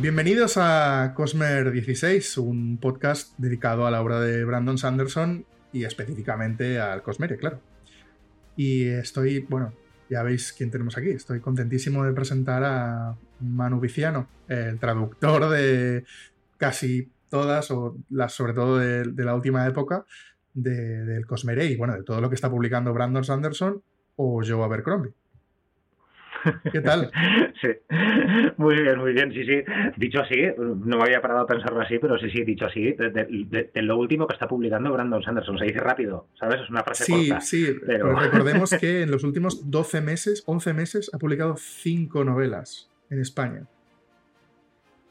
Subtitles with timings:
[0.00, 5.44] Bienvenidos a Cosmer 16, un podcast dedicado a la obra de Brandon Sanderson
[5.74, 7.60] y específicamente al Cosmere, claro.
[8.56, 9.74] Y estoy, bueno,
[10.08, 11.10] ya veis quién tenemos aquí.
[11.10, 16.06] Estoy contentísimo de presentar a Manu Viciano, el traductor de
[16.56, 20.06] casi todas, o las, sobre todo de, la última época,
[20.54, 23.82] del Cosmere y bueno, de todo lo que está publicando Brandon Sanderson
[24.16, 25.12] o Joe Abercrombie.
[26.72, 27.10] ¿Qué tal?
[27.60, 27.68] Sí,
[28.56, 29.62] muy bien, muy bien, sí, sí.
[29.96, 33.70] Dicho así, no me había parado a pensarlo así, pero sí, sí, dicho así, de,
[33.82, 36.62] lo último que está publicando Brandon Sanderson, se dice rápido, ¿sabes?
[36.62, 37.40] Es una frase sí, corta.
[37.42, 38.14] Sí, sí, pero...
[38.18, 43.66] recordemos que en los últimos 12 meses, 11 meses, ha publicado 5 novelas en España.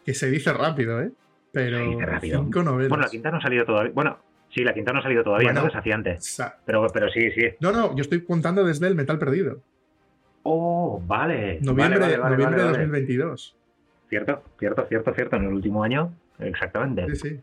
[0.06, 1.12] Que se dice rápido, ¿eh?
[1.52, 2.44] Pero se dice rápido.
[2.44, 2.90] cinco novelas.
[2.90, 3.92] Bueno, la quinta no ha salido todavía.
[3.94, 4.20] Bueno,
[4.54, 6.18] sí, la quinta no ha salido todavía, no desafiante.
[6.66, 7.44] Pero, pero sí, sí.
[7.60, 9.62] No, no, yo estoy contando desde el Metal Perdido.
[10.52, 11.60] Oh, vale.
[11.62, 13.56] Noviembre, noviembre de 2022.
[14.10, 15.36] Cierto, cierto, cierto, cierto.
[15.36, 17.16] En el último año, exactamente.
[17.16, 17.40] Sí, sí.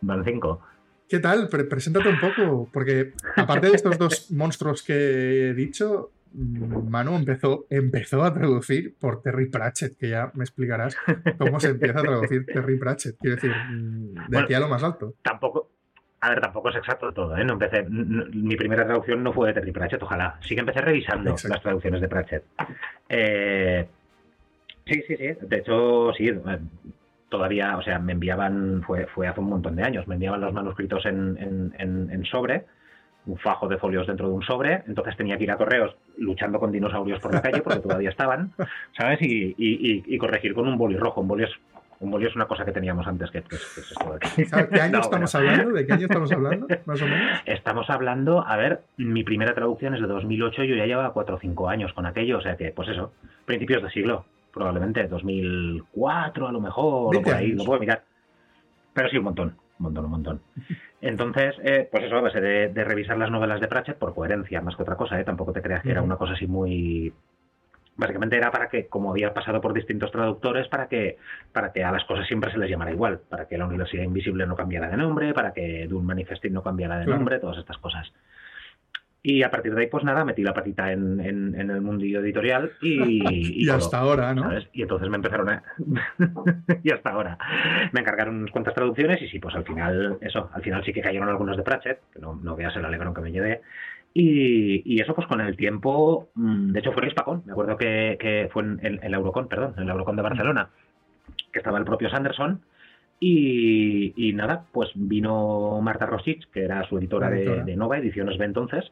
[0.00, 0.60] Van cinco.
[1.08, 1.48] ¿Qué tal?
[1.48, 8.24] preséntate un poco, porque aparte de estos dos monstruos que he dicho, Manu empezó, empezó
[8.24, 10.96] a traducir por Terry Pratchett, que ya me explicarás
[11.38, 13.18] cómo se empieza a traducir Terry Pratchett.
[13.20, 13.52] Quiero decir,
[14.28, 15.14] de aquí a lo más alto.
[15.22, 15.70] Tampoco,
[16.22, 17.44] a ver, tampoco es exacto todo, ¿eh?
[17.44, 20.36] No empecé, mi primera traducción no fue de Terry Pratchett, ojalá.
[20.40, 22.44] Sí que empecé revisando las traducciones de Pratchett.
[23.08, 23.88] Eh,
[24.86, 25.28] sí, sí, sí.
[25.40, 26.28] De hecho, sí.
[26.28, 26.58] Eh,
[27.28, 30.52] todavía, o sea, me enviaban, fue, fue hace un montón de años, me enviaban los
[30.52, 32.66] manuscritos en, en, sobre,
[33.26, 36.60] un fajo de folios dentro de un sobre, entonces tenía que ir a correos luchando
[36.60, 38.52] con dinosaurios por la calle, porque todavía estaban,
[38.96, 39.20] ¿sabes?
[39.22, 41.46] Y, y, corregir con un boli rojo, un boli
[42.02, 43.56] un bolio es una cosa que teníamos antes que, que,
[44.70, 45.72] ¿Qué año estamos hablando?
[45.72, 46.66] ¿De qué año estamos hablando?
[46.84, 47.40] Más o menos.
[47.46, 51.38] Estamos hablando, a ver, mi primera traducción es de 2008, yo ya llevaba 4 o
[51.38, 53.12] 5 años con aquello, o sea que, pues eso,
[53.44, 58.02] principios de siglo, probablemente, 2004 a lo mejor, o por ahí, no puedo mirar.
[58.92, 60.40] Pero sí, un montón, un montón, un montón.
[61.00, 64.60] Entonces, eh, pues eso, a base de, de, revisar las novelas de Pratchett por coherencia,
[64.60, 65.24] más que otra cosa, ¿eh?
[65.24, 67.12] Tampoco te creas que era una cosa así muy
[67.96, 71.18] básicamente era para que, como había pasado por distintos traductores, para que,
[71.52, 74.46] para que a las cosas siempre se les llamara igual, para que la Universidad Invisible
[74.46, 78.12] no cambiara de nombre, para que Dune Manifesting no cambiara de nombre, todas estas cosas.
[79.24, 82.72] Y a partir de ahí, pues nada, metí la patita en, en, el mundillo editorial
[82.80, 83.22] y...
[83.64, 84.50] y, hasta ahora, ¿no?
[84.72, 85.62] Y entonces me empezaron a...
[86.82, 87.38] y hasta ahora.
[87.92, 91.02] Me encargaron unas cuantas traducciones y sí, pues al final, eso, al final sí que
[91.02, 93.62] cayeron algunos de Pratchett, que no, no veas el alegrón que me llevé,
[94.14, 98.48] y, eso, pues con el tiempo, mm, de hecho fue en Hispacón, me acuerdo que,
[98.52, 100.70] fue en, el Eurocon, perdón, en el Eurocon de Barcelona,
[101.52, 102.62] que estaba el propio Sanderson,
[103.24, 108.90] y, nada, pues vino Marta Rosich, que era su editora, De, Nova Ediciones B entonces,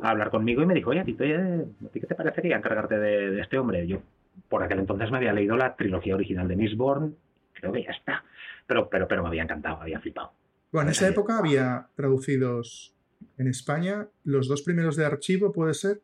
[0.00, 3.58] a hablar conmigo y me dijo, oye, ¿a ti, qué te parecería encargarte de, este
[3.58, 3.86] hombre?
[3.86, 4.02] Yo,
[4.48, 7.16] por aquel entonces me había leído la trilogía original de Mistborn,
[7.54, 8.22] creo que ya está,
[8.66, 10.32] pero, pero, pero me había encantado, había flipado.
[10.72, 12.94] Bueno, en esa época había traducidos
[13.38, 16.00] en España, los dos primeros de archivo, ¿puede ser?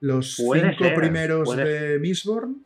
[0.00, 2.64] ¿Los cinco primeros de Mistborn?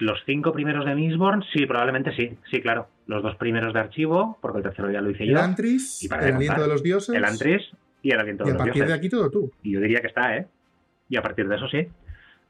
[0.00, 2.88] Los cinco primeros de Mistborn, sí, probablemente sí, sí, claro.
[3.06, 5.32] Los dos primeros de archivo, porque el tercero ya lo hice yo.
[5.32, 7.14] El Antris, el aliento de los dioses.
[7.14, 7.62] El Antris
[8.02, 8.76] y el aliento de los dioses.
[8.76, 9.52] Y a partir de aquí todo tú.
[9.62, 10.46] Y yo diría que está, ¿eh?
[11.08, 11.86] Y a partir de eso sí.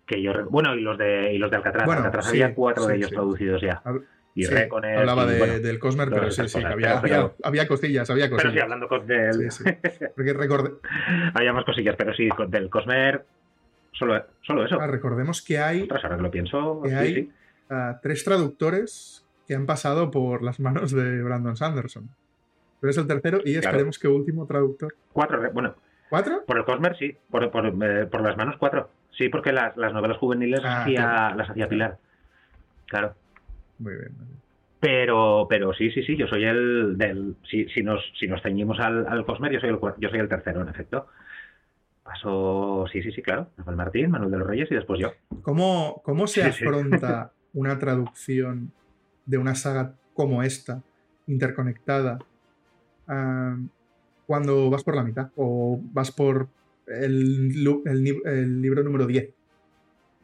[0.07, 1.87] Que yo, bueno, y los de, y los de Alcatraz.
[1.87, 3.83] Bueno, Alcatraz había cuatro de ellos traducidos ya
[4.35, 6.99] y sí, Hablaba del Cosmer, pero sí, sí, había,
[7.43, 8.43] había, cosillas, había cosillas.
[8.43, 9.49] Pero sí, hablando del...
[10.17, 10.73] Porque recordé...
[11.35, 13.25] había más cosillas, pero sí, del Cosmer,
[13.93, 14.81] solo, solo eso.
[14.81, 15.83] Ah, recordemos que hay...
[15.83, 16.83] Otras, ahora que lo pienso...
[16.83, 17.33] Que hay
[17.71, 22.09] uh, tres traductores que han pasado por las manos de Brandon Sanderson.
[22.81, 24.95] Pero es el tercero y esperemos que último traductor.
[25.13, 25.77] Cuatro, bueno.
[26.11, 26.45] ¿Cuatro?
[26.45, 27.17] Por el Cosmer, sí.
[27.31, 28.91] Por, por, eh, por las manos, cuatro.
[29.17, 31.99] Sí, porque las, las novelas juveniles ah, hacía, las hacía Pilar.
[32.87, 33.15] Claro.
[33.79, 34.13] Muy bien.
[34.81, 37.37] Pero, pero sí, sí, sí, yo soy el del.
[37.51, 40.29] Si, si nos, si nos ceñimos al, al Cosmer, yo soy el yo soy el
[40.29, 41.07] tercero, en efecto.
[42.03, 43.49] Paso, sí, sí, sí, claro.
[43.57, 45.13] Rafael Martín, Manuel de los Reyes y después yo.
[45.41, 48.73] ¿Cómo, cómo se afronta una traducción
[49.25, 50.83] de una saga como esta,
[51.27, 52.19] interconectada,
[54.27, 56.49] cuando vas por la mitad o vas por
[56.87, 59.31] el, el libro número 10?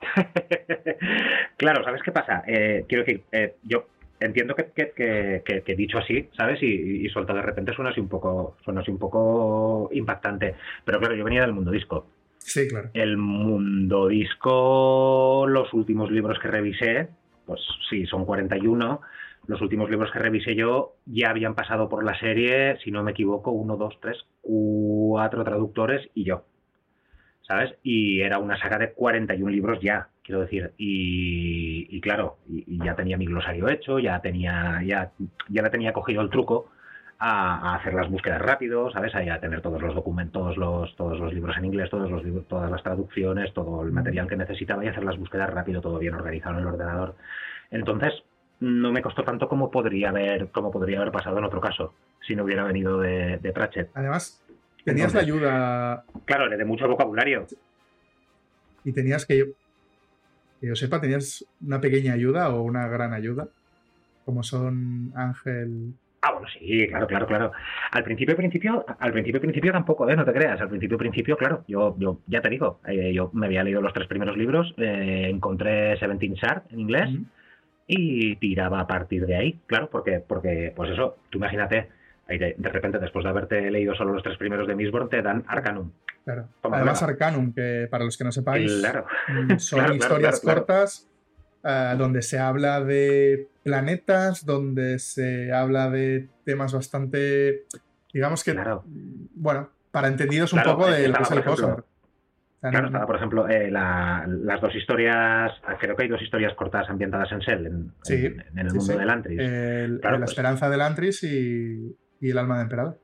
[1.57, 2.43] claro, ¿sabes qué pasa?
[2.47, 3.87] Eh, quiero decir, eh, yo
[4.19, 6.63] entiendo que, que, dicho así, ¿sabes?
[6.63, 10.55] Y, y, suelto de repente suena así un poco, suena así un poco impactante.
[10.85, 12.07] Pero claro, yo venía del mundo disco.
[12.39, 12.91] Sí, claro.
[12.95, 17.09] El mundo disco, los últimos libros que revisé,
[17.47, 19.01] pues sí, son 41.
[19.47, 23.13] Los últimos libros que revisé yo ya habían pasado por la serie, si no me
[23.13, 26.45] equivoco, uno, dos, tres, cuatro traductores y yo.
[27.51, 27.75] ¿Sabes?
[27.83, 30.73] Y era una saga de 41 libros ya, quiero decir.
[30.79, 35.11] Y, claro, y, ya tenía mi glosario hecho, ya tenía, ya,
[35.49, 36.71] ya le tenía cogido el truco
[37.19, 39.17] a, hacer las búsquedas rápido, ¿sabes?
[39.17, 42.85] A, tener todos los documentos, los, todos los libros en inglés, todos los todas las
[42.85, 46.61] traducciones, todo el material que necesitaba y hacer las búsquedas rápido, todo bien organizado en
[46.61, 47.17] el ordenador.
[47.73, 48.13] Entonces,
[48.61, 52.37] no me costó tanto como podría haber, como podría haber pasado en otro caso, si
[52.37, 53.91] no hubiera venido de, de Pratchett.
[53.95, 54.41] Además,
[54.85, 56.05] tenías la ayuda.
[56.25, 57.47] Claro, le de mucho vocabulario.
[58.85, 59.53] Y tenías que.
[60.61, 63.49] Que yo sepa, tenías una pequeña ayuda o una gran ayuda.
[64.25, 65.95] Como son Ángel.
[66.23, 67.53] Ah, bueno, sí, claro, claro, claro.
[67.93, 70.17] Al principio, principio, al principio, principio tampoco, ¿eh?
[70.17, 70.61] No te creas.
[70.61, 71.65] Al principio, principio, claro.
[71.67, 75.29] Yo, yo ya te digo, eh, yo me había leído los tres primeros libros, eh,
[75.31, 77.11] encontré Seventeen Sharp en inglés
[77.87, 81.89] y tiraba a partir de ahí, claro, porque, porque, pues eso, tú imagínate,
[82.39, 85.91] de, repente, después de haberte leído solo los tres primeros de Mistborn, te dan Arcanum.
[86.25, 86.49] Claro.
[86.63, 88.83] Además, Arcanum, que para los que no sepáis,
[89.29, 91.11] mm, son historias cortas
[91.63, 97.67] eh, donde se habla de planetas, donde se habla de temas bastante,
[98.13, 98.57] digamos que,
[99.35, 101.85] bueno, para entendidos un poco de lo que es el cosmos.
[102.61, 107.33] Claro, estaba, por ejemplo, eh, las dos historias, creo que hay dos historias cortadas ambientadas
[107.33, 109.39] en Sel, en, el mundo del Antris.
[109.39, 112.99] la pues esperanza del Antris y, y el alma de emperador.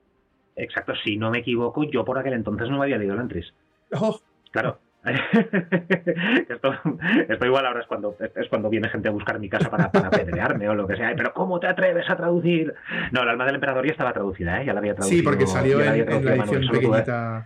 [0.57, 3.53] Exacto, si no me equivoco, yo por aquel entonces no me había leído el Entris.
[3.93, 4.19] Oh.
[4.51, 4.79] Claro.
[6.49, 10.09] esto, igual ahora es cuando, es cuando viene gente a buscar mi casa para, para
[10.09, 11.15] apedrearme o lo que sea.
[11.17, 12.75] Pero ¿cómo te atreves a traducir?
[13.13, 14.67] No, el alma del emperador ya estaba traducida, ¿eh?
[14.67, 15.19] ya la había traducido.
[15.21, 15.97] Sí, porque salió en, la
[16.35, 17.45] edición pequeñita.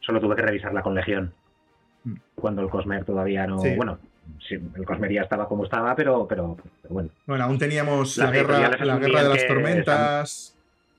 [0.00, 1.32] Solo tuve que revisarla con Legión.
[2.04, 2.14] Mm.
[2.36, 3.56] Cuando el Cosmer todavía no.
[3.76, 3.98] Bueno,
[4.50, 6.56] el Cosmer ya estaba como estaba, pero, pero,
[6.88, 7.10] bueno.
[7.26, 10.53] Bueno, aún teníamos la, guerra, la guerra de las tormentas.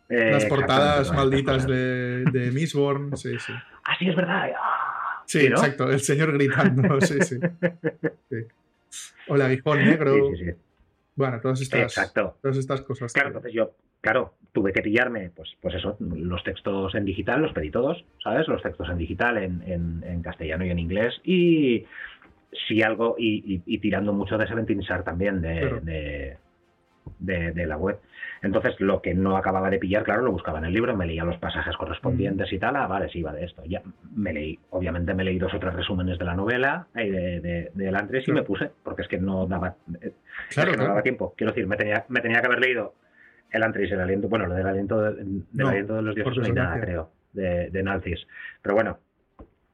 [0.08, 3.54] Las portadas malditas de, de Mistborn, sí, sí.
[3.84, 4.52] Ah, sí, es verdad.
[4.58, 7.38] Ah, sí, exacto, el señor gritando, sí, sí.
[9.28, 10.14] O el aguijón negro.
[10.14, 10.52] Sí, sí, sí.
[11.16, 13.14] Bueno, todas estas, todas estas cosas.
[13.14, 13.72] Claro, entonces yo,
[14.02, 18.48] claro, tuve que pillarme, pues, pues eso, los textos en digital, los pedí todos, ¿sabes?
[18.48, 21.14] Los textos en digital, en, en, castellano y en inglés.
[21.24, 21.86] Y
[22.68, 26.38] si algo, y, y, tirando mucho de Seventeen Sar también, de, de,
[27.20, 28.00] de la web.
[28.46, 31.24] Entonces, lo que no acababa de pillar, claro, lo buscaba en el libro, me leía
[31.24, 33.64] los pasajes correspondientes y tal, ah, vale, sí, iba de esto.
[33.66, 33.82] Ya
[34.14, 37.40] me leí, obviamente me leí dos o tres resúmenes de la novela y eh, de,
[37.42, 40.12] de, de y me puse, porque es que no daba, eh,
[40.50, 41.34] claro, no daba tiempo.
[41.36, 42.94] Quiero decir, me tenía, me tenía que haber leído
[43.52, 46.80] el Antris, el aliento, bueno, lo del aliento de, del aliento de los dioses nada,
[46.80, 48.28] creo, de, de Nalcis.
[48.62, 49.00] Pero bueno,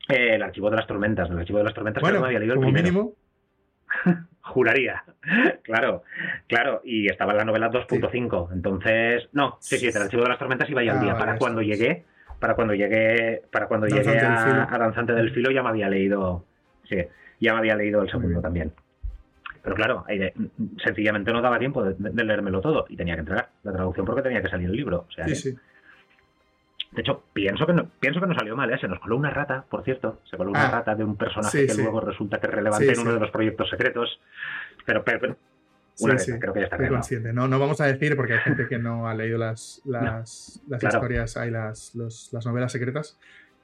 [0.08, 2.54] eh, el archivo de las tormentas, el archivo de las tormentas bueno, me había leído
[2.54, 2.84] el primero.
[2.84, 3.14] mínimo
[4.44, 5.04] Juraría,
[5.64, 6.04] claro,
[6.48, 10.40] claro, y estaba en la novela 2.5, entonces, no, sí, sí, el archivo de las
[10.40, 12.06] tormentas iba ya al ah, día, para cuando llegué,
[12.40, 16.46] para cuando llegué, para cuando llegué a, Danzante del Filo ya me había leído,
[16.90, 16.98] sí,
[17.40, 18.72] ya me había leído el segundo también.
[19.64, 20.06] Pero claro,
[20.84, 24.24] sencillamente no daba tiempo de, de, leérmelo todo y tenía que entregar la traducción porque
[24.24, 25.06] tenía que salir el libro.
[25.08, 25.56] O sea, sí, sí.
[26.92, 28.78] De hecho, pienso que no, pienso que no salió mal, ¿eh?
[28.80, 30.20] Se nos coló una rata, por cierto.
[30.30, 30.72] Se coló una ah.
[30.72, 33.70] rata de un personaje que luego resulta que es relevante en uno de los proyectos
[33.70, 34.20] secretos.
[34.86, 35.38] Pero, pero,
[36.00, 37.32] una vez, creo que ya está consciente.
[37.32, 40.84] No, no vamos a decir porque hay gente que no ha leído las, las, las
[40.84, 43.18] historias, hay las, las novelas secretas.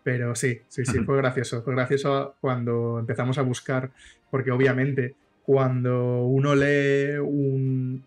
[0.03, 1.63] Pero sí, sí, sí, fue gracioso.
[1.63, 3.91] Fue gracioso cuando empezamos a buscar,
[4.31, 7.17] porque obviamente cuando uno lee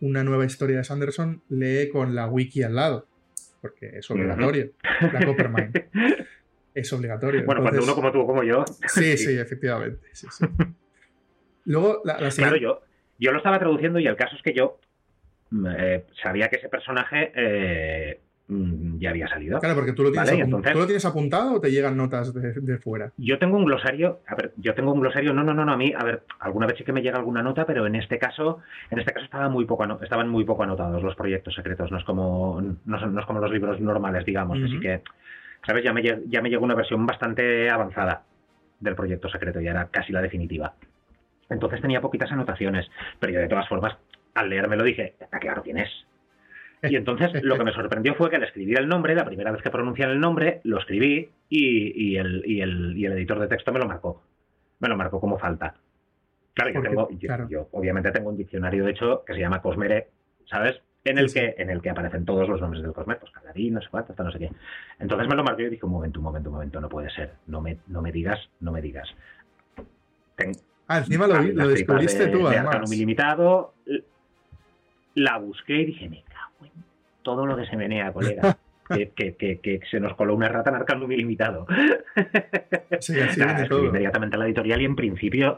[0.01, 3.07] una nueva historia de Sanderson, lee con la wiki al lado
[3.61, 4.73] porque es obligatorio.
[5.13, 5.71] La Coppermine.
[6.75, 7.45] es obligatorio.
[7.45, 8.65] Bueno, cuando uno como tú como yo.
[8.87, 10.09] Sí, sí, efectivamente.
[11.65, 12.83] Luego, la, Claro, yo,
[13.19, 14.81] yo lo estaba traduciendo y el caso es que yo
[15.51, 18.21] mm, eh, sabía que ese personaje eh,
[18.99, 19.61] ya había salido.
[19.61, 23.13] Claro, porque tú lo tienes, lo tienes apuntado o te llegan notas de, fuera.
[23.17, 25.77] Yo tengo un glosario, a ver, yo tengo un glosario, no, no, no, no, a
[25.77, 28.61] mí, a ver, alguna vez sí que me llega alguna nota, pero en este caso,
[28.91, 32.05] en este caso estaba muy poco, estaban muy poco anotados los proyectos secretos, no es
[32.05, 35.03] como, no, es como los libros normales, digamos, así que,
[35.67, 35.85] ¿sabes?
[35.85, 38.23] Ya me, ya me llegó una versión bastante avanzada
[38.81, 40.75] del proyecto secreto, ya era casi la definitiva.
[41.49, 42.89] Entonces tenía poquitas anotaciones,
[43.19, 43.97] pero yo de todas formas,
[44.35, 45.91] al leérmelo dije, está claro quién es
[46.83, 49.63] y entonces lo que me sorprendió fue que al escribir el nombre, la primera vez
[49.63, 53.73] que pronuncian el nombre, lo escribí y, el, y, el, y el editor de texto
[53.73, 54.23] me lo marcó.
[54.79, 55.75] Me lo marcó como falta.
[56.55, 57.09] Claro, yo, tengo,
[57.49, 60.09] yo, obviamente tengo un diccionario de hecho que se llama Cosmere,
[60.47, 60.81] ¿sabes?
[61.05, 63.81] En el, que, en el que aparecen todos los nombres del Cosmere, pues Calarín, no
[63.81, 64.51] sé cuánto, hasta no sé qué.
[64.99, 67.35] Entonces me lo marqué y dije, un momento, un momento, un momento, no puede ser.
[67.47, 69.09] No me, no me digas, no me digas.
[70.89, 72.91] ah, encima lo, lo descubriste tú, además.
[75.15, 76.25] la busqué y dije, me
[77.35, 78.57] todo lo que se menea, colega.
[79.17, 81.67] que, se nos coló una rata en Arcanum ilimitado.
[82.99, 83.41] Sí, así
[83.73, 85.57] inmediatamente a la editorial y en principio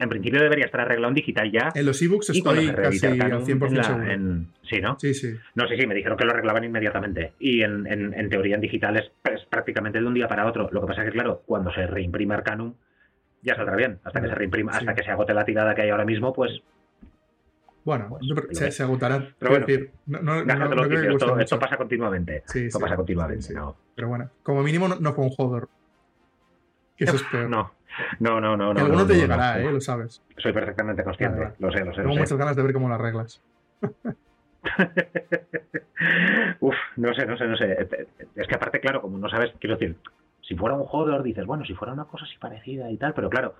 [0.00, 1.72] en principio debería estar arreglado en digital ya.
[1.74, 4.46] En los ebooks estoy casi al 100% seguro.
[4.62, 4.98] sí, ¿no?
[4.98, 5.36] Sí, sí.
[5.54, 7.34] No sé, sí, me dijeron que lo arreglaban inmediatamente.
[7.38, 9.10] Y en, en, teoría en digital es,
[9.50, 10.70] prácticamente de un día para otro.
[10.72, 12.72] Lo que pasa es que, claro, cuando se reimprime Arcanum,
[13.42, 13.98] ya saldrá bien.
[14.02, 16.62] Hasta que se reimprima, hasta que se agote la tirada que hay ahora mismo, pues
[17.84, 18.22] bueno, pues,
[18.58, 19.34] se, se, agotarán.
[19.38, 22.42] Pero bueno, decir, no, no, no, esto, pasa continuamente.
[22.46, 23.54] Sí, esto pasa continuamente.
[23.94, 25.66] Pero bueno, como mínimo no, fue un.
[26.96, 27.48] Que eso es peor.
[27.48, 27.72] No,
[28.18, 28.74] no, no, no.
[28.74, 29.72] Que alguno te llegará, ¿eh?
[29.72, 30.22] Lo sabes.
[30.36, 31.52] Soy perfectamente consciente.
[31.58, 32.02] Lo sé, lo sé.
[32.02, 33.42] Tengo muchas ganas de ver cómo lo arreglas.
[36.60, 37.88] Uf, no sé, no sé, no sé.
[38.36, 39.96] Es que aparte, claro, como no sabes, quiero decir,
[40.42, 43.30] si fuera un Hodor, dices, bueno, si fuera una cosa así parecida y tal, pero
[43.30, 43.54] claro,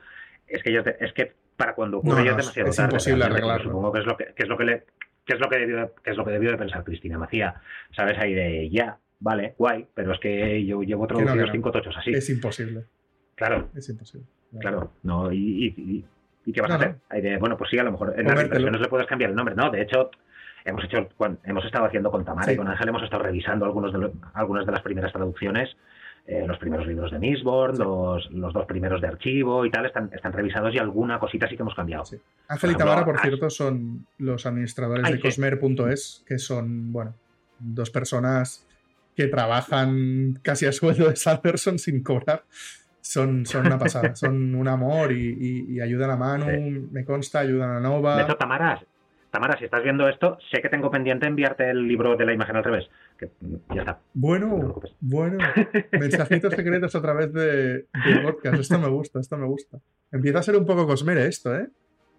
[0.47, 3.71] es que yo es que para cuando ocurre ya es demasiado es imposible arreglarlo.
[3.71, 4.85] Supongo que es lo que, es lo que le
[5.27, 7.61] que es lo que debió es lo que debió de pensar Cristina Macía,
[7.95, 12.13] sabes ahí de ya, vale, guay, pero es que yo llevo traducidos cinco tochos así.
[12.13, 12.85] Es imposible.
[13.35, 13.69] Claro.
[13.77, 14.27] Es imposible.
[14.59, 16.05] Claro, no, y,
[16.45, 16.97] y, qué vas a hacer?
[17.11, 19.55] de, bueno, pues sí, a lo mejor en las versiones le puedes cambiar el nombre.
[19.55, 20.11] No, de hecho,
[20.65, 21.09] hemos hecho,
[21.45, 24.73] hemos estado haciendo con Tamara y con Ángel, hemos estado revisando algunos de algunas de
[24.73, 25.77] las primeras traducciones.
[26.27, 30.11] Eh, los primeros libros de Mistborn, los, los, dos primeros de archivo y tal, están,
[30.13, 32.05] están revisados y alguna cosita sí que hemos cambiado.
[32.47, 37.15] Ángel y Tamara, por cierto, son los administradores de Cosmer.es, que son, bueno,
[37.59, 38.67] dos personas
[39.17, 42.45] que trabajan casi a sueldo de Sanderson sin cobrar.
[43.01, 47.81] Son, son una pasada, son un amor y, ayudan a Manu, me consta, ayudan a
[47.81, 48.17] Nova.
[48.17, 48.81] De hecho, Tamara,
[49.31, 52.57] Tamara, si estás viendo esto, sé que tengo pendiente enviarte el libro de la imagen
[52.57, 52.89] al revés.
[53.19, 53.31] Que
[53.75, 54.01] ya está.
[54.13, 55.39] Bueno, bueno.
[55.93, 57.87] Mensajitos secretos a través de,
[58.23, 58.61] podcast.
[58.61, 59.79] Esto me gusta, esto me gusta.
[60.11, 61.69] Empieza a ser un poco cosmere esto, ¿eh?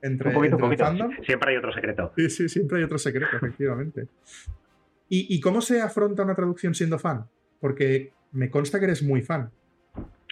[0.02, 0.86] Entre, un poquito, un poquito.
[1.26, 2.14] Siempre hay otro secreto.
[2.16, 4.08] Sí, sí, siempre hay otro secreto, efectivamente.
[5.10, 7.26] ¿Y, ¿Y cómo se afronta una traducción siendo fan?
[7.60, 9.52] Porque me consta que eres muy fan.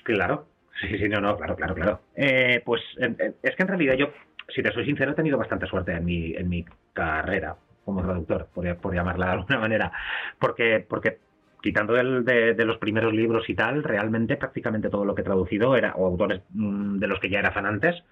[0.04, 0.48] Claro,
[0.82, 2.02] sí, sí, no, no, claro, claro, claro.
[2.16, 4.08] Eh, pues es que en realidad yo,
[4.54, 8.48] si te soy sincero, he tenido bastante suerte en mi, en mi carrera como traductor,
[8.54, 9.92] por, por llamarla de alguna manera,
[10.40, 11.18] porque, porque
[11.62, 15.94] quitando de, los primeros libros y tal, realmente prácticamente todo lo que he traducido era
[15.96, 18.04] o autores mm, de los que ya era fan antes,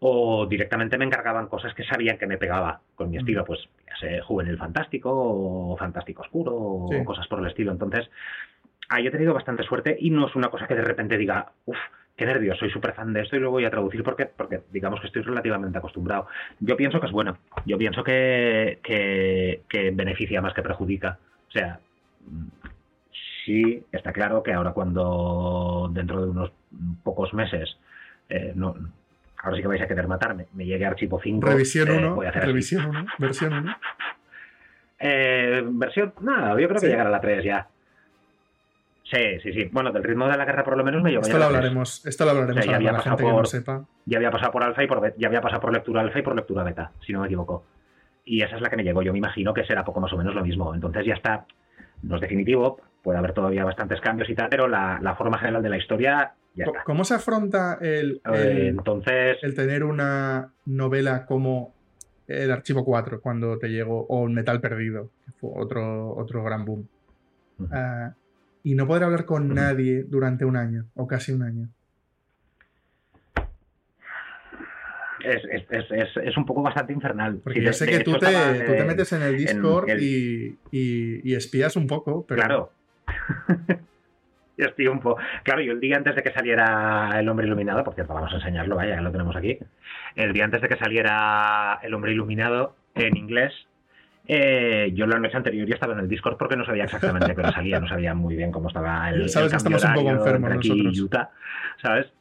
[0.00, 3.96] o directamente me encargaban cosas que sabían que me pegaba con mi estilo, pues ya
[3.96, 7.70] sé, juvenil fantástico, o fantástico oscuro, o cosas por el estilo.
[7.70, 8.10] Entonces,
[8.88, 11.76] ahí he tenido bastante suerte y no es una cosa que de repente diga, uff,
[12.20, 15.00] qué nervios, soy súper fan de esto y lo voy a traducir porque, porque digamos
[15.00, 16.26] que estoy relativamente acostumbrado.
[16.58, 21.18] Yo pienso que es bueno, yo pienso que, que, beneficia más que perjudica.
[21.48, 21.80] O sea,
[23.46, 26.52] sí, está claro que ahora cuando dentro de unos
[27.02, 27.78] pocos meses,
[28.28, 28.74] eh, no,
[29.38, 31.48] ahora sí que vais a querer matarme, me llegue Archivo 5.
[31.48, 33.76] Revisión 1, eh, revisión 1, versión 1.
[35.02, 37.66] Eh, versión, nada, yo creo que llegará a la 3 ya.
[39.10, 39.68] Sí, sí, sí.
[39.72, 42.24] Bueno, del ritmo de la guerra por lo menos me llevo esto lo hablaremos, Esto
[42.24, 43.84] lo hablaremos ya había pasado por, sepa.
[44.06, 46.36] Ya había pasado por alfa y por ya había pasado por lectura alfa y por
[46.36, 47.64] lectura beta, si no me equivoco.
[48.24, 49.02] Y esa es la que me llegó.
[49.02, 50.72] Yo me imagino que será poco más o menos lo mismo.
[50.74, 51.46] Entonces ya está.
[52.02, 55.68] No es definitivo, puede haber todavía bastantes cambios y tal, pero la, forma general de
[55.70, 56.84] la historia ya está.
[56.84, 59.38] ¿Cómo se afronta el, eh, entonces...
[59.42, 61.74] el tener una novela como
[62.28, 66.64] el archivo 4 cuando te llegó, o el metal perdido, que fue otro, otro gran
[66.64, 66.88] boom?
[68.62, 71.68] Y no poder hablar con nadie durante un año o casi un año.
[75.22, 77.40] Es, un poco bastante infernal.
[77.42, 82.24] Porque yo sé que tú te, metes en el Discord Y, espías un poco.
[82.26, 82.40] Pero...
[82.40, 82.72] Claro.
[84.56, 85.20] espío un poco.
[85.42, 88.36] Claro, yo el día antes de que saliera El Hombre Iluminado, por cierto, vamos a
[88.36, 89.58] enseñarlo, vaya, ya lo tenemos aquí.
[90.16, 93.52] El día antes de que saliera El Hombre Iluminado en inglés,
[94.32, 97.40] eh, yo la noche anterior ya estaba en el Discord porque no sabía exactamente qué
[97.40, 99.28] hora salía, no sabía muy bien cómo estaba el.
[99.28, 101.00] Sabes que estamos un poco enfermos nosotros.
[101.00, 101.30] Utah,
[101.82, 102.12] ¿sabes?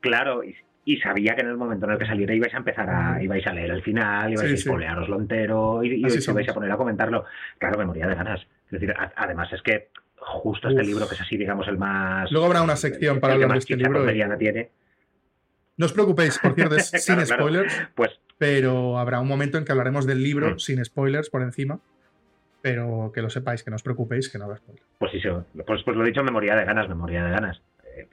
[0.00, 3.22] Claro, y, sabía que en el momento en el que saliera ibais a empezar a,
[3.22, 6.76] ibais a leer el final, ibais a spoilearoslo entero y, y ibais a poner a
[6.76, 7.24] comentarlo.
[7.56, 8.40] Claro, me moría de ganas.
[8.66, 12.30] Es decir, además es que justo este libro, que es así, digamos, el más.
[12.30, 14.04] Luego habrá una sección para hablar de este libro.
[14.36, 14.70] tiene.
[15.78, 17.88] No os preocupéis, por cierto, es sin spoilers.
[17.94, 20.58] Pues pero habrá un momento en que hablaremos del libro mm.
[20.58, 21.78] sin spoilers por encima.
[22.62, 24.86] Pero que lo sepáis, que no os preocupéis, que no habrá spoilers.
[24.98, 25.20] Pues sí,
[25.66, 27.60] pues, pues lo he dicho, memoria de ganas, memoria de ganas.
[27.84, 28.08] Eh,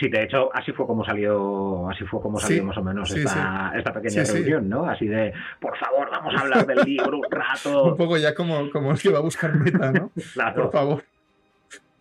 [0.00, 3.92] sí, de hecho, así fue como salió, así fue como salió más o menos esta,
[3.92, 4.88] pequeña reunión, ¿no?
[4.88, 7.84] Así de, por favor, vamos a hablar del libro un rato.
[7.92, 10.12] un poco ya como, como el que va a buscar meta, ¿no?
[10.32, 10.62] claro.
[10.62, 11.04] Por favor.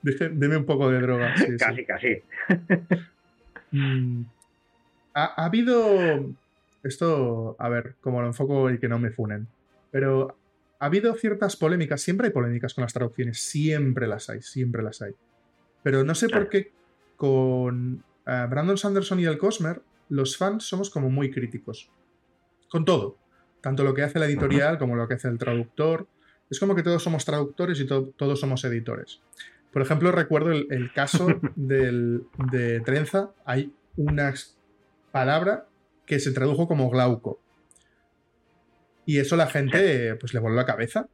[0.04, 1.34] Deme un poco de droga.
[1.60, 2.22] casi, casi.
[3.72, 4.22] Mm.
[5.14, 6.32] ha habido
[6.88, 9.48] esto, a ver, como lo enfoco y que no me funen.
[9.92, 10.38] Pero
[10.80, 15.02] ha habido ciertas polémicas, siempre hay polémicas con las traducciones, siempre las hay, siempre las
[15.02, 15.14] hay.
[15.84, 16.72] Pero no sé por qué
[17.16, 21.90] con eh, Brandon Sanderson y el Cosmer, los fans somos como muy críticos.
[22.70, 23.18] Con todo.
[23.62, 26.08] Tanto lo que hace la editorial como lo que hace el traductor.
[26.50, 29.22] Es como que todos somos traductores y todos somos editores.
[29.72, 33.32] Por ejemplo, recuerdo el, caso de Trenza.
[33.46, 34.34] Hay una
[35.12, 35.68] palabra
[36.08, 37.40] que se tradujo como glauco.
[39.06, 41.08] Y eso la gente pues le voló la cabeza.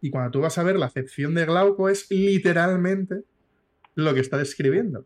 [0.00, 3.22] Y cuando tú vas a ver la acepción de glauco es literalmente
[3.94, 5.04] lo que está describiendo.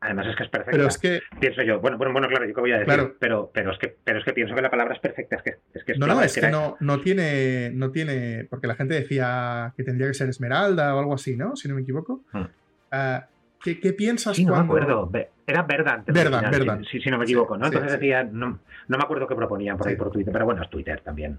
[0.00, 0.72] Además es que es perfecta.
[0.72, 3.50] Pero es que pienso yo, bueno, bueno, bueno, claro, yo qué voy a decir, pero,
[3.50, 5.84] pero es que, pero es que pienso que la palabra es perfecta, es que es,
[5.84, 9.82] que no, no, es que no, no tiene, no tiene, porque la gente decía que
[9.82, 11.56] tendría que ser Esmeralda o algo así, ¿no?
[11.56, 12.22] Si no me equivoco.
[12.32, 12.44] Hmm.
[12.90, 13.28] Ah,
[13.64, 15.10] ¿qué, ¿qué, piensas sí, no me acuerdo.
[15.46, 16.06] Era Verdant.
[16.06, 16.86] Verdant, Verdant.
[16.86, 17.66] Si, si, no me equivoco, ¿no?
[17.66, 20.70] Entonces decía, no, no, me acuerdo qué proponían por ahí por Twitter, pero bueno, es
[20.70, 21.38] Twitter también.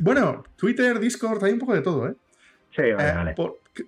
[0.00, 2.14] Bueno, Twitter, Discord, hay un poco de todo, ¿eh?
[2.74, 3.34] Sí, vale, eh,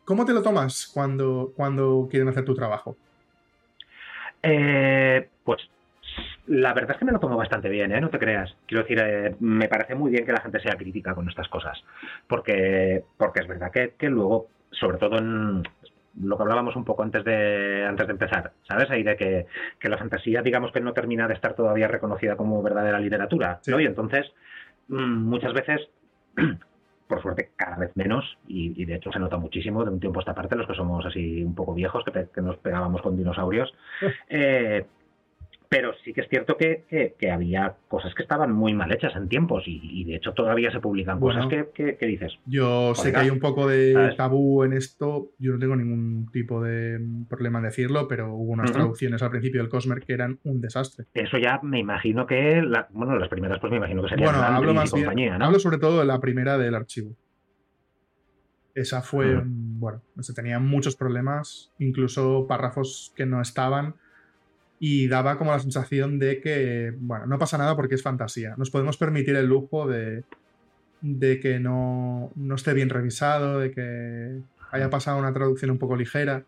[0.05, 2.97] ¿Cómo te lo tomas cuando, cuando quieren hacer tu trabajo?
[4.43, 5.63] Eh, pues
[6.49, 8.01] la verdad es que me lo tomo bastante bien, ¿eh?
[8.01, 8.55] no te creas.
[8.67, 11.83] Quiero decir, eh, me parece muy bien que la gente sea crítica con estas cosas,
[12.27, 15.63] porque, porque es verdad que, luego, sobre todo en
[16.21, 18.91] lo que hablábamos un poco antes de, antes de empezar, ¿sabes?
[18.91, 23.01] Ahí de que, la fantasía, digamos que no termina de estar todavía reconocida como verdadera
[23.01, 24.33] literatura, Y entonces,
[24.89, 25.89] mm, muchas veces
[27.09, 30.23] por suerte cada vez menos y, de hecho se nota muchísimo de un tiempo a
[30.23, 33.73] esta parte los que somos así un poco viejos que, nos pegábamos con dinosaurios
[34.29, 34.85] eh,
[35.69, 36.87] pero sí que es cierto que,
[37.31, 41.21] había cosas que estaban muy mal hechas en tiempos y, de hecho todavía se publican
[41.21, 42.39] cosas que, dices.
[42.47, 46.63] Yo sé que hay un poco de tabú en esto, yo no tengo ningún tipo
[46.63, 46.99] de
[47.29, 51.07] problema en decirlo, pero hubo unas traducciones al principio del Cosmer que eran un desastre.
[51.13, 54.75] Eso ya me imagino que, bueno, las primeras pues me imagino que serían bueno, hablo
[54.75, 57.15] más compañía, Hablo sobre todo de la primera del archivo.
[58.75, 63.97] Esa fue, bueno, se tenían muchos problemas, incluso párrafos que no estaban
[64.81, 68.55] y daba como la sensación de que, bueno, no pasa nada porque es fantasía.
[68.57, 70.25] Nos podemos permitir el lujo de,
[71.01, 75.97] de que no, no esté bien revisado, de que haya pasado una traducción un poco
[75.97, 76.45] ligera.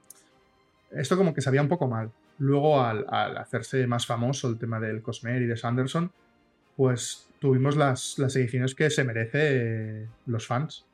[0.92, 2.10] Esto como que sabía un poco mal.
[2.38, 3.04] Luego, al,
[3.36, 6.12] hacerse más famoso el tema del Cosmer y de Sanderson,
[6.76, 10.86] pues tuvimos las, las ediciones que se merece los fans.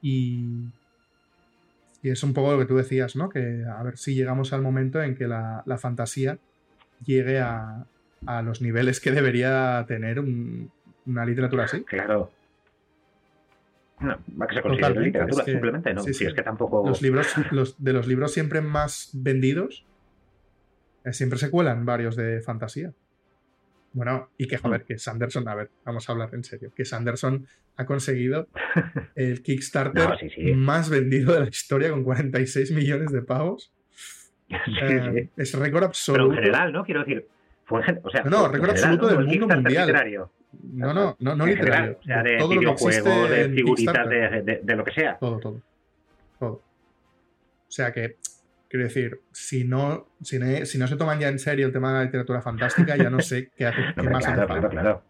[0.00, 0.44] Y,
[2.02, 3.28] y es un poco lo que tú decías, ¿no?
[3.28, 6.38] Que a ver si llegamos al momento en que la, la fantasía
[7.04, 7.86] llegue a,
[8.44, 11.82] los niveles que debería tener una literatura así.
[11.82, 12.30] Claro.
[14.00, 16.02] No, que se literatura, simplemente, ¿no?
[16.02, 16.86] si es que tampoco.
[16.86, 19.84] Los libros, los, de los libros siempre más vendidos,
[21.04, 22.92] eh, siempre se cuelan varios de fantasía.
[23.92, 24.84] Bueno, y que joder, mm.
[24.86, 28.48] que Sanderson, a ver, vamos a hablar en serio, que Sanderson ha conseguido
[29.14, 30.08] el Kickstarter
[30.56, 33.72] más vendido de la historia con 46 millones de pavos.
[34.82, 36.24] Eh, es récord absoluto.
[36.24, 36.84] Pero en general, ¿no?
[36.84, 37.26] Quiero decir,
[37.64, 39.86] fue o sea, no, récord absoluto del mundo mundial.
[39.86, 40.30] Literario.
[40.74, 41.98] No, no, no, no literario.
[42.00, 45.16] o sea, de todo videojuegos, de figuritas, de, de, lo que sea.
[45.18, 45.60] Todo, todo.
[46.38, 46.52] Todo.
[46.52, 48.16] O sea que,
[48.68, 51.92] quiero decir, si no, si no, si no se toman ya en serio el tema
[51.92, 55.02] de la literatura fantástica, ya no sé qué, hace, qué más claro, claro, claro.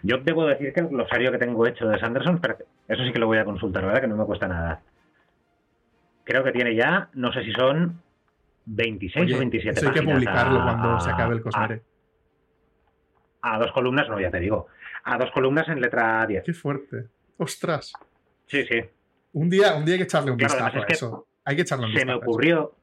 [0.04, 2.58] Yo debo decir que el glosario que tengo hecho de Sanderson, pero
[2.89, 4.02] eso sí que lo voy a consultar, ¿verdad?
[4.02, 4.82] Que no me cuesta nada
[6.24, 8.02] creo que tiene ya, no sé si son
[8.66, 11.82] 26 o 27 eso hay que publicarlo cuando se acabe el Cosmere.
[13.42, 14.68] A, dos columnas, no, ya te digo.
[15.04, 16.44] A dos columnas en letra 10.
[16.46, 17.08] Qué fuerte.
[17.38, 17.92] Ostras.
[18.46, 18.82] Sí, sí.
[19.34, 21.28] Un día, un día hay que echarle un vistazo a eso.
[21.44, 22.12] Hay que echarle un vistazo.
[22.12, 22.74] Se me ocurrió.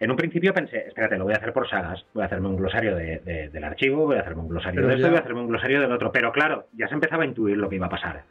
[0.00, 2.04] En un principio pensé, espérate, lo voy a hacer por sagas.
[2.12, 5.16] Voy a hacerme un glosario del archivo, voy a hacerme un glosario de esto, voy
[5.16, 6.10] a hacerme un glosario del otro.
[6.10, 8.24] Pero claro, ya se empezaba a intuir lo que iba a pasar.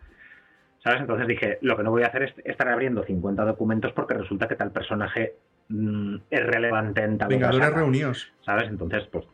[0.84, 1.02] ¿Sabes?
[1.02, 4.48] Entonces dije, lo que no voy a hacer es estar abriendo 50 documentos porque resulta
[4.48, 5.36] que tal personaje
[5.70, 8.32] mm, es relevante en tal Vengadores reunidos.
[8.44, 8.70] ¿Sabes?
[8.70, 9.26] Entonces, pues.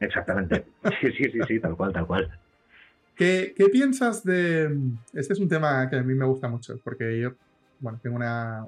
[0.00, 0.64] Exactamente.
[1.00, 2.30] Sí, sí, sí, sí, tal cual, tal cual.
[3.14, 4.76] ¿Qué, piensas de.?
[5.12, 7.32] Este es un tema que a mí me gusta mucho, porque yo,
[7.80, 8.66] bueno, tengo una,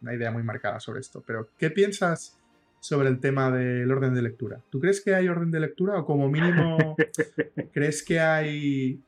[0.00, 2.38] una idea muy marcada sobre esto, pero ¿qué piensas
[2.78, 4.60] sobre el tema del orden de lectura?
[4.70, 6.96] ¿Tú crees que hay orden de lectura o como mínimo
[7.72, 9.00] crees que hay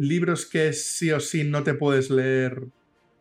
[0.00, 2.62] libros que sí o sí no te puedes leer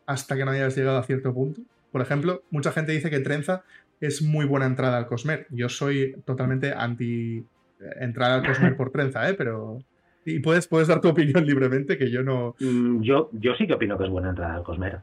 [0.06, 1.62] hasta que no hayas llegado a cierto punto.
[1.92, 3.64] Por ejemplo, mucha gente dice que Trenza
[4.00, 5.46] es muy buena entrada al Cosmer.
[5.50, 7.40] Yo soy totalmente anti
[7.82, 9.34] eh, entrada al Cosmer por Trenza, ¿eh?
[9.34, 9.80] Pero...
[10.24, 12.56] Y puedes, puedes dar tu opinión libremente, que yo no...
[12.60, 15.00] Mm, yo, yo sí que opino que es buena entrada al Cosmer.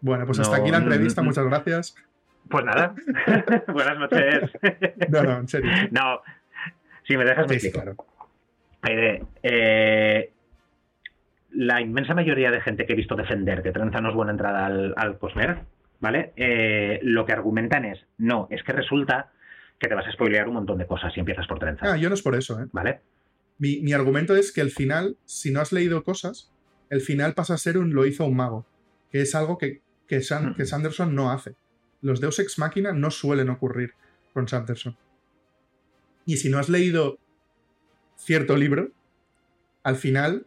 [0.00, 1.96] Bueno, pues hasta aquí la entrevista, muchas gracias.
[2.48, 2.94] Pues nada,
[3.72, 4.50] buenas noches.
[5.08, 5.72] no, no, en serio.
[5.90, 6.20] No,
[7.02, 7.96] si me dejas me sí, claro.
[9.42, 10.30] Eh,
[11.56, 14.66] la inmensa mayoría de gente que he visto defender que Trenza no es buena entrada
[14.66, 15.60] al, al Cosmer,
[16.00, 16.32] ¿vale?
[16.36, 19.32] Eh, lo que argumentan es, no, es que resulta
[19.78, 21.92] que te vas a spoilear un montón de cosas si empiezas por Trenza.
[21.92, 22.66] Ah, yo no es por eso, ¿eh?
[22.72, 23.00] ¿Vale?
[23.58, 26.52] Mi, mi argumento es que el final, si no has leído cosas,
[26.90, 28.66] el final pasa a ser un lo hizo un mago,
[29.10, 31.56] que es algo que, que, San- que Sanderson no hace.
[32.02, 33.94] Los Deus Ex Machina no suelen ocurrir
[34.34, 34.96] con Sanderson.
[36.26, 37.18] Y si no has leído
[38.16, 38.90] cierto libro,
[39.82, 40.46] al final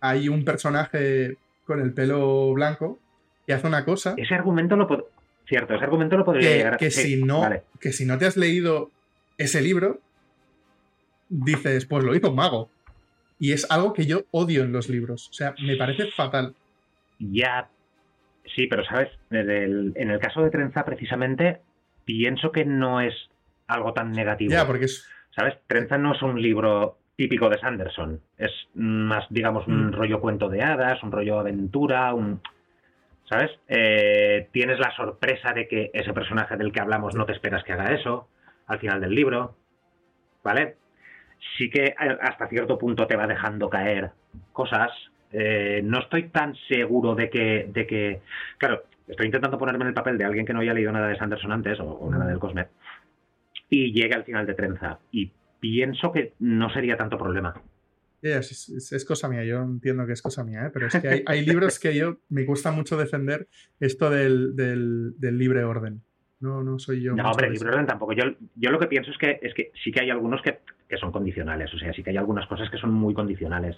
[0.00, 2.98] hay un personaje con el pelo blanco
[3.46, 5.08] que hace una cosa Ese argumento lo
[5.46, 7.62] Cierto, ese argumento lo podría que, llegar que sí, si no, vale.
[7.80, 8.90] que si no te has leído
[9.38, 10.00] ese libro,
[11.30, 12.70] dices, pues lo hizo un mago.
[13.38, 15.28] Y es algo que yo odio en los libros.
[15.30, 16.54] O sea, me parece fatal.
[17.18, 17.70] Ya,
[18.54, 21.62] sí, pero sabes, en el, en el caso de Trenza precisamente,
[22.04, 23.14] pienso que no es
[23.68, 24.52] algo tan negativo.
[24.52, 25.08] Ya, porque es.
[25.34, 25.54] ¿Sabes?
[25.66, 28.20] Trenza no es un libro típico de Sanderson.
[28.38, 29.92] Es más, digamos, un Mm.
[29.92, 32.40] rollo cuento de hadas, un rollo aventura, un...
[33.24, 33.50] ¿Sabes?
[33.66, 37.72] Eh, tienes la sorpresa de que ese personaje del que hablamos no te esperas que
[37.72, 38.28] haga eso
[38.68, 39.56] al final del libro.
[40.44, 40.76] ¿Vale?
[41.58, 44.12] Sí que eh, hasta cierto punto te va dejando caer
[44.52, 44.92] cosas.
[45.32, 48.22] Eh, no estoy tan seguro de que, de que...
[48.58, 51.16] Claro, estoy intentando ponerme en el papel de alguien que no haya leído nada de
[51.16, 52.68] Sanderson antes o, o nada del Cosmet
[53.68, 55.00] y llegue al final de Trenza.
[55.12, 57.54] Y pienso que no sería tanto problema.
[58.22, 60.70] es, cosa mía, yo entiendo que es cosa mía, ¿eh?
[60.72, 63.48] pero es que hay, hay libros que yo me cuesta mucho defender
[63.80, 66.02] esto del, del- del libre orden.
[66.40, 67.14] No, no soy yo.
[67.16, 68.12] No, hombre, libre orden tampoco.
[68.12, 68.22] Yo,
[68.54, 71.10] yo lo que pienso es que, es que sí que hay algunos que, que son
[71.10, 71.74] condicionales.
[71.74, 73.76] O sea, sí que hay algunas cosas que son muy condicionales.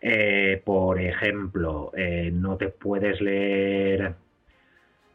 [0.00, 4.14] Eh, por ejemplo, eh, no te puedes leer.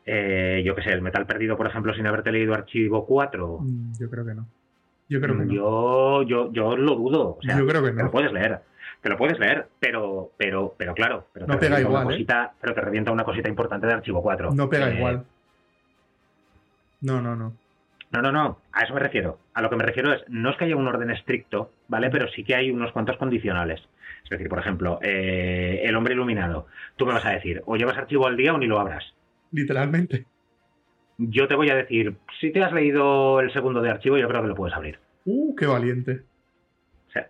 [0.06, 3.60] eh, yo qué sé, el metal perdido, por ejemplo, sin haberte leído Archivo 4.
[3.62, 4.48] Mm, Yo creo que no.
[5.10, 5.54] Yo creo que no.
[5.54, 7.38] Yo, yo, yo lo dudo.
[7.38, 8.04] O sea, Yo creo que te no.
[8.06, 8.60] lo puedes leer.
[9.02, 12.26] Te lo puedes leer, pero, pero, pero claro, pero No te pega igual, una ¿eh?
[12.62, 14.52] pero te revienta una cosita importante de Archivo 4.
[14.54, 15.26] No pega Eh, igual.
[17.02, 17.54] No, no, no.
[18.12, 19.40] No, no, no, a eso me refiero.
[19.56, 22.10] A lo que me refiero es, no es que haya un orden estricto, ¿vale?
[22.12, 23.82] Pero sí que hay unos cuantos condicionales.
[24.24, 26.68] Es decir, por ejemplo, eh, el hombre iluminado.
[26.96, 29.04] Tú me vas a decir, o llevas archivo al día o ni lo abras.
[29.52, 30.26] Literalmente.
[31.18, 34.42] Yo te voy a decir, si te has leído el segundo de archivo, yo creo
[34.42, 34.98] que lo puedes abrir.
[35.26, 36.22] Uh, qué valiente.
[37.08, 37.28] O sea,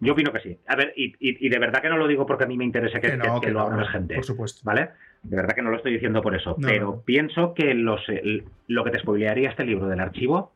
[0.00, 0.58] yo opino que sí.
[0.66, 2.64] A ver, y, y- y de verdad que no lo digo porque a mí me
[2.64, 4.14] interese que, Que no, que- que que lo abra no, más gente.
[4.16, 4.60] Por supuesto.
[4.64, 4.90] ¿Vale?
[5.22, 6.56] De verdad que no lo estoy diciendo por eso.
[6.58, 10.52] No, pero pienso que los, el- lo que te spoilearía este libro del archivo,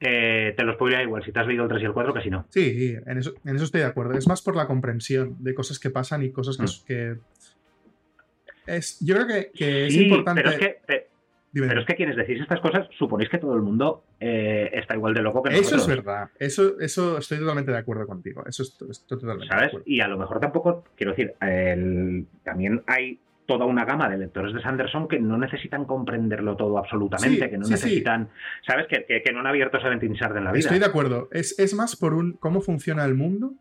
[0.00, 2.22] eh, te lo spoilea igual si te has leído el 3 y el 4 que
[2.22, 2.46] si no.
[2.50, 4.12] Sí, en eso, en eso estoy de acuerdo.
[4.14, 7.16] Es más por la comprensión de cosas que pasan y cosas que.
[7.16, 9.98] que- es, yo creo que, es Mm.
[9.98, 10.42] Sí, importante.
[10.42, 11.06] Pero es que,
[11.50, 14.94] Dime, pero es que quienes decís estas cosas suponéis que todo el mundo eh, está
[14.94, 15.82] igual de loco que eso nosotros.
[15.82, 16.30] es verdad.
[16.38, 18.44] Eso, eso estoy totalmente de acuerdo contigo.
[18.46, 19.68] Eso es- estoy totalmente de ¿Sabes?
[19.68, 19.84] acuerdo.
[19.86, 24.52] Y a lo mejor tampoco, quiero decir, el- también hay toda una gama de lectores
[24.52, 27.84] de Sanderson que no necesitan comprenderlo todo absolutamente, Sí, que no sí, sí.
[27.86, 28.28] necesitan,
[28.66, 28.86] ¿sabes?
[28.88, 30.60] Que, que- que no han abierto Shard en la vida.
[30.60, 31.30] Estoy de acuerdo.
[31.32, 33.54] Es, es más por un cómo funciona el mundo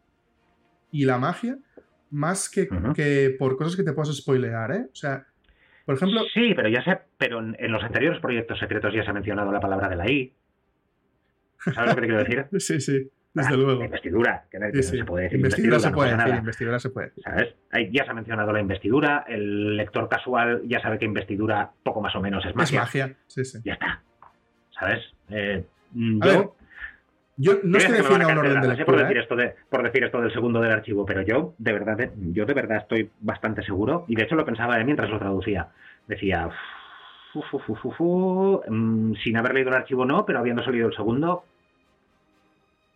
[0.92, 1.58] y la magia,
[2.12, 4.88] más que, que por cosas que te puedas spoilear, ¿eh?
[4.92, 5.26] O sea,
[5.88, 9.14] por ejemplo, Sí, pero ya sé, pero en, los anteriores proyectos secretos ya se ha
[9.14, 10.34] mencionado la palabra de la I.
[11.74, 12.46] ¿Sabes lo que te quiero decir?
[12.60, 13.84] sí, sí, desde Ah, luego.
[13.84, 14.98] Investidura, que no, Sí, que no sí.
[14.98, 16.40] se puede decir Investidura investidura, se no puede pasa decir, nada.
[16.40, 17.12] investidura se puede.
[17.24, 17.56] ¿Sabes?
[17.72, 22.02] Ahí ya se ha mencionado la investidura, el lector casual ya sabe que investidura poco
[22.02, 22.82] más o menos es Es magia.
[22.82, 23.60] magia, sí, sí.
[23.64, 24.02] Ya está.
[24.80, 25.04] ¿Sabes?
[25.30, 25.64] Eh,
[26.22, 26.50] A yo, ver,
[27.38, 28.86] yo no estoy sé definiendo un orden de cancelar, ¿eh?
[28.86, 29.22] por lectura, decir ¿eh?
[29.22, 32.46] esto de por decir esto del segundo del archivo, pero yo de verdad eh, yo
[32.46, 35.70] de verdad estoy bastante seguro y de hecho lo pensaba mientras lo traducía.
[36.08, 36.50] Decía
[38.68, 41.44] mm, sin haber leído el archivo no, pero habiendo salido el segundo,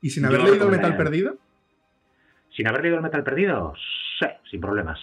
[0.01, 0.97] Y sin haber leído Metal recomendaría.
[0.97, 1.37] Perdido,
[2.55, 3.73] sin haber leído el metal perdido,
[4.19, 4.99] sí, sin problemas.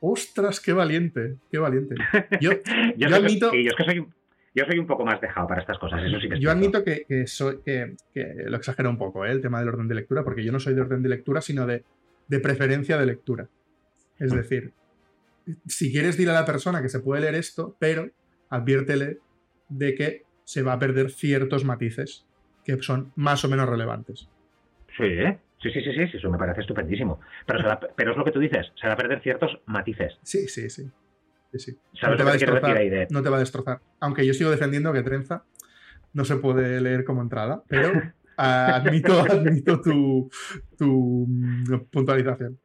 [0.00, 1.94] ostras, qué valiente, qué valiente.
[2.40, 2.58] Yo, Yo,
[2.96, 4.14] Yo sé que- admito- sí, yo es que soy un-
[4.54, 6.58] yo soy un poco más dejado para estas cosas, eso sí que es yo cierto.
[6.58, 9.30] admito que, que soy, que, que lo exagero un poco, ¿eh?
[9.32, 11.66] el tema del orden de lectura, porque yo no soy de orden de lectura, sino
[11.66, 11.84] de,
[12.28, 13.48] de preferencia de lectura.
[14.18, 14.36] Es Mm.
[14.36, 14.72] decir,
[15.66, 18.08] si quieres dile a la persona que se puede leer esto, pero
[18.50, 19.18] adviértele
[19.68, 22.24] de que se va a perder ciertos matices
[22.64, 24.28] que son más o menos relevantes.
[24.96, 25.38] Sí, ¿eh?
[25.62, 27.18] sí, sí, sí, sí, sí, eso me parece estupendísimo.
[27.46, 30.18] Pero, se va- pero es lo que tú dices, se va a perder ciertos matices.
[30.22, 30.90] Sí, sí, sí.
[31.52, 31.78] Sí, sí.
[32.00, 32.78] ¿Sabes te va a destrozar.
[32.78, 33.80] de- No te va a destrozar.
[34.00, 35.44] Aunque yo sigo defendiendo que Trenza
[36.14, 37.92] no se puede leer como entrada, pero
[38.36, 40.30] admito, admito tu,
[40.78, 42.58] tu mm, puntualización.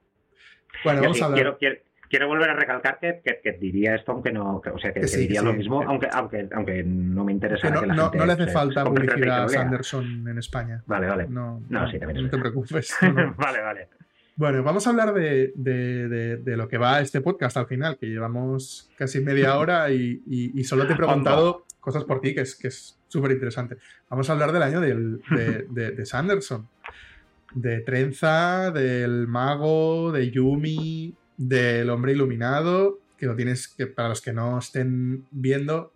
[0.84, 1.38] Bueno, Yo vamos sí, a hablar.
[1.41, 1.76] quiero, quiero,
[2.10, 5.08] quiero volver a recalcar que, que- que diría esto, aunque no, que- o sea, que,
[5.08, 7.93] sí, diría lo mismo, Que- aunque, aunque, aunque no me interesa que no, que la
[7.95, 9.50] no- gente no le hace se- falta publicidad a.
[9.50, 10.84] Sanderson en España.
[10.86, 11.28] Vale, vale.
[11.30, 12.95] No, No, sí, también no te preocupes.
[13.02, 13.36] no, no.
[13.38, 13.88] vale, vale.
[14.38, 19.19] Bueno, vamos a hablar de, lo que va este podcast al final, que llevamos casi
[19.19, 23.32] media hora y, solo te he preguntado cosas por ti, que es que es súper
[23.32, 23.78] interesante.
[24.12, 26.69] Vamos a hablar del año de, Sanderson,
[27.56, 34.21] de Trenza, del mago, de Yumi, del hombre iluminado, que lo tienes, que para los
[34.21, 35.93] que no estén viendo,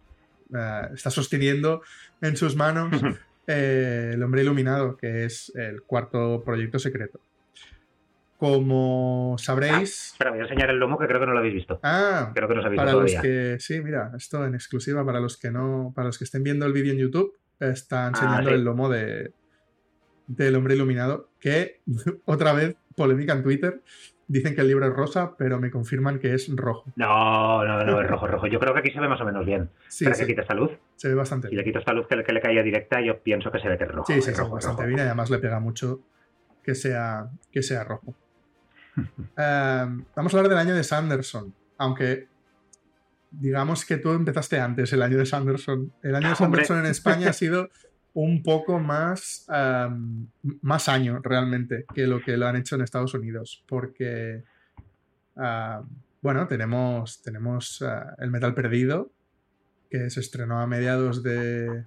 [0.52, 1.84] eh, está sosteniendo
[2.22, 3.04] en sus manos
[3.46, 7.20] eh, el hombre iluminado, que es el cuarto proyecto secreto.
[8.42, 9.74] Como sabréis.
[9.76, 11.80] Ah, espera, voy a enseñar el lomo que creo que no lo habéis visto.
[11.84, 13.58] Ah, creo que no para los que.
[13.60, 15.94] Sí, mira, esto en exclusiva para los que no.
[15.96, 19.36] Para los que estén viendo el vídeo en YouTube, está ah, enseñando el lomo de
[20.26, 21.30] del hombre iluminado.
[21.40, 21.82] Que
[22.26, 23.84] otra vez, polémica en Twitter.
[24.28, 26.92] Dicen que el libro es rosa, pero me confirman que es rojo.
[26.96, 28.48] No, no, no, es rojo, rojo.
[28.48, 29.70] Yo creo que aquí se ve más o menos bien.
[29.88, 30.72] Sí, ¿Para que quite esta luz?
[30.96, 31.60] Se ve bastante bien.
[31.60, 33.84] Si le quito esta luz que, le caía directa, yo pienso que se ve que
[33.84, 34.12] es rojo.
[34.12, 36.00] Sí, sí, se ve bastante bien y además le pega mucho
[36.64, 38.16] que sea, que sea rojo.
[38.96, 42.28] Em, vamos a hablar del año de Sanderson, aunque
[43.32, 45.92] digamos que tú empezaste antes el año de Sanderson.
[46.04, 47.70] El año de Sanderson en España ha sido
[48.14, 50.28] un poco más, em,
[50.62, 54.44] más año realmente que lo que lo han hecho en Estados Unidos, porque,
[55.38, 55.84] em,
[56.22, 57.88] bueno, tenemos, tenemos eh,
[58.20, 59.12] El Metal Perdido,
[59.90, 61.86] que se estrenó a mediados de,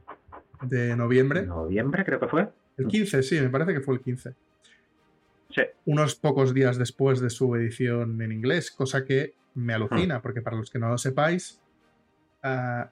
[0.63, 1.47] de noviembre.
[1.47, 2.49] ¿Noviembre creo que fue?
[2.77, 4.35] El 15, sí, me parece que fue el 15
[5.85, 10.57] unos pocos días después de su edición en inglés, cosa que me alucina, porque para
[10.57, 11.61] los que no lo sepáis,
[12.43, 12.91] ah,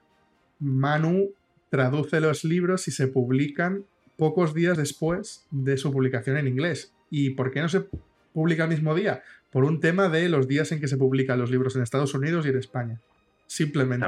[0.61, 1.33] Manu
[1.71, 3.85] traduce los libros y se publican
[4.17, 6.93] pocos días después de su publicación en inglés.
[7.11, 7.85] ¿Y por qué no se
[8.33, 9.23] publica el mismo día?
[9.51, 12.47] Por un tema de los días en que se publican los libros en Estados Unidos
[12.47, 13.01] y en España.
[13.47, 14.07] Simplemente.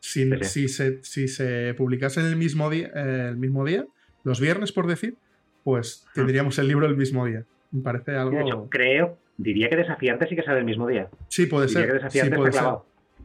[0.00, 3.86] Si, si, se, si se publicase en el mismo, día, eh, el mismo día,
[4.24, 5.16] los viernes por decir,
[5.64, 7.44] pues tendríamos el libro el mismo día.
[7.70, 8.36] Me parece algo.
[8.36, 11.08] De hecho, creo, diría que desafiante sí que sale el mismo día.
[11.28, 11.86] Sí, puede ser.
[11.86, 12.64] Que desafiante sí, puede ser.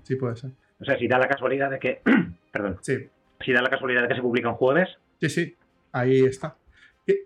[0.04, 0.52] Sí, puede ser.
[0.80, 2.02] O sea, si da la casualidad de que.
[2.52, 2.78] perdón.
[2.82, 3.08] Sí.
[3.44, 4.90] Si da la casualidad de que se publica un jueves.
[5.20, 5.56] Sí, sí.
[5.92, 6.56] Ahí está.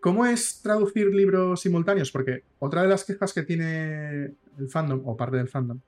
[0.02, 2.12] ¿Cómo es traducir libros simultáneos?
[2.12, 5.80] Porque otra de las quejas que tiene el fandom, o parte del fandom,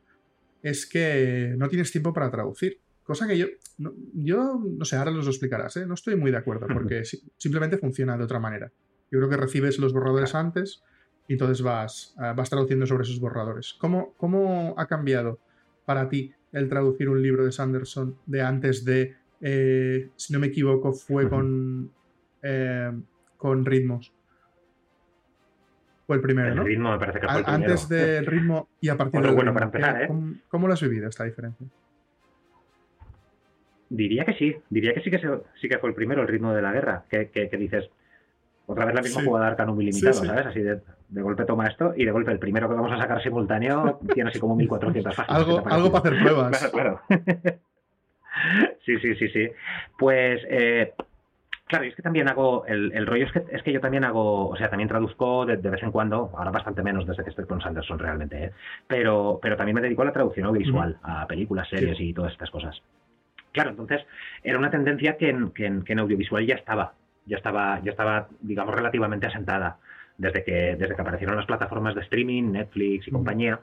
[0.63, 2.79] es que no tienes tiempo para traducir.
[3.03, 3.47] Cosa que yo,
[3.79, 5.85] no, yo no sé, ahora los lo explicarás, ¿eh?
[5.85, 7.03] no estoy muy de acuerdo, porque
[7.37, 8.71] simplemente funciona de otra manera.
[9.11, 10.83] Yo creo que recibes los borradores antes
[11.31, 13.77] y entonces vas, ah, vas traduciendo sobre esos borradores.
[13.79, 15.39] ¿Cómo, ¿Cómo ha cambiado
[15.85, 20.47] para ti el traducir un libro de Sanderson de antes de, eh, si no me
[20.47, 21.89] equivoco, fue con,
[22.43, 22.91] eh,
[23.37, 24.11] con ritmos?
[26.05, 28.97] Fue el primero, el ritmo me parece que fue el Antes del ritmo y a
[28.97, 30.07] partir de bueno para empezar, ¿eh?
[30.49, 31.65] ¿Cómo, lo has vivido esta diferencia?
[33.87, 35.21] Diría que sí, diría que sí que,
[35.61, 37.89] sí que fue el primero, el ritmo de la guerra, que, que dices,
[38.65, 40.45] otra vez la misma jugada de Arcanum ilimitado, ¿sabes?
[40.45, 40.81] Así de,
[41.21, 44.39] golpe toma esto y de golpe el primero que vamos a sacar simultáneo tiene así
[44.39, 45.41] como 1400 páginas.
[45.41, 46.71] algo, algo para hacer pruebas.
[46.71, 47.59] Claro, claro.
[48.85, 49.49] sí, sí, sí, sí.
[49.97, 50.93] Pues, eh,
[51.65, 54.49] claro, y es que también hago, el, rollo es que, es que yo también hago,
[54.49, 57.61] o sea, también traduzco de, vez en cuando, ahora bastante menos desde que estoy con
[57.61, 58.51] Sanderson realmente, ¿eh?
[58.87, 62.51] pero, pero también me dedico a la traducción audiovisual, a películas, series y todas estas
[62.51, 62.81] cosas.
[63.51, 64.01] Claro, entonces
[64.43, 66.93] era una tendencia que que en audiovisual ya estaba,
[67.31, 69.77] ya estaba, ya estaba, digamos, relativamente asentada
[70.17, 73.61] desde que, desde que aparecieron las plataformas de streaming, Netflix y compañía.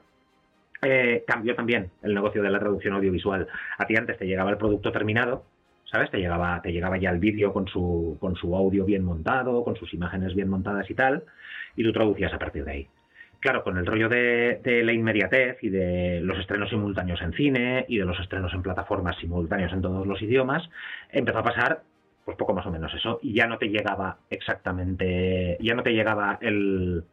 [0.81, 3.47] Eh, cambió también el negocio de la traducción audiovisual.
[3.77, 5.45] A ti antes te llegaba el producto terminado,
[5.85, 6.09] ¿sabes?
[6.09, 9.75] Te llegaba, te llegaba ya el vídeo con su, con su audio bien montado, con
[9.75, 11.25] sus imágenes bien montadas y tal,
[11.75, 12.87] y tú traducías a partir de ahí.
[13.39, 17.85] Claro, con el rollo de, de, la inmediatez y de los estrenos simultáneos en cine
[17.87, 20.67] y de los estrenos en plataformas simultáneos en todos los idiomas,
[21.11, 21.83] empezó a pasar
[22.29, 25.93] pues poco más o menos eso, y ya no te llegaba exactamente, ya no te
[25.93, 27.03] llegaba el,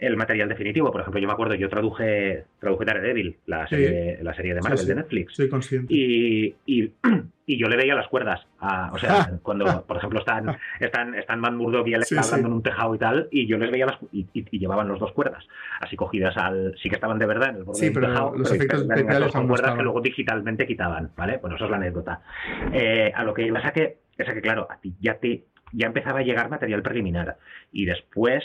[0.00, 0.90] el material definitivo.
[0.90, 4.86] Por ejemplo, yo me acuerdo, yo traduje, traduje Daredevil, la serie, la serie de Marvel
[4.86, 5.34] de Netflix.
[5.34, 5.92] Soy consciente.
[5.94, 6.92] Y, y,
[7.46, 8.46] yo le veía las cuerdas.
[8.92, 12.54] o sea, cuando, por ejemplo, están, están, están Matt Murdock y él está hablando en
[12.54, 15.46] un tejado y tal, y yo les veía las y, y, llevaban los dos cuerdas,
[15.80, 16.74] así cogidas al.
[16.82, 19.76] Sí que estaban de verdad en el borde del tejado, los efectos especiales son cuerdas
[19.76, 21.36] que luego digitalmente quitaban, ¿vale?
[21.36, 22.22] Bueno, eso es la anécdota.
[22.72, 26.20] Eh, a lo que pasa que, es que, claro, a ti ya te ya empezaba
[26.20, 27.36] a llegar material preliminar.
[27.70, 28.42] Y después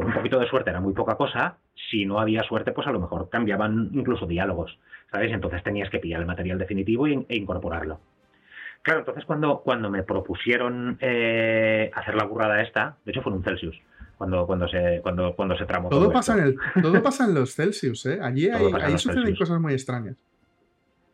[0.00, 1.58] con un poquito de suerte era muy poca cosa,
[1.90, 4.78] si no había suerte, pues a lo mejor cambiaban incluso diálogos,
[5.12, 5.30] ¿sabes?
[5.30, 8.00] Entonces tenías que pillar el material definitivo e, incorporarlo.
[8.80, 13.38] Claro, entonces cuando, cuando me propusieron eh, hacer la burrada esta, de hecho fue en
[13.40, 13.78] un Celsius,
[14.16, 15.90] cuando, cuando, se, cuando, cuando se tramó.
[15.90, 18.20] Todo, pasa en el, todo pasa en los Celsius, ¿eh?
[18.22, 20.16] Allí, hay, ahí suceden cosas muy extrañas.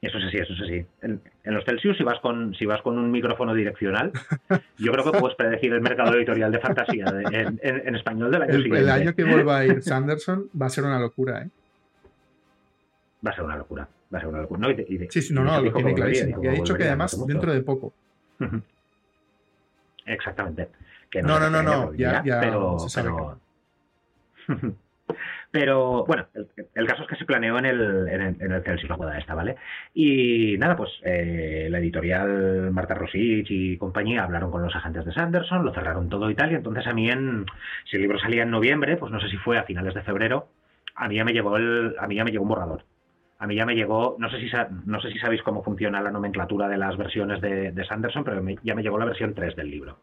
[0.02, 0.86] Eso es así, eso es así.
[1.02, 4.12] En, los Celsius, si vas con si vas con un micrófono direccional,
[4.78, 8.62] yo creo que puedes predecir el mercado editorial de fantasía en, español del año el,
[8.62, 8.84] siguiente.
[8.84, 11.48] El año que vuelva a ir Sanderson va a ser una locura, ¿eh?
[13.26, 13.88] Va a ser una locura.
[14.12, 14.68] Va a ser una locura.
[15.10, 16.44] sí, sí, no, no, lo tiene clarísimo.
[16.44, 17.92] Y ha dicho que además dentro de poco.
[20.04, 20.68] Exactamente.
[21.22, 23.10] no, no, no, no, ya, ya pero, se sabe
[24.46, 24.76] Pero
[25.52, 26.26] bueno,
[26.74, 29.18] el, caso es que se planeó en el, en el, en el Celsius la boda
[29.18, 29.56] esta, ¿vale?
[29.94, 35.12] Y nada, pues eh, la editorial Marta Rosich y compañía hablaron con los agentes de
[35.12, 37.46] Sanderson, lo cerraron todo y tal, y entonces a mí en,
[37.84, 40.48] si el libro salía en noviembre, pues no sé si fue a finales de febrero,
[40.94, 42.84] a mí ya me llegó el, a mí ya me llegó un borrador.
[43.38, 44.50] A mí ya me llegó, no sé si
[44.86, 48.42] no sé si sabéis cómo funciona la nomenclatura de las versiones de, de Sanderson, pero
[48.62, 49.98] ya me llegó la versión 3 del libro.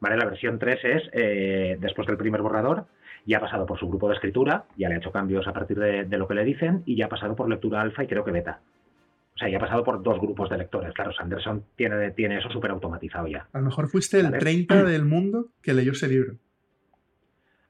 [0.00, 0.16] ¿Vale?
[0.16, 2.86] La versión 3 es, eh, después del primer borrador,
[3.26, 5.78] ya ha pasado por su grupo de escritura, ya le ha hecho cambios a partir
[5.78, 8.32] de, lo que le dicen y ya ha pasado por lectura alfa y creo que
[8.32, 8.60] beta.
[9.34, 10.92] O sea, ya ha pasado por dos grupos de lectores.
[10.94, 13.48] Claro, Sanderson tiene, tiene eso súper automatizado ya.
[13.52, 16.36] A lo mejor fuiste el 30 del mundo que leyó ese libro.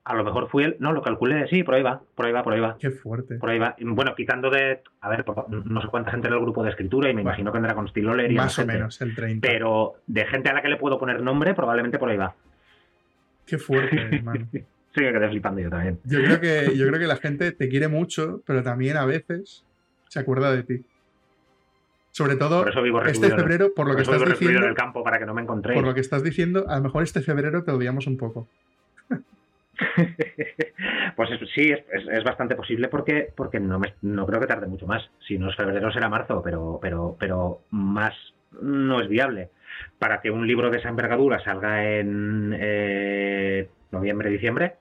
[0.04, 0.76] A lo mejor fui el.
[0.80, 2.76] No, lo calculé, sí, por ahí va, por ahí va, por ahí va.
[2.78, 3.36] Qué fuerte.
[3.36, 3.74] Por ahí va.
[3.80, 4.82] Bueno, quitando de.
[5.00, 7.56] A ver, no sé cuánta gente en el grupo de escritura y me imagino que
[7.56, 9.48] vendrá con estilo y Más o menos, el 30.
[9.48, 12.34] Pero de gente a la que le puedo poner nombre, probablemente por ahí va.
[13.46, 14.46] Qué fuerte, hermano.
[14.94, 15.98] Sí, me quedé flipando yo también.
[16.04, 19.64] Yo creo, que, yo creo que la gente te quiere mucho, pero también a veces
[20.08, 20.84] se acuerda de ti.
[22.12, 22.64] Sobre todo
[23.06, 24.60] este febrero, por lo que estás diciendo.
[24.60, 27.02] En el campo para que no me Por lo que estás diciendo, a lo mejor
[27.02, 28.46] este febrero te odiamos un poco.
[31.16, 35.10] pues sí, es, bastante posible porque, porque no, no creo que tarde mucho más.
[35.26, 38.14] Si no es febrero será marzo, pero, pero, pero más
[38.60, 39.50] no es viable.
[39.98, 44.76] Para que un libro de esa envergadura salga en eh, noviembre, diciembre,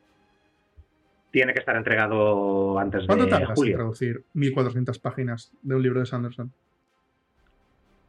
[1.34, 6.00] tiene que estar entregado antes de ¿Cuánto tardas en traducir 1400 páginas de un libro
[6.00, 6.54] de Sanderson?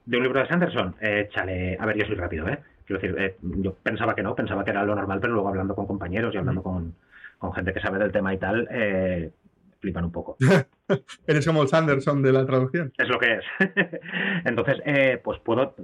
[0.04, 2.58] De un libro de Sanderson, eh, chale, a ver, yo soy rápido, ¿eh?
[2.84, 5.74] Quiero decir, eh, yo pensaba que no, pensaba que era lo normal, pero luego hablando
[5.74, 6.94] con compañeros y hablando con,
[7.54, 9.30] gente que sabe del tema y tal, eh,
[9.80, 10.36] flipan un poco.
[11.26, 12.92] Eres como el Sanderson de la traducción.
[12.98, 13.44] Es lo que es.
[14.44, 15.74] Entonces, eh, pues puedo,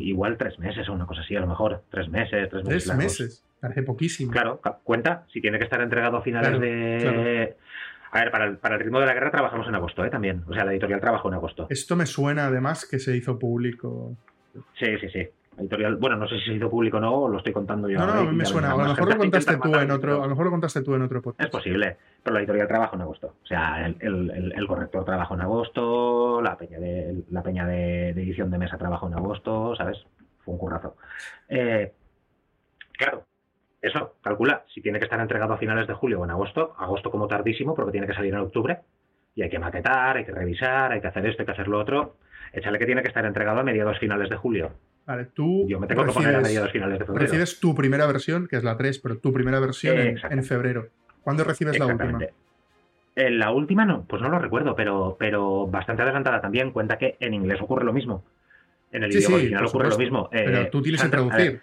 [0.00, 1.82] igual tres meses o una cosa así, a lo mejor.
[1.90, 2.84] Tres meses, tres meses.
[2.84, 4.32] Tres meses, parece poquísimo.
[4.32, 7.56] Claro, cuenta, si tiene que estar entregado a finales de...
[8.12, 10.10] A ver, para el, para el, ritmo de la guerra trabajamos en agosto, ¿eh?
[10.10, 10.42] También.
[10.48, 11.68] O sea, la editorial trabajó en agosto.
[11.70, 14.16] Esto me suena además que se hizo público.
[14.76, 15.28] Sí, sí, sí
[15.60, 17.98] editorial, bueno, no sé si se hizo público o no, lo estoy contando yo.
[17.98, 18.72] No, no, me suena.
[18.72, 21.02] A lo mejor lo contaste tú en otro, a lo mejor lo contaste tú en
[21.02, 21.46] otro podcast.
[21.46, 23.34] Es posible, pero la editorial trabajó en agosto.
[23.42, 28.58] O sea, el, corrector trabajó en agosto, la peña de la peña de, edición de
[28.58, 30.04] mesa trabajó en agosto, ¿sabes?
[30.44, 30.96] Fue un currazo.
[31.48, 31.92] Eh,
[32.92, 33.24] claro,
[33.82, 37.10] eso, calcula, si tiene que estar entregado a finales de julio o en agosto, agosto
[37.10, 38.80] como tardísimo, porque tiene que salir en octubre,
[39.34, 41.80] y hay que maquetar, hay que revisar, hay que hacer esto, hay que hacer lo
[41.80, 42.16] otro.
[42.52, 44.72] Échale que tiene que estar entregado a mediados finales de julio.
[45.06, 45.66] Vale, tú.
[45.68, 47.26] Yo me tengo que poner a mediados finales de febrero.
[47.26, 50.88] Recibes tu primera versión, que es la 3, pero tu primera versión en, febrero.
[51.22, 52.18] ¿Cuándo recibes la última?
[53.16, 56.70] En la última no, pues no lo recuerdo, pero, pero bastante adelantada también.
[56.72, 58.24] Cuenta que en inglés ocurre lo mismo.
[58.92, 60.28] En el idioma original ocurre lo mismo.
[60.30, 61.60] pero tú tienes que traducir.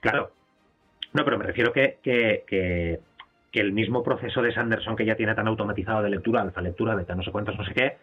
[0.00, 0.30] claro.
[1.14, 3.00] No, pero me refiero que, que, que,
[3.52, 6.96] que, el mismo proceso de Sanderson que ya tiene tan automatizado de lectura, alfa lectura,
[6.96, 7.98] beta, no sé cuántos, no sé qué,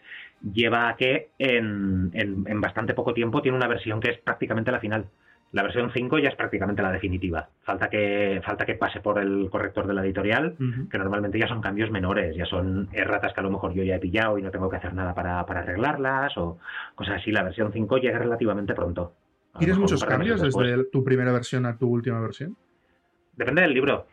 [0.54, 4.80] lleva a que en, en, bastante poco tiempo tiene una versión que es prácticamente la
[4.80, 5.06] final.
[5.52, 7.50] La versión 5 ya es prácticamente la definitiva.
[7.64, 10.56] Falta que, falta que pase por el corrector de la editorial,
[10.90, 13.98] que normalmente ya son cambios menores, ya son erratas que a lo mejor yo ya
[13.98, 16.60] he pillado y no tengo que hacer nada para, para arreglarlas o
[16.96, 17.34] cosas así.
[17.34, 19.12] La versión 5 llega relativamente pronto.
[19.60, 22.56] ¿Tienes muchos cambios desde tu primera versión a tu última versión?
[23.36, 24.08] Depende del libro.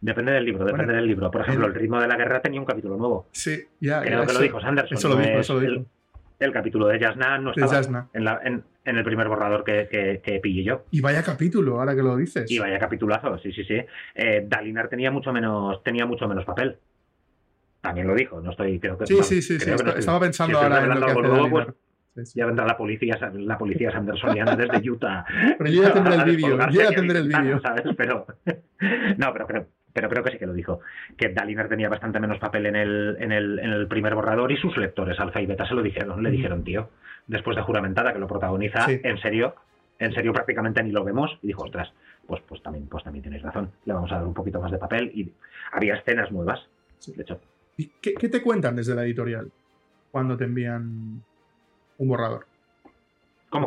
[0.00, 1.30] Depende del libro, depende del libro.
[1.30, 1.74] Por ejemplo, el...
[1.74, 3.26] ritmo de la guerra tenía un capítulo nuevo.
[3.32, 4.02] Sí, ya.
[4.02, 4.98] Creo que lo dijo Sanderson.
[4.98, 5.86] Eso lo dijo, eso lo dijo.
[6.38, 9.88] El, capítulo de Jasna no estaba En, en, el primer borrador que,
[10.22, 10.84] que, pillé yo.
[10.90, 12.50] Y vaya capítulo, ahora que lo dices.
[12.50, 13.80] Y vaya capitulazo, sí, sí, sí.
[14.14, 16.76] Eh, Dalinar tenía mucho menos, tenía mucho menos papel.
[17.80, 19.06] También lo dijo, no estoy, creo que.
[19.06, 19.70] Sí, sí, sí, sí.
[19.96, 21.74] estaba pensando ahora en lo que hace Dalinar.
[22.34, 25.24] Ya vendrá la policía, la policía Sandersoniana desde Utah.
[25.58, 27.60] Pero yo ya tendré el vídeo, yo ya tendré el vídeo.
[27.96, 28.26] Pero,
[29.18, 30.80] no, pero creo, pero creo que sí que lo dijo,
[31.16, 34.56] que Dalinar tenía bastante menos papel en el, en el, en el primer borrador y
[34.56, 36.90] sus lectores, alfa y beta, se lo dijeron, le dijeron, tío,
[37.26, 39.54] después de juramentada que lo protagoniza, en serio,
[39.98, 41.92] en serio prácticamente ni lo vemos, y dijo, ostras,
[42.26, 44.78] pues, pues, también, pues también tenéis razón, le vamos a dar un poquito más de
[44.78, 45.32] papel y
[45.72, 46.60] había escenas nuevas,
[47.06, 47.40] de hecho.
[47.76, 49.50] ¿Y qué, qué te cuentan desde la editorial
[50.10, 51.22] cuando te envían
[51.98, 52.46] un borrador?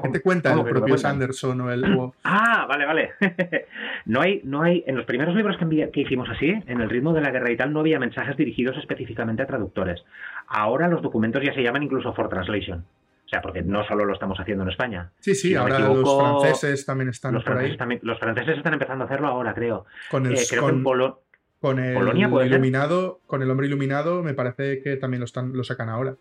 [0.04, 1.82] ¿Qué te cuenta el propio Sanderson o el...
[2.26, 3.12] Ah, vale, vale.
[4.06, 7.14] no hay, no hay, en los primeros libros que, que, hicimos así, en el ritmo
[7.14, 10.04] de la guerra y tal, no había mensajes dirigidos específicamente a traductores.
[10.48, 12.80] Ahora los documentos ya se llaman incluso for translation.
[13.26, 15.12] O sea, porque no solo lo estamos haciendo en España.
[15.20, 18.00] Sí, sí, ahora los franceses también están los por franceses ahí.
[18.02, 19.86] los franceses están empezando a hacerlo ahora, creo.
[20.12, 21.20] Con el, Eh, creo con, que en Polo-
[21.62, 25.64] con el Polonia, iluminado, con el hombre iluminado, me parece que también lo están, lo
[25.64, 26.16] sacan ahora.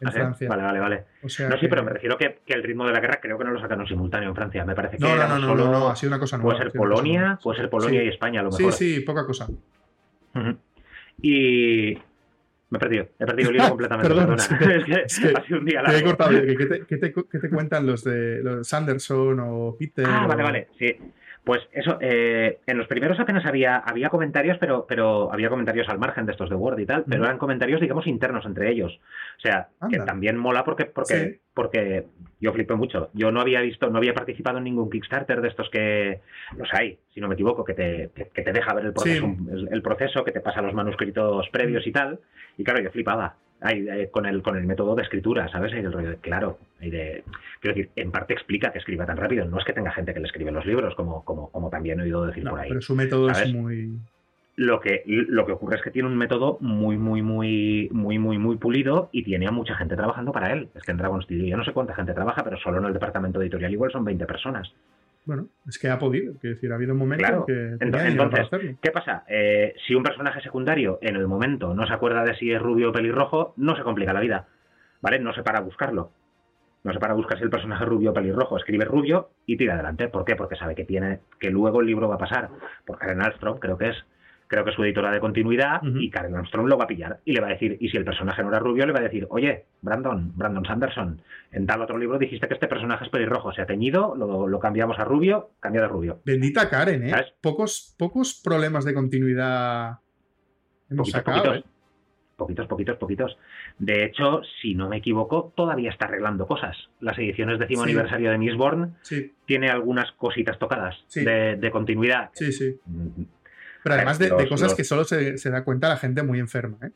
[0.00, 0.16] En Ah, ¿sí?
[0.18, 0.48] Francia.
[0.48, 1.04] Vale, vale, vale.
[1.22, 3.18] O sea No, sí, que- pero me refiero que, que el ritmo de la guerra
[3.20, 4.64] creo que no lo sacaron simultáneo en Francia.
[4.64, 5.64] Me parece que No, no, no, no, solo...
[5.64, 6.52] no, no, ha sido una cosa nueva.
[6.52, 8.06] Puede ser Polonia, puede ser Polonia Sí.
[8.06, 8.72] y España a lo Sí, mejor.
[8.78, 9.48] sí, poca cosa.
[11.20, 11.98] Y
[12.70, 14.08] me he perdido, he perdido el hilo completamente.
[14.14, 14.76] Perdón, perdona.
[15.04, 16.06] es que- ha sido un día Te he largo.
[16.08, 16.30] cortado.
[16.46, 20.04] ¿Qué, te, qué te- qué te cuentan los de los Sanderson o Peter?
[20.08, 20.96] Ah, vale, vale, sí.
[21.48, 25.98] Pues eso, eh, en los primeros apenas había, había comentarios, pero, pero había comentarios al
[25.98, 29.00] margen de estos de Word y tal, pero eran comentarios, digamos, internos entre ellos.
[29.38, 31.40] O sea, que también mola porque, porque, Sí.
[31.54, 32.04] porque
[32.38, 33.08] yo flipé mucho.
[33.14, 36.20] Yo no había visto, no había participado en ningún Kickstarter de estos que
[36.58, 39.24] los hay, si no me equivoco, que te, que, que te deja ver el proceso,
[39.50, 42.20] el, el proceso, que te pasa los manuscritos previos y tal.
[42.58, 43.36] Y claro, yo flipaba.
[43.60, 45.72] Ahí, eh, con el con el método de escritura, ¿sabes?
[45.72, 47.24] Ahí del rollo de, claro, ahí de,
[47.60, 49.44] quiero decir, en parte explica que escriba tan rápido.
[49.46, 52.04] No es que tenga gente que le escribe los libros, como, como, como también he
[52.04, 52.68] oído decir No, por ahí.
[52.68, 53.48] pero su método ¿sabes?
[53.48, 53.98] es muy.
[54.54, 58.38] Lo que, lo que ocurre es que tiene un método muy, muy, muy, muy, muy,
[58.38, 60.68] muy pulido y tiene a mucha gente trabajando para él.
[60.74, 62.92] Es que en Dragon Studio yo no sé cuánta gente trabaja, pero solo en el
[62.92, 64.72] departamento editorial igual son 20 personas.
[65.28, 66.32] Bueno, es que ha podido.
[66.40, 67.44] Quiero decir, ha habido un momento Claro.
[67.44, 68.76] que Entonces- para entonces.
[68.80, 69.24] ¿Qué pasa?
[69.28, 72.88] Eh, si un personaje secundario en el momento no se acuerda de si es rubio
[72.88, 74.46] o pelirrojo, no se complica la vida.
[75.02, 75.18] ¿Vale?
[75.20, 76.10] No se para a buscarlo.
[76.82, 78.56] No se para a buscar si el personaje es rubio o pelirrojo.
[78.56, 80.08] Escribe rubio y tira adelante.
[80.08, 80.34] ¿Por qué?
[80.34, 82.48] Porque sabe que tiene que luego el libro va a pasar
[82.86, 83.96] por Karen Armstrong, creo que es.
[84.48, 87.32] Creo que es su editora de continuidad y Karen Armstrong lo va a pillar y
[87.34, 89.26] le va a decir, y si el personaje no era rubio, le va a decir,
[89.30, 91.20] oye, Brandon, Brandon Sanderson,
[91.52, 94.58] en tal otro libro dijiste que este personaje es pelirrojo, se ha teñido, lo, lo
[94.58, 96.20] cambiamos a rubio, cambia de rubio.
[96.24, 97.10] Bendita Karen, ¿eh?
[97.10, 97.26] ¿Sabes?
[97.42, 99.98] Pocos, pocos problemas de continuidad
[100.90, 101.58] hemos Poquitos, sacado, poquitos.
[101.66, 101.70] ¿eh?
[102.36, 103.38] Poquitos, poquitos, poquitos.
[103.80, 106.76] De hecho, si no me equivoco, todavía está arreglando cosas.
[107.00, 107.90] Las ediciones décimo Sí.
[107.90, 111.24] aniversario de Mistborn Sí, tiene algunas cositas tocadas Sí.
[111.24, 112.30] de, de continuidad.
[112.34, 112.78] sí, sí.
[113.88, 116.76] Pero además de, cosas los- que solo se, se da cuenta la gente muy enferma,
[116.86, 116.90] ¿eh?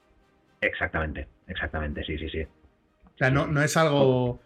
[0.60, 2.42] Exactamente, exactamente, sí, sí, sí.
[2.42, 4.40] O sea, no, no es algo.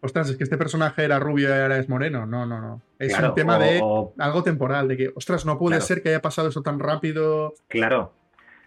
[0.00, 2.26] Ostras, es que este personaje era rubio y ahora es moreno.
[2.26, 2.82] No, no, no.
[2.98, 5.86] Es Claro, un tema o- de algo temporal, de que, ostras, no puede Claro.
[5.86, 7.54] ser que haya pasado eso tan rápido.
[7.68, 8.12] Claro.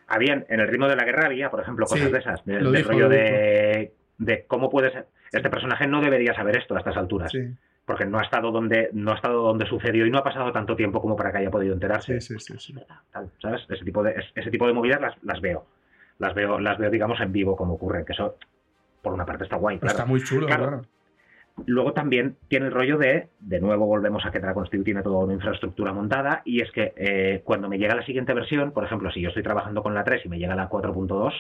[0.08, 2.44] Habían, en el ritmo de la guerra había, por ejemplo, cosas Sí, de esas.
[2.46, 5.08] de- del dijo, rollo lo de, de cómo puede ser.
[5.32, 7.32] Este personaje no debería saber esto a estas alturas.
[7.32, 7.40] Sí,
[7.90, 10.76] Porque no ha estado donde, no ha estado donde sucedió y no ha pasado tanto
[10.76, 12.22] tiempo como para que haya podido enterarse.
[12.22, 12.76] sí, sí, sí,
[13.12, 13.66] tal, ¿sabes?
[13.68, 15.66] Ese tipo de, es- ese tipo de movidas las, las veo.
[16.20, 18.36] Las veo, las veo, digamos, en vivo como ocurre, que eso,
[19.02, 19.78] por una parte, está guay.
[19.80, 19.98] Pero claro.
[19.98, 20.68] Está muy chulo, Claro.
[20.68, 20.82] claro.
[21.66, 25.18] Luego también tiene el rollo de, de nuevo volvemos a que Dragon Steel tiene toda
[25.26, 29.10] una infraestructura montada, y es que eh, cuando me llega la siguiente versión, por ejemplo,
[29.12, 31.34] si yo estoy trabajando con la 3 y me llega la 4.2,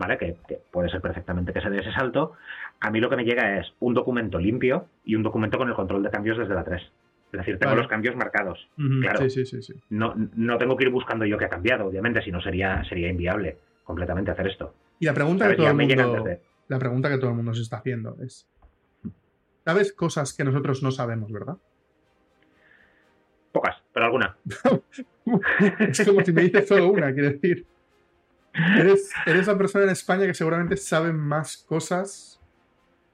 [0.00, 0.16] ¿vale?
[0.16, 2.32] Que, que puede ser perfectamente que se dé ese salto,
[2.80, 5.74] a mí lo que me llega es un documento limpio y un documento con el
[5.74, 6.82] control de cambios desde la 3.
[6.82, 7.82] Es decir, tengo Vale.
[7.82, 8.66] los cambios marcados.
[8.76, 9.28] Claro.
[9.28, 9.74] Sí, sí, sí.
[9.90, 13.08] No, no tengo que ir buscando yo qué ha cambiado, obviamente, si no sería, sería
[13.08, 14.74] inviable completamente hacer esto.
[14.98, 16.24] Y la pregunta que todo el mundo.
[16.68, 18.48] La pregunta que todo el mundo se está haciendo es.
[19.64, 21.58] ¿Sabes cosas que nosotros no sabemos, verdad?
[23.52, 24.36] Pocas, pero alguna.
[25.78, 27.66] es como si me dices solo una, quiero decir.
[28.54, 32.40] Eres, eres la persona en España que seguramente sabe más cosas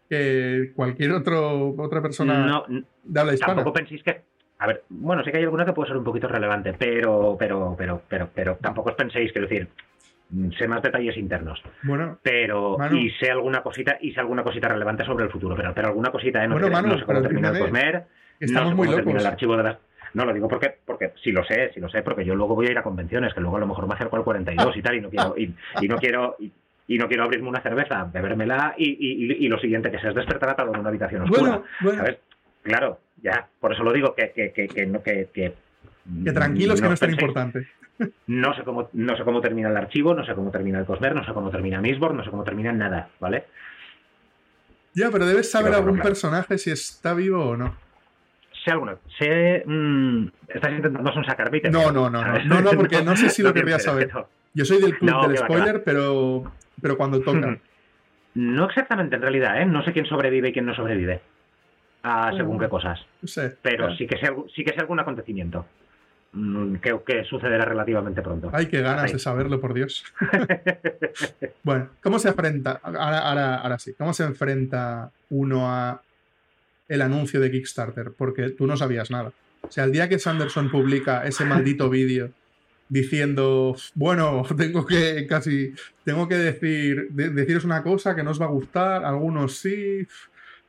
[0.08, 2.64] que cualquier otro, otra persona No,
[3.02, 3.56] de habla hispana.
[3.56, 4.22] tampoco penséis que.
[4.58, 7.74] A ver, bueno, sí que hay alguna que puede ser un poquito relevante, pero, pero,
[7.76, 9.68] pero, pero, pero tampoco os penséis, quiero decir,
[10.30, 12.96] mm, sé más detalles internos, Bueno, pero Manu.
[12.96, 16.10] y sé alguna cosita y sé alguna cosita relevante sobre el futuro, pero, pero alguna
[16.10, 16.48] cosita, ¿eh?
[16.48, 18.06] No, Bueno, te- Manu, no sé cómo termina el Cosmer,
[18.40, 19.14] estamos no sé muy locos.
[19.20, 19.76] el archivo de las.
[20.16, 22.66] No, lo digo porque, porque si lo sé, si lo sé, porque yo luego voy
[22.68, 24.94] a ir a convenciones, que luego a lo mejor me acerco al 42 y tal,
[24.96, 26.50] y no quiero, y, y no quiero, y,
[26.88, 30.08] y no quiero abrirme una cerveza, bebérmela y, y, y- y lo siguiente que sé
[30.08, 31.40] es despertar atado en una habitación oscura.
[31.42, 32.18] Bueno, bueno, ¿sabes?
[32.62, 35.52] Claro, ya, por eso lo digo que, que, que, que, no- que, que,
[36.24, 37.66] que tranquilos que no es tan importante.
[38.26, 41.14] No sé, cómo, no sé cómo termina el archivo, no sé cómo termina el Cosmer,
[41.14, 43.44] no sé cómo termina Mistborn, no sé cómo termina nada, ¿vale?
[44.94, 46.08] Ya, pero debes saber Pero, algún claro.
[46.08, 47.76] personaje si está vivo o no.
[48.66, 48.96] Sé alguna.
[49.16, 49.62] Sé.
[49.64, 52.44] mm, estás intentando sonsacarme y te No, no, no, no.
[52.46, 54.10] No, no, porque no sé si lo querría saber.
[54.54, 56.50] Yo soy del club del va, spoiler, pero,
[56.82, 57.56] pero cuando toca.
[58.34, 59.64] No exactamente, en realidad, ¿eh?
[59.64, 61.22] No sé quién sobrevive y quién no sobrevive.
[62.02, 63.00] A según qué cosas.
[63.24, 63.56] Sé.
[63.62, 65.64] Pero sí que sé, sí que sé algún acontecimiento.
[66.32, 68.50] mm, Que, que sucederá relativamente pronto.
[68.52, 69.12] Ay, qué ganas Ahí.
[69.12, 70.04] de saberlo, por Dios.
[71.62, 72.80] bueno, ¿cómo se enfrenta?
[72.82, 73.94] Ahora, ahora, ahora sí.
[73.96, 76.02] ¿Cómo se enfrenta uno a
[76.88, 78.12] el anuncio de Kickstarter?
[78.16, 79.32] Porque tú no sabías nada.
[79.62, 82.30] O sea, el día que Sanderson publica ese maldito vídeo
[82.88, 85.74] diciendo, bueno, tengo que casi,
[86.04, 90.06] tengo que decir, deciros una cosa que no os va a gustar, algunos sí,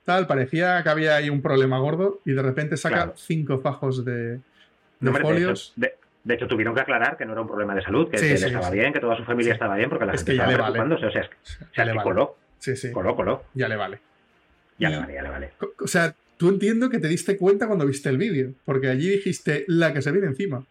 [0.03, 4.39] tal, parecía que había ahí un problema gordo y de repente saca cinco fajos de,
[5.21, 5.73] folios.
[5.75, 8.69] De hecho, tuvieron que aclarar que no era un problema de salud, que, él estaba
[8.69, 11.05] bien, que toda su familia estaba bien, porque la gente estaba preocupándose.
[11.05, 11.29] O sea, es,
[11.73, 12.35] ya le coló.
[12.59, 12.91] Sí, sí.
[12.91, 13.43] Coló, coló.
[13.53, 13.99] Ya le vale.
[14.77, 15.51] Ya le vale, ya le vale.
[15.79, 19.65] O sea, tú entiendo que te diste cuenta cuando viste el vídeo, porque allí dijiste
[19.67, 20.63] la que se viene encima.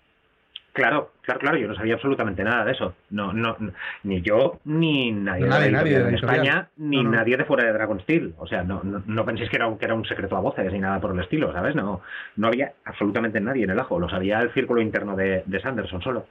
[0.77, 2.95] Claro, claro, claro, yo no sabía absolutamente nada de eso.
[3.09, 3.57] No, no,
[4.03, 8.35] ni yo, ni nadie, nadie, de, España, ni nadie de fuera de Dragon Steel.
[8.37, 10.79] O sea, no, no, penséis que era, un, que era un secreto a voces ni
[10.79, 11.75] nada por el estilo, ¿sabes?
[11.75, 12.03] No,
[12.37, 13.99] no había absolutamente nadie en el ajo.
[13.99, 16.27] Lo sabía el círculo interno de, de Sanderson solo.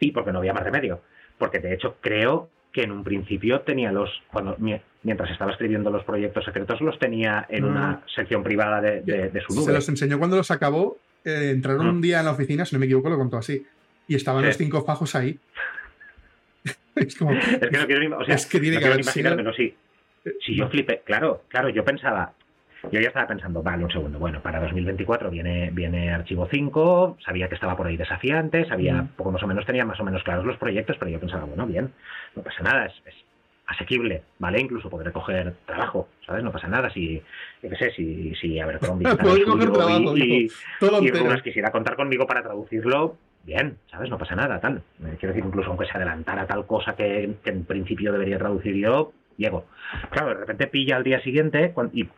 [0.00, 1.00] Y porque no había más remedio.
[1.38, 6.04] Porque de hecho creo que en un principio tenía los, cuando mientras estaba escribiendo los
[6.04, 8.00] proyectos secretos, los tenía en una mm.
[8.14, 9.64] sección privada de, de, su nube.
[9.64, 12.80] Se los enseñó cuando los acabó eh, entraron un día en la oficina, si no
[12.80, 13.66] me equivoco, lo contó así.
[14.06, 15.38] Y estaban los cinco fajos ahí.
[16.94, 17.32] es como.
[17.32, 19.74] Es que no quiero, o sea, es que tiene que haber imaginármelo, sí.
[20.44, 22.32] Si yo flipé, claro, claro, yo pensaba,
[22.84, 27.48] yo ya estaba pensando, vale, un segundo, bueno, para 2024 viene, viene Archivo 5, sabía
[27.48, 29.08] que estaba por ahí desafiante, sabía, mm.
[29.16, 31.66] poco más o menos, tenía más o menos claros los proyectos, pero yo pensaba, bueno,
[31.66, 31.92] bien,
[32.36, 33.14] no pasa nada, es,
[33.66, 34.60] asequible, ¿vale?
[34.60, 36.42] Incluso podré coger trabajo, ¿sabes?
[36.42, 37.22] No pasa nada si,
[37.62, 39.06] yo qué sé, si, si Abercrombie
[40.16, 44.08] y, y, quisiera contar conmigo para traducirlo, bien, ¿sabes?
[44.08, 44.82] No pasa nada, tal.
[45.18, 49.66] Quiero decir, incluso aunque se adelantara tal cosa que, en principio debería traducir yo, llego.
[50.10, 52.08] Claro, de repente pilla al día siguiente y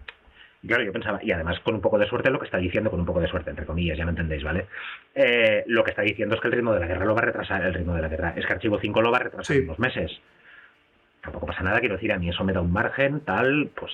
[0.66, 3.00] claro, yo pensaba, y además con un poco de suerte lo que está diciendo, con
[3.00, 4.66] un poco de suerte, entre comillas, ya me entendéis, ¿vale?
[5.14, 7.26] Eh, lo que está diciendo es que el ritmo de la guerra lo va a
[7.26, 9.78] retrasar, el ritmo de la guerra, es que Archivo 5 lo va a retrasar unos
[9.78, 10.20] meses
[11.22, 13.92] tampoco pasa nada, quiero decir, a mí eso me da un margen, tal, pues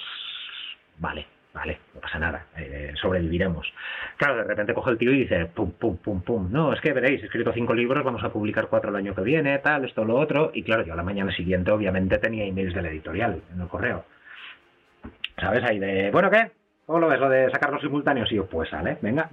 [0.99, 3.73] vale, vale, no pasa nada, eh, sobreviviremos.
[4.17, 6.93] Claro, de repente coge el tío y dice, pum, pum, pum, pum, no, es que
[6.93, 10.05] veréis, he escrito cinco libros, vamos a publicar cuatro el año que viene, tal, esto,
[10.05, 13.61] lo otro, y claro, yo a la mañana siguiente obviamente tenía emails del editorial en
[13.61, 14.05] el correo.
[15.39, 15.63] ¿Sabes?
[15.65, 16.51] Ahí de, bueno, ¿qué?
[16.87, 18.31] ¿Cómo lo ves lo de sacarlos simultáneos?
[18.31, 19.29] Y yo, pues sale, venga.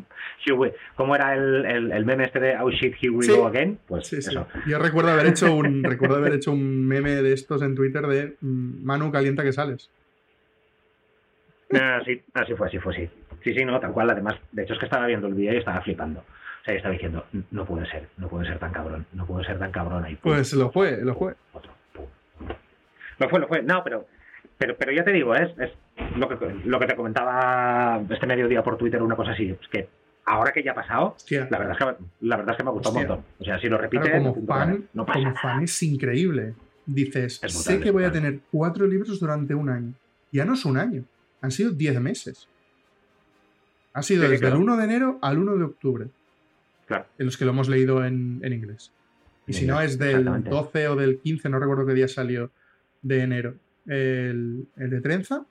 [0.96, 3.78] ¿Cómo era el, el, meme este de Oh shit, here we go again?
[3.88, 4.48] Pues eso.
[4.66, 8.38] Yo recuerdo haber hecho un recuerdo haber hecho un meme de estos en Twitter de
[8.42, 9.92] mm, Manu calienta que sales.
[11.76, 13.10] Ah, sí, así fue, así fue, sí.
[13.44, 14.10] Sí, sí, no, tal cual.
[14.10, 16.22] Además, de hecho es que estaba viendo el vídeo y estaba flipando.
[16.22, 19.46] O sea, yo estaba diciendo, no puede ser, no puede ser tan cabrón, no puede
[19.46, 20.16] ser tan cabrón ahí.
[20.16, 21.36] Pues lo fue, lo fue.
[21.52, 21.72] Otro,
[23.20, 23.62] Lo fue, lo fue.
[23.62, 24.08] No, pero
[24.58, 25.72] pero, pero ya te digo, es, es
[26.18, 26.36] lo, que,
[26.66, 29.90] lo que te comentaba este mediodía por Twitter, una cosa así, es que
[30.26, 32.74] ahora que ya ha pasado, la verdad, es que, la verdad es que me ha
[32.74, 33.26] gustado un montón.
[33.40, 36.54] O sea, si lo repites, como, fan, no pasa como fan es increíble.
[36.86, 39.94] Dices, sé que voy a tener cuatro libros durante un año.
[40.32, 41.04] Ya no es un año,
[41.42, 42.48] han sido diez meses.
[43.94, 46.08] Ha sido desde el 1 de enero al 1 de octubre.
[46.88, 47.06] Claro.
[47.18, 48.92] En los que lo hemos leído en, en inglés.
[49.46, 52.50] Y si no es del 12 o del 15, no recuerdo qué día salió
[53.04, 53.56] de enero
[53.86, 55.46] el, de Trenza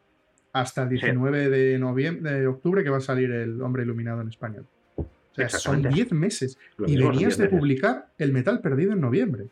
[0.53, 4.29] hasta el 19 de noviembre de octubre que va a salir el Hombre Iluminado en
[4.29, 4.67] español.
[4.97, 6.59] O sea, son 10 meses.
[6.87, 9.47] y venías de publicar El Metal Perdido en noviembre.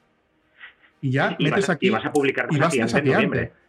[1.01, 1.87] Y ya metes aquí.
[1.87, 3.53] Y vas a publicar y vas en noviembre.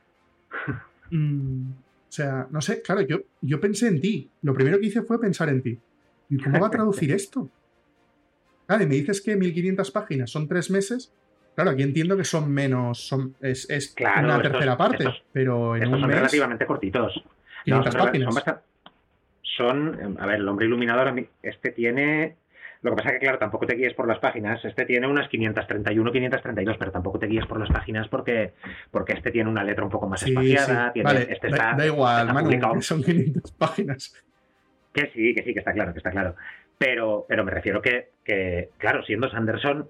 [1.14, 4.30] Mm, o sea, no sé, claro, yo, yo pensé en ti.
[4.44, 5.78] Lo primero que hice fue pensar en ti.
[6.30, 7.50] ¿Y cómo va a traducir esto?
[8.66, 11.12] Claro, y me dices que 1500 páginas son 3 meses.
[11.56, 16.00] Claro, aquí entiendo que son menos, son, es, es una tercera parte, pero en un
[16.00, 17.24] son mes, relativamente cortitos.
[17.66, 18.62] 500 páginas.
[19.42, 22.38] Son, a ver, el hombre iluminador, este tiene,
[22.82, 24.64] lo que pasa es que, claro, tampoco te guíes por las páginas.
[24.66, 28.54] Este tiene unas 531, 532, pero tampoco te guíes por las páginas porque,
[28.90, 30.94] porque este tiene una letra un poco más espaciada.
[31.04, 34.16] vale, este está, da, igual, Manu, son 500 páginas.
[34.94, 36.36] Que sí, que sí, que está claro, que está claro.
[36.78, 39.88] Pero, pero me refiero que, que, claro, siendo Sanderson,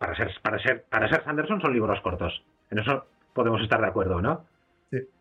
[0.00, 2.42] para ser, para ser, para ser Sanderson son libros cortos.
[2.70, 4.46] En eso podemos estar de acuerdo, ¿no?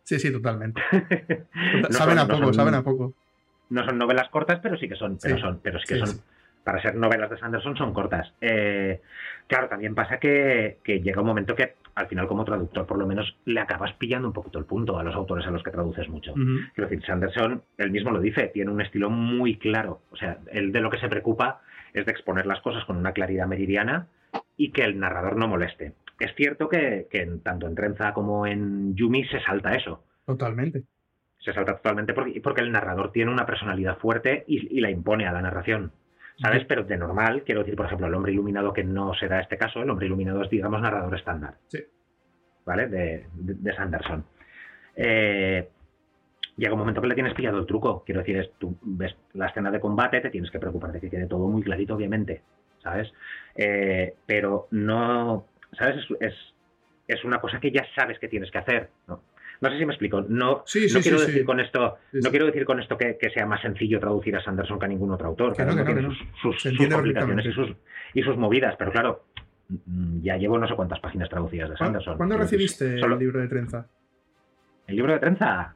[0.03, 0.82] Sí, sí, totalmente.
[1.89, 3.13] saben a poco, saben a poco.
[3.69, 6.21] No son novelas cortas, pero sí que son, pero son, pero sí que son.
[6.63, 8.32] Para ser novelas de Sanderson son cortas.
[8.39, 9.01] Eh,
[9.47, 13.36] claro, también pasa que, llega un momento que al final como traductor por lo menos
[13.43, 16.34] le acabas pillando un poquito el punto a los autores a los que traduces mucho.
[16.34, 20.03] Quiero decir, Sanderson, él mismo lo dice, tiene un estilo muy claro.
[20.11, 21.59] O sea, él de lo que se preocupa
[21.93, 24.07] es de exponer las cosas con una claridad meridiana
[24.57, 25.93] y que el narrador no moleste.
[26.19, 27.07] Es cierto que,
[27.43, 30.03] tanto en Trenza como en Yumi se salta eso.
[30.25, 30.84] Totalmente.
[31.39, 35.32] Se salta totalmente porque, porque el narrador tiene una personalidad fuerte y, la impone a
[35.32, 35.93] la narración.
[36.38, 36.65] ¿Sabes?
[36.65, 39.57] Pero de normal, quiero decir, por ejemplo, el hombre iluminado, que no se da este
[39.57, 41.55] caso, el hombre iluminado es, digamos, narrador estándar.
[41.67, 41.80] Sí.
[42.65, 42.88] ¿Vale?
[42.88, 44.23] De, de, Sanderson.
[44.95, 45.67] Eh,
[46.55, 48.03] llega un momento que le tienes pillado el truco.
[48.05, 51.09] Quiero decir, es, tú ves la escena de combate, te tienes que preocupar de que
[51.09, 52.41] quede todo muy clarito, obviamente
[52.84, 53.11] ¿sabes?
[53.55, 55.45] Eh, pero no,
[55.77, 56.05] ¿sabes?
[56.19, 56.34] Es,
[57.07, 59.21] es, una cosa que ya sabes que tienes que hacer, ¿no?
[59.61, 60.21] No sé si me explico.
[60.21, 63.99] No, no quiero decir con esto, no quiero decir con esto que, sea más sencillo
[63.99, 65.55] traducir a Sanderson que a ningún otro autor.
[65.55, 66.07] Que no, tiene
[66.41, 67.75] sus, complicaciones y sus,
[68.13, 69.25] y sus movidas, pero claro,
[69.67, 72.15] mm, ya llevo no sé cuántas páginas traducidas de Sanderson.
[72.15, 73.86] ¿Cuándo recibiste el libro de trenza?
[74.88, 75.75] ¿El libro de trenza?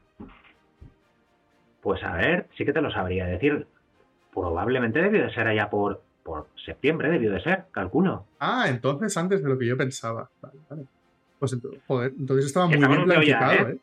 [1.82, 3.66] Pues a ver, sí que te lo sabría decir.
[4.32, 8.26] Probablemente debió de ser allá por, por septiembre, debió de ser, calculo.
[8.40, 10.28] Ah, entonces antes de lo que yo pensaba.
[10.40, 10.82] Vale, vale.
[11.38, 11.56] Pues
[11.86, 13.72] joder, entonces estaba muy bien planificado, ¿eh?
[13.72, 13.78] ¿eh?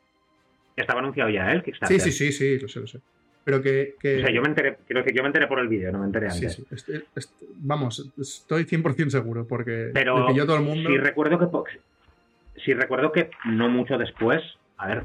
[0.76, 2.00] Estaba anunciado ya el Kickstarter.
[2.00, 3.00] Sí, sí, sí, sí, lo sé, lo sé.
[3.44, 4.18] Pero que, que...
[4.18, 6.06] O sea, yo me enteré, quiero decir, yo me enteré por el vídeo, no me
[6.06, 6.54] enteré antes.
[6.54, 7.28] Sí, sí.
[7.56, 10.90] vamos, estoy 100% seguro, porque Pero yo todo el mundo...
[10.90, 11.80] Sí recuerdo que...
[12.64, 14.42] Sí recuerdo que no mucho después...
[14.76, 15.04] A ver,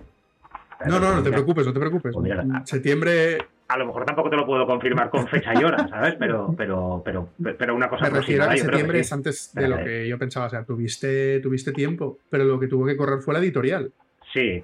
[0.86, 2.14] no, no, no te preocupes, no te preocupes.
[2.14, 3.38] Pues septiembre.
[3.68, 6.15] A lo mejor tampoco te lo puedo confirmar con fecha y hora, ¿sabes?
[6.18, 8.09] Pero, pero, pero, pero una cosa.
[8.09, 10.45] Me refiero a que septiembre es antes de lo que yo pensaba.
[10.45, 13.91] O sea, tuviste, tuviste tiempo, pero lo que tuvo que correr fue la editorial.
[14.32, 14.63] Sí.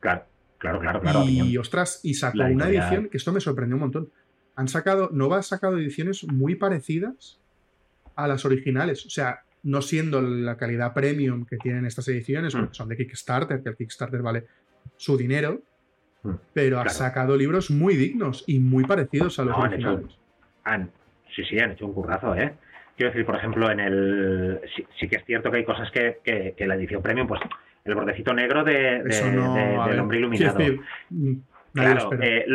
[0.00, 0.24] Claro,
[0.58, 1.00] claro, claro.
[1.00, 4.10] claro y ostras, y sacó una edición que esto me sorprendió un montón.
[4.54, 7.38] Han sacado, Nova ha sacado ediciones muy parecidas
[8.14, 9.04] a las originales.
[9.04, 12.58] O sea, no siendo la calidad premium que tienen estas ediciones, mm.
[12.58, 14.46] porque son de Kickstarter, que el Kickstarter vale
[14.96, 15.60] su dinero,
[16.26, 20.18] mm, pero ha sacado libros muy dignos y muy parecidos a los originales.
[21.34, 22.54] sí, sí, han hecho un currazo, ¿eh?
[22.96, 24.60] Quiero decir, por ejemplo, en el.
[24.98, 27.40] Sí, que es cierto que hay cosas que, que, la edición premium, pues
[27.84, 30.58] el bordecito negro de, del hombre iluminado.
[31.10, 31.34] Mm,
[31.74, 32.46] claro, eh,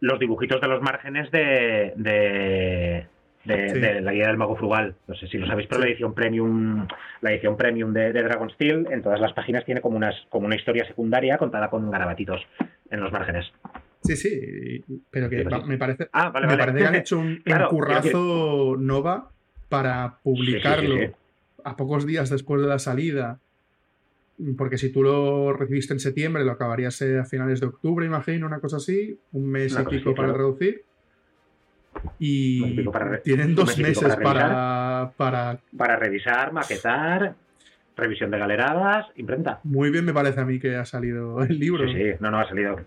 [0.00, 3.06] los dibujitos de los márgenes de,
[3.44, 4.94] de, la guía del mago frugal.
[5.06, 6.86] No sé si lo sabéis, pero la edición premium,
[7.20, 10.56] la edición premium de, Dragon Steel, en todas las páginas tiene como, unas, como una
[10.56, 12.40] historia secundaria contada con garabatitos
[12.90, 13.50] en los márgenes.
[14.02, 19.30] Sí, sí, pero que me parece, ah, me parece que han hecho un, currazo Nova
[19.68, 21.14] para publicarlo
[21.64, 23.40] a pocos días después de la salida.
[24.56, 28.58] Porque si tú lo recibiste en septiembre, lo acabarías a finales de octubre, imagino, una
[28.58, 30.84] cosa así, un mes y pico para traducir.
[32.18, 32.84] Y
[33.24, 35.96] tienen dos meses para, para, para...
[35.96, 37.34] revisar, maquetar,
[37.96, 39.60] revisión de galeradas, imprenta.
[39.64, 41.86] Muy bien me parece a mí que ha salido el libro.
[41.86, 42.80] Sí, sí, no, no, ha salido.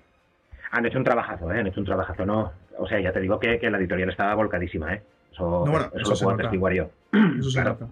[0.72, 1.60] Han hecho un trabajazo, ¿eh?
[1.60, 2.52] Han hecho un trabajazo, ¿no?
[2.78, 5.02] O sea, ya te digo que, la editorial estaba volcadísima, ¿eh?
[5.32, 6.90] Eso, eso, lo puedo atestiguar yo.
[7.40, 7.90] Eso claro.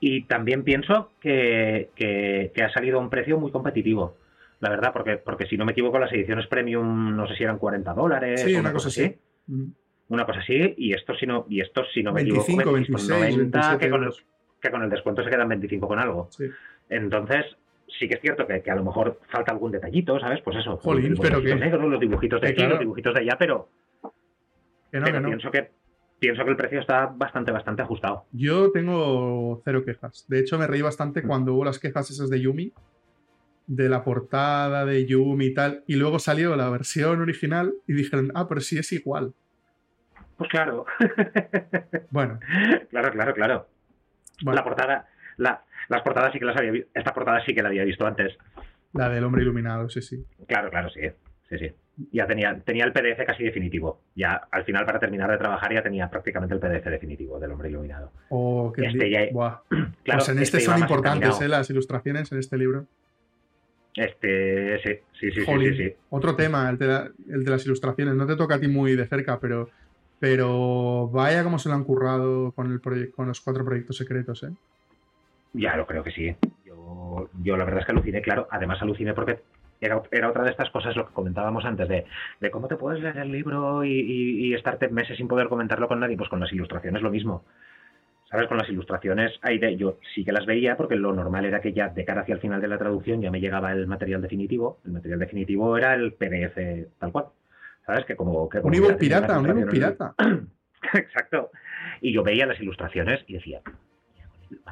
[0.00, 4.16] Y también pienso que, que, ha salido a un precio muy competitivo
[4.60, 7.58] la verdad, porque, porque si no me equivoco, las ediciones premium, no sé si eran
[7.58, 8.40] 40 dólares.
[8.40, 9.14] Sí, una, cosa, así.
[9.46, 9.66] Mm
[10.08, 13.08] una cosa así, y esto si no, y esto si no me 25, equivoco, 26,
[13.10, 14.10] 90, que, con el,
[14.60, 16.28] que con el descuento se quedan 25 con algo.
[16.88, 17.44] Entonces,
[17.98, 20.40] sí que es cierto que, a lo mejor falta algún detallito, ¿sabes?
[20.42, 21.54] Pues eso, Jolín, los pero que...
[21.54, 23.68] negros, los dibujitos de aquí, los dibujitos de allá, pero,
[24.90, 25.28] que no, pero que no.
[25.28, 25.70] pienso que
[26.18, 28.24] pienso que el precio está bastante, bastante ajustado.
[28.32, 30.26] Yo tengo cero quejas.
[30.28, 31.26] De hecho, me reí bastante mm.
[31.26, 32.72] cuando hubo las quejas esas de Yumi,
[33.66, 38.32] de la portada de Yumi y tal, y luego salió la versión original y dijeron,
[38.34, 39.34] ah, pero sí es igual.
[40.38, 40.86] Pues claro.
[42.10, 42.38] Bueno.
[42.90, 43.68] claro, claro, claro.
[44.42, 46.88] La portada, la, las portadas sí que las había visto.
[46.94, 48.38] Esta portada sí que la había visto antes.
[48.92, 50.24] La del hombre iluminado, sí, sí.
[50.46, 51.00] Claro, claro, sí.
[51.48, 51.72] Sí, sí.
[52.12, 54.02] Ya tenía, tenía el PDF casi definitivo.
[54.14, 57.70] Ya al final, para terminar de trabajar, ya tenía prácticamente el PDF definitivo del hombre
[57.70, 58.12] iluminado.
[58.28, 59.20] Oh, qué este ya...
[59.32, 59.62] Buah.
[60.04, 61.48] Claro, pues en este, este son importantes ¿eh?
[61.48, 62.86] las ilustraciones en este libro.
[63.94, 68.14] Este, sí, sí, sí, sí, sí, Otro tema, el de, el de las ilustraciones.
[68.14, 69.70] No te toca a ti muy de cerca, pero
[70.20, 74.50] pero vaya como se lo han currado con, el con los cuatro proyectos secretos, ¿eh?
[75.52, 76.34] Ya, lo creo que sí.
[76.64, 78.48] Yo, yo la verdad es que aluciné, claro.
[78.50, 79.40] Además aluciné porque
[79.80, 82.04] era, otra de estas cosas, lo que comentábamos antes, de,
[82.40, 86.00] de cómo te puedes leer el libro y, y, estarte meses sin poder comentarlo con
[86.00, 86.16] nadie.
[86.16, 87.44] Pues con las ilustraciones lo mismo.
[88.30, 88.46] ¿Sabes?
[88.46, 91.72] Con las ilustraciones, hay de, yo sí que las veía porque lo normal era que
[91.72, 94.78] ya de cara hacia el final de la traducción ya me llegaba el material definitivo.
[94.84, 96.58] El material definitivo era el PDF
[96.98, 97.26] tal cual.
[97.88, 98.04] ¿Sabes?
[98.04, 100.14] Que como, que un ebook pirata, un ebook pirata.
[100.92, 101.50] Exacto.
[102.02, 103.62] Y yo veía las ilustraciones y decía.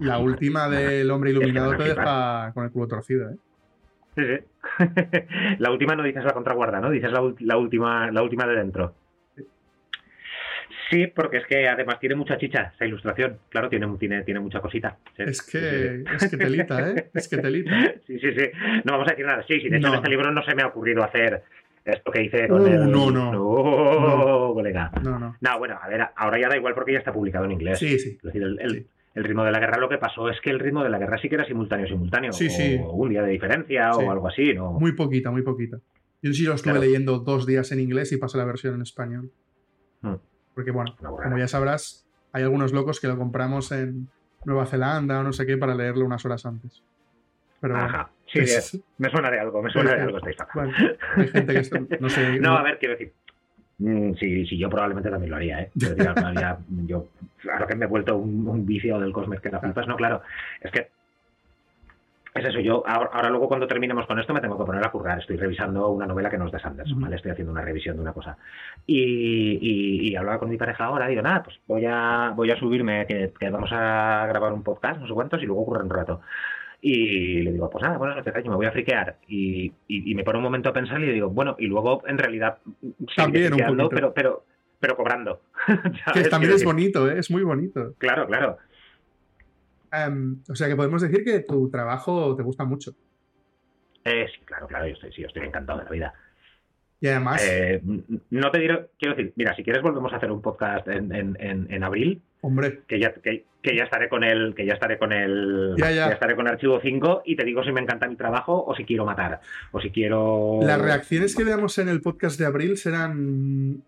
[0.01, 3.37] La última del hombre iluminado te deja con el culo torcido, ¿eh?
[4.17, 4.85] Sí, sí.
[5.59, 6.91] la última no dices la contraguarda, ¿no?
[6.91, 7.23] Dices la,
[7.57, 8.95] última, la última de dentro.
[10.91, 13.39] Sí, porque es que además tiene mucha chicha esa ilustración.
[13.49, 14.99] Claro, tiene, tiene, tiene mucha cosita.
[15.17, 17.11] Es que es que telita, ¿eh?
[17.15, 17.95] Es que telita.
[18.07, 18.51] Sí, sí, sí.
[18.85, 19.43] No vamos a decir nada.
[19.49, 21.43] Sí, sí, de hecho en este libro no se me ha ocurrido hacer
[21.87, 22.91] esto que hice con uh, el...
[22.91, 23.33] No, no.
[23.33, 24.91] No, colega.
[25.03, 25.37] No, no.
[25.41, 27.79] No, bueno, a ver, ahora ya da igual porque ya está publicado en inglés.
[27.79, 28.17] Sí, sí.
[28.17, 30.91] Es decir, el, ritmo de la guerra lo que pasó es que el ritmo de
[30.91, 32.33] la guerra sí que era simultáneo, simultáneo.
[32.33, 32.79] Sí, sí.
[32.83, 34.73] O un día de diferencia o algo así, ¿no?
[34.73, 35.79] Muy poquita, muy poquita.
[36.23, 39.31] Yo sí lo estuve leyendo dos días en inglés y pasé la versión en español.
[40.03, 40.17] Hmm.
[40.55, 44.09] Porque bueno, como ya sabrás, hay algunos locos que lo compramos en
[44.45, 46.83] Nueva Zelanda o no sé qué para leerlo unas horas antes.
[47.61, 48.11] Pero Ajá.
[48.45, 50.19] Sí, me suena de algo, me suena de algo
[51.17, 52.39] hay gente que no sé.
[52.41, 53.13] no, a ver, quiero decir,
[53.79, 55.71] Mm, sí, sí, yo probablemente también lo haría, ¿eh?
[56.87, 57.09] yo,
[57.39, 59.87] claro que me he vuelto un, vicio del Cosmos que da flipas.
[59.87, 60.23] No, claro,
[60.61, 60.89] es que
[62.35, 65.19] es eso, yo ahora, luego cuando terminemos con esto me tengo que poner a currar.
[65.19, 67.17] Estoy revisando una novela que no es de Sanders, ¿vale?
[67.17, 68.37] Estoy haciendo una revisión de una cosa.
[68.87, 73.33] Y, hablaba con mi pareja ahora, digo, nada, pues voy a, voy a subirme, que,
[73.39, 76.21] que, vamos a grabar un podcast, no sé cuántos, y luego ocurre un rato.
[76.81, 79.19] Y le digo, pues nada, bueno, no te me voy a friquear.
[79.29, 82.59] Y, me pone un momento a pensar y le digo, bueno, y luego en realidad
[83.17, 84.45] también un pero, pero,
[84.79, 85.43] pero cobrando.
[86.15, 87.19] que también es bonito, ¿eh?
[87.19, 87.95] es muy bonito.
[87.99, 88.59] Claro, claro.
[89.93, 92.95] Em, o sea que podemos decir que tu trabajo te gusta mucho.
[94.05, 96.15] Eh, sí, claro, claro, yo estoy, sí, yo estoy encantado de la vida.
[97.01, 97.47] Y además.
[97.47, 97.83] Eh,
[98.31, 101.37] no te diré, quiero decir, mira, si quieres volvemos a hacer un podcast en, en,
[101.39, 102.23] en, abril.
[102.41, 102.81] Hombre.
[102.87, 105.75] Que ya, que, ya estaré con el, que ya estaré con el.
[105.77, 106.09] Ya, ya.
[106.09, 109.05] estaré con Archivo 5 y te digo si me encanta mi trabajo o si quiero
[109.05, 109.41] matar.
[109.73, 110.61] O si quiero.
[110.63, 113.83] Las reacciones que veamos en el podcast de abril serán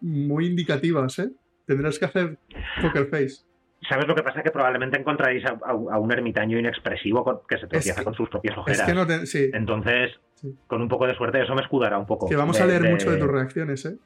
[0.00, 1.30] muy indicativas, ¿eh?
[1.66, 2.36] Tendrás que hacer
[2.82, 3.44] poker face.
[3.88, 4.42] ¿Sabes lo que pasa?
[4.42, 8.86] Que probablemente encontraréis a, un ermitaño inexpresivo que se tropieza con sus propias ojeras.
[9.34, 10.20] Entonces,
[10.66, 12.28] con un poco de suerte, eso me escudará un poco.
[12.28, 13.96] Que vamos a leer mucho de tus reacciones, ¿eh?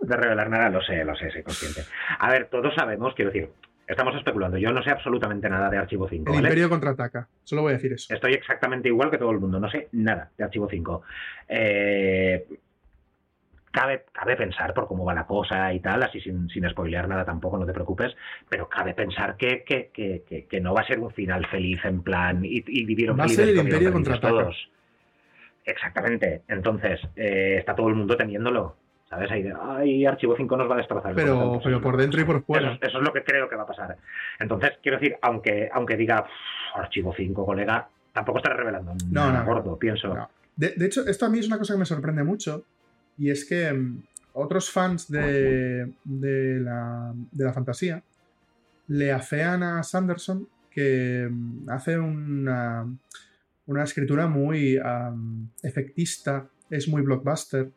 [0.00, 1.82] De revelar nada, lo sé, lo sé, soy consciente.
[2.18, 3.50] A ver, todos sabemos, quiero decir,
[3.86, 4.56] estamos especulando.
[4.56, 6.32] Yo no sé absolutamente nada de Archivo 5.
[6.32, 8.12] El Imperio contraataca, solo voy a decir eso.
[8.12, 11.02] Estoy exactamente igual que todo el mundo, no sé nada de Archivo 5.
[11.48, 12.46] Eh
[13.70, 17.24] cabe, cabe pensar por cómo va la cosa y tal, así sin, sin spoilear nada
[17.24, 18.14] tampoco, no te preocupes,
[18.48, 22.02] pero cabe pensar que, que, que, que no va a ser un final feliz en
[22.02, 24.56] plan y, y vivieron va a ser el imperio contra todos.
[25.70, 26.42] Exactamente.
[26.48, 28.76] Entonces, eh, está todo el mundo temiéndolo.
[29.08, 29.30] ¿Sabes?
[29.32, 31.14] Ahí de, ay, Archivo 5 nos va a destrozar.
[31.16, 32.78] Pero, pero por dentro y por fuera.
[32.80, 33.96] Eso, es lo que creo que va a pasar.
[34.38, 36.24] Entonces, quiero decir, aunque, aunque diga
[36.74, 40.28] Archivo 5, colega, tampoco estaré revelando no, no, gordo, pienso.
[40.54, 42.64] De, de, hecho, esto a mí es una cosa que me sorprende mucho,
[43.18, 44.02] y es que mm,
[44.32, 48.02] otros fans de, la, fantasía
[48.88, 52.86] le afean a Sanderson que mm, hace una,
[53.70, 54.78] una escritura muy
[55.62, 57.70] efectista, es muy blockbuster.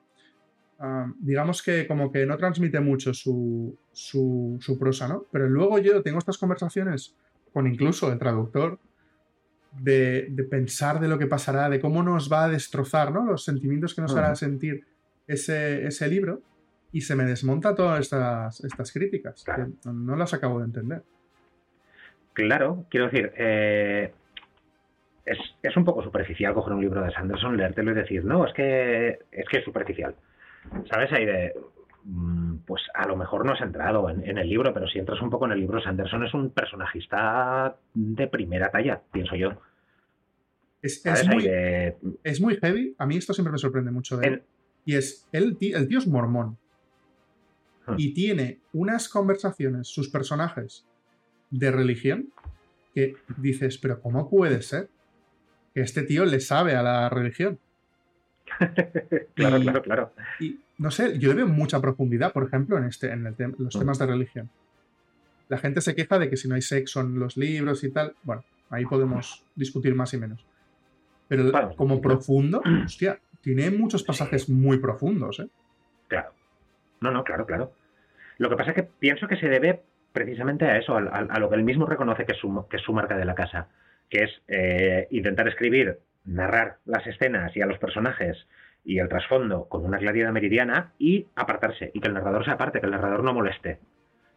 [1.19, 5.25] digamos que como que no transmite mucho su, su, prosa, ¿no?
[5.31, 7.15] Pero luego yo tengo estas conversaciones
[7.53, 8.79] con incluso el traductor
[9.79, 13.23] de, de, pensar de lo que pasará, de cómo nos va a destrozar, ¿no?
[13.23, 14.85] Los sentimientos que nos hará sentir
[15.27, 16.41] ese, ese libro
[16.91, 19.45] y se me desmonta todas estas, estas críticas.
[19.85, 21.03] no, las acabo de entender.
[22.33, 24.11] Claro, quiero decir, eh,
[25.25, 28.53] es, es, un poco superficial coger un libro de Sanderson, leértelo y decir, no, es
[28.53, 30.15] que es que es superficial.
[30.89, 31.11] ¿Sabes?
[31.11, 31.53] Ahí de,
[32.03, 35.29] mm, pues a lo mejor no has entrado en, el libro, pero si entras un
[35.29, 39.61] poco en el libro, Sanderson es un personajista de primera talla, pienso yo.
[40.81, 41.49] Es, muy,
[42.23, 42.93] es muy heavy.
[42.97, 44.43] A mí esto siempre me sorprende mucho de él.
[44.83, 46.57] Y es, el tío, el tío es mormón.
[47.87, 47.95] Ah.
[47.97, 50.85] Y tiene unas conversaciones, sus personajes,
[51.51, 52.33] de religión,
[52.93, 54.89] que dices, pero ¿cómo puede ser
[55.73, 57.59] que este tío le sabe a la religión?
[59.35, 60.13] claro, claro, claro.
[60.39, 63.99] Y no sé, yo le veo mucha profundidad, por ejemplo, en, este, en los temas
[63.99, 64.49] de religión.
[65.49, 68.15] La gente se queja de que si no hay sexo en los libros y tal,
[68.23, 70.45] bueno, ahí podemos discutir más y menos.
[71.27, 75.47] Pero como profundo, hostia, tiene muchos pasajes muy profundos, ¿eh?
[76.07, 76.31] Claro.
[77.01, 77.73] No, no, claro, claro.
[78.37, 81.55] Lo que pasa es que pienso que se debe precisamente a eso, a, lo que
[81.55, 83.67] él mismo reconoce que es su, que es su marca de la casa,
[84.09, 88.47] que es eh, intentar escribir, narrar las escenas y a los personajes
[88.85, 92.79] y el trasfondo con una claridad meridiana y apartarse, y que el narrador se aparte,
[92.79, 93.79] que el narrador no moleste.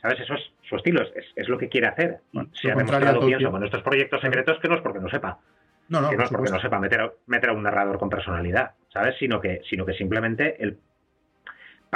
[0.00, 0.20] ¿Sabes?
[0.20, 2.20] Eso es su estilo, es, lo que quiere hacer.
[2.52, 5.40] se ha demostrado, pienso, con estos proyectos secretos que no es porque no sepa.
[5.88, 8.10] No, no, que no es porque no sepa meter a, meter a un narrador con
[8.10, 9.16] personalidad, ¿sabes?
[9.18, 10.78] Sino que, sino que simplemente el,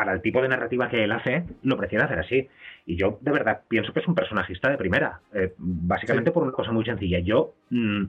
[0.00, 2.48] para el tipo de narrativa que él hace, lo prefiere hacer así.
[2.86, 5.20] Y yo, de verdad, pienso que es un personajista de primera.
[5.34, 7.18] Eh, básicamente por una cosa muy sencilla.
[7.18, 8.04] Yo, mm,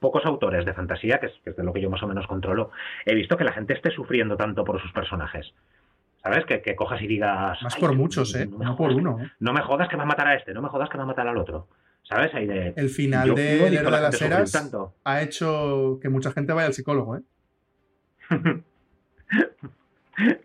[0.00, 2.70] pocos autores de fantasía, que es, de lo que yo más o menos controlo,
[3.04, 5.52] he visto que la gente esté sufriendo tanto por sus personajes.
[6.22, 6.46] ¿Sabes?
[6.46, 7.62] Que, que cojas y digas.
[7.62, 8.46] Más por muchos, ¿eh?
[8.46, 9.18] No, por uno.
[9.20, 9.30] ¿eh?
[9.38, 11.08] No me jodas que va a matar a este, no me jodas que va a
[11.08, 11.68] matar al otro.
[12.04, 12.30] ¿Sabes?
[12.34, 14.72] el final de El de las Eras
[15.04, 17.22] ha hecho que mucha gente vaya al psicólogo, ¿eh?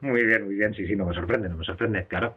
[0.02, 0.74] muy bien, muy bien.
[0.74, 2.36] Sí, sí, no me sorprende, no me sorprende, claro.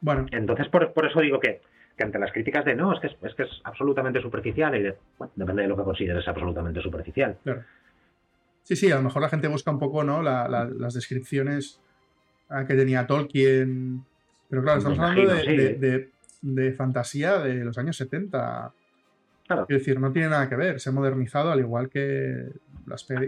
[0.00, 0.26] Bueno.
[0.30, 1.60] Entonces, por, eso digo que,
[1.98, 5.32] ante las críticas de no, es que es, que es absolutamente superficial, y de, bueno,
[5.36, 7.38] depende de lo que consideres absolutamente superficial.
[7.44, 7.64] Claro.
[8.64, 10.22] Sí, sí, a lo mejor la gente busca un poco, ¿no?
[10.22, 11.80] las descripciones
[12.66, 14.04] que tenía Tolkien.
[14.48, 15.34] Pero claro, estamos hablando
[16.42, 18.72] de, fantasía de los años 70.
[19.46, 19.66] Claro.
[19.68, 20.80] Es decir, no tiene nada que ver.
[20.80, 22.50] Se ha modernizado al igual que,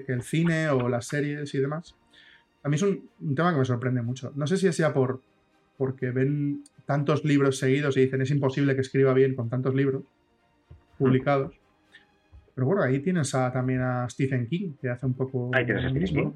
[0.08, 1.96] el cine o las series y demás.
[2.64, 4.32] A mí es un, tema que me sorprende mucho.
[4.34, 5.20] No sé si sea por
[5.76, 10.02] porque ven tantos libros seguidos y dicen es imposible que escriba bien con tantos libros
[10.98, 11.54] publicados.
[12.54, 15.50] Pero bueno, ahí tienes también a Stephen King, que hace un poco.
[15.52, 16.32] Ahí tienes a Stephen King.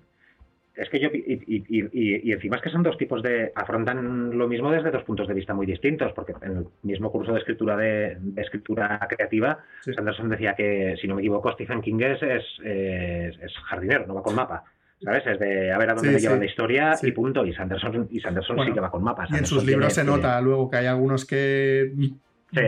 [0.78, 1.08] Es que yo.
[1.12, 3.50] Y, encima es que son dos tipos de.
[3.54, 7.32] afrontan lo mismo desde dos puntos de vista muy distintos, porque en el mismo curso
[7.32, 12.22] de escritura de, escritura creativa, Sanderson decía que, si no me equivoco, Stephen King es,
[12.62, 14.64] es, jardinero, no va con mapa.
[15.02, 15.26] ¿Sabes?
[15.26, 17.44] Es de a ver a dónde me lleva la historia y punto.
[17.46, 19.30] Y Sanderson, y Sanderson sí que va con mapas.
[19.30, 21.92] y en sus libros se nota luego que hay algunos que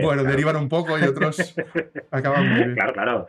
[0.01, 1.55] bueno, derivan un poco y otros
[2.11, 2.75] acaban muy bien.
[2.75, 3.27] Claro, claro,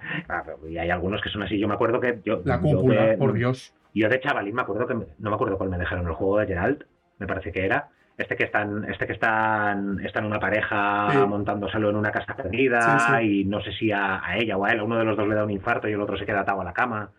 [0.69, 1.59] Y hay algunos que son así.
[1.59, 2.43] Yo me acuerdo que yo.
[2.45, 3.75] La cúpula, por Dios.
[3.95, 4.95] Yo de chavalín me acuerdo que.
[4.95, 6.83] No me acuerdo cuál me dejaron el juego de Geralt,
[7.19, 7.89] me parece que era.
[8.19, 13.45] Este que están, este que están, están una pareja montándoselo en una casa perdida y
[13.45, 15.51] no sé si a, ella o a él, uno de los dos le da un
[15.51, 17.11] infarto y el otro se queda atado a la cama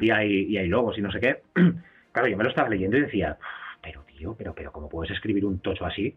[0.00, 1.42] y hay, y hay lobos y no sé qué.
[2.10, 3.36] Claro, yo me lo estaba leyendo y decía,
[3.80, 6.16] pero tío, pero, pero, ¿cómo puedes escribir un tocho así?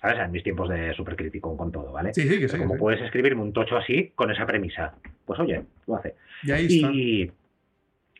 [0.00, 0.18] ¿sabes?
[0.18, 2.12] En mis tiempos de supercrítico con todo, ¿vale?
[2.14, 2.58] Sí, sí, que sí.
[2.58, 4.94] Como puedes escribirme un tocho así con esa premisa.
[5.24, 6.14] Pues oye, lo hace.
[6.42, 6.92] Y ahí está.
[6.92, 7.32] Y,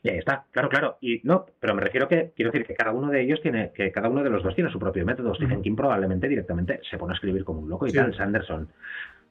[0.05, 0.99] ahí está, claro, claro.
[1.01, 3.91] Y no, pero me refiero que, quiero decir que cada uno de ellos tiene, que
[3.91, 5.35] cada uno de los dos tiene su propio método.
[5.35, 8.15] Stephen King probablemente directamente se pone a escribir como un loco y tal.
[8.15, 8.69] Sanderson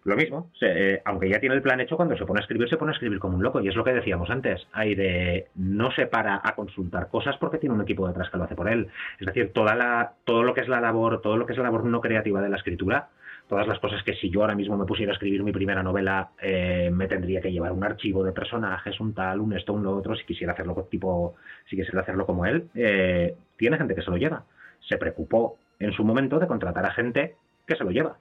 [0.05, 2.77] lo mismo, eh, aunque ya tiene el plan hecho, cuando se pone a escribir, se
[2.77, 3.59] pone a escribir como un loco.
[3.59, 4.67] Y es lo que decíamos antes.
[4.71, 5.47] Hay de.
[5.55, 8.69] No se para a consultar cosas porque tiene un equipo detrás que lo hace por
[8.69, 8.87] él.
[9.19, 11.63] Es decir, toda la, todo lo que es la labor, todo lo que es la
[11.63, 13.09] labor no creativa de la escritura,
[13.47, 16.29] todas las cosas que si yo ahora mismo me pusiera a escribir mi primera novela,
[16.39, 19.97] eh, me tendría que llevar un archivo de personajes, un tal, un esto, un lo
[19.97, 21.33] otro, si quisiera hacerlo tipo,
[21.67, 24.43] si quisiera hacerlo como él, eh, tiene gente que se lo lleva.
[24.87, 28.17] Se preocupó en su momento de contratar a gente que se lo lleva.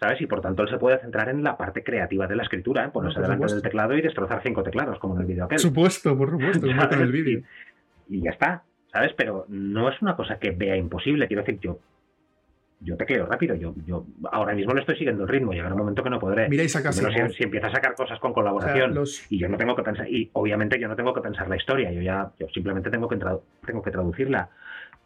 [0.00, 0.20] ¿Sabes?
[0.20, 2.88] Y por tanto él se puede centrar en la parte creativa de la escritura, ¿eh?
[2.92, 5.56] ponerse delante del teclado y destrozar cinco teclados, como en el vídeo aquel.
[5.56, 7.42] Por supuesto, por supuesto, en el vídeo.
[8.08, 9.12] Y, ya está, ¿sabes?
[9.16, 11.78] Pero no es una cosa que vea imposible, quiero decir, yo
[12.80, 16.02] yo tecleo rápido, yo, yo ahora mismo le estoy siguiendo el ritmo, llegará un momento
[16.02, 16.50] que no podré.
[16.50, 18.94] Mira y saca si, si, empieza a sacar cosas con colaboración
[19.30, 21.90] y yo no tengo que pensar, y obviamente yo no tengo que pensar la historia,
[21.92, 24.50] yo ya yo simplemente tengo que, tengo que traducirla,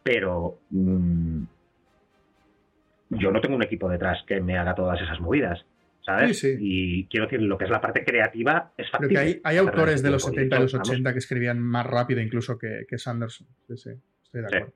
[0.03, 1.43] pero mm,
[3.11, 5.65] yo no tengo un equipo detrás que me haga todas esas movidas.
[6.09, 6.43] ¿sabes?
[6.43, 9.41] Y quiero decir, lo que es la parte creativa es factible.
[9.45, 13.47] Hay, autores de los 70 y los 80 que escribían más rápido incluso que, Sanderson.
[13.67, 13.91] Sí, sí,
[14.25, 14.73] estoy de acuerdo.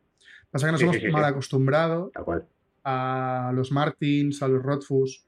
[0.50, 2.12] Pasa que nos hemos mal acostumbrado
[2.84, 5.24] a los Martins, a los Rothfuss,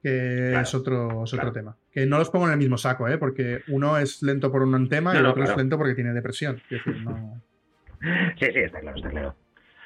[0.00, 1.76] que es otro, otro tema.
[1.90, 3.18] Que no los pongo en el mismo saco, ¿eh?
[3.18, 6.60] porque uno es lento por un tema y el otro es lento porque tiene depresión.
[8.38, 9.36] Sí, sí, está claro, está claro.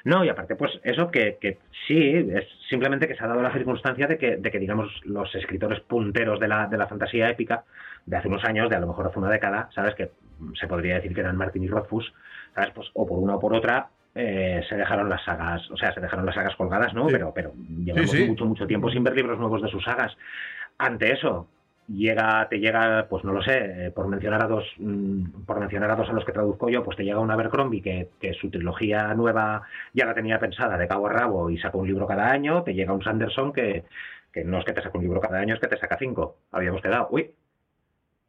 [0.05, 3.51] No, y aparte, pues eso que, que, sí, es simplemente que se ha dado la
[3.51, 7.63] circunstancia de que, de que digamos, los escritores punteros de la, de la fantasía épica
[8.05, 9.95] de hace unos años, de a lo mejor hace una década, ¿sabes?
[9.95, 10.11] Que
[10.59, 12.13] se podría decir que eran Martin y Rothfuss,
[12.53, 12.69] ¿sabes?
[12.75, 16.01] Pues o por una o por otra, eh, se dejaron las sagas, o sea, se
[16.01, 17.07] dejaron las sagas colgadas, ¿no?
[17.07, 20.15] Pero, pero llevamos mucho, mucho tiempo sin ver libros nuevos de sus sagas.
[20.77, 21.49] Ante eso,
[21.87, 25.91] llega, te llega, pues no lo sé, eh, por mencionar a dos, mm, por mencionar
[25.91, 28.49] a dos a los que traduzco yo, pues te llega un Abercrombie que, que su
[28.49, 29.63] trilogía nueva
[29.93, 32.73] ya la tenía pensada de cabo a rabo y saca un libro cada año, te
[32.73, 33.85] llega un Sanderson que,
[34.31, 36.39] que no es que te saca un libro cada año, es que te saca cinco.
[36.51, 37.07] Habíamos quedado.
[37.11, 37.31] Uy,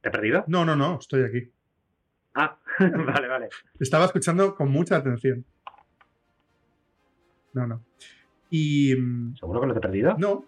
[0.00, 0.44] ¿te he perdido?
[0.46, 1.50] No, no, no, estoy aquí.
[2.34, 3.48] Ah, vale, vale.
[3.80, 5.44] Estaba escuchando con mucha atención.
[7.54, 7.82] No, no.
[8.50, 8.94] Y.
[8.94, 10.14] Mm, ¿Seguro que no te he perdido?
[10.18, 10.44] No.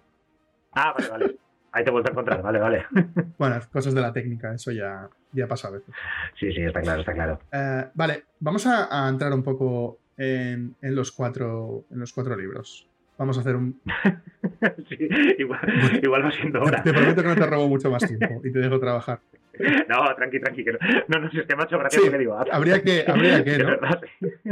[0.72, 1.47] Ah, vale, vale.
[1.72, 2.86] Ahí te vuelvo a encontrar, vale, vale.
[3.38, 5.94] bueno, cosas de la técnica, eso ya, ya pasa a veces.
[6.38, 7.40] Sí, sí, está claro, está claro.
[7.52, 12.88] Eh, vale, vamos a, entrar un poco en, los cuatro, en los cuatro libros.
[13.18, 13.80] Vamos a hacer un.
[14.88, 15.08] sí,
[15.38, 15.60] igual,
[16.02, 16.82] igual va siendo hora.
[16.82, 19.20] Te, prometo que no te robo mucho más tiempo y te dejo trabajar.
[19.88, 20.64] No, tranqui, tranqui.
[21.08, 22.38] No, no, si es que macho, gracias sí, que digo.
[22.52, 23.76] Habría que, habría que, ¿no?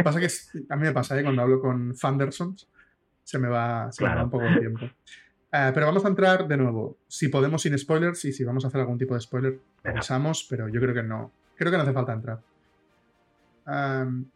[0.02, 0.26] Pasa que
[0.68, 1.22] a mí me pasa, ¿eh?
[1.22, 2.68] cuando hablo con Fandersons,
[3.22, 4.90] se me va, se me va un poco el tiempo.
[5.56, 6.98] Eh, pero vamos a entrar de nuevo.
[7.08, 10.68] Si podemos sin spoilers y si vamos a hacer algún tipo de spoiler, pensamos, pero
[10.68, 11.32] yo creo que no.
[11.56, 12.40] Creo que no hace falta entrar.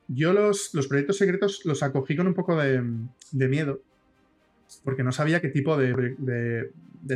[0.08, 2.82] yo los, los, proyectos secretos los acogí con un poco de,
[3.32, 3.80] miedo,
[4.82, 6.70] porque no sabía qué tipo de,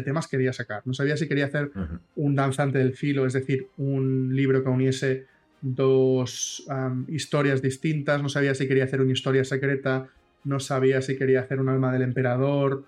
[0.05, 0.83] temas quería sacar.
[0.85, 1.71] No sabía si quería hacer
[2.17, 5.27] un danzante del filo, es decir, un libro que uniese
[5.63, 6.67] dos
[7.09, 10.09] historias distintas, no sabía si quería hacer una historia secreta,
[10.45, 12.85] no sabía si quería hacer un alma del emperador,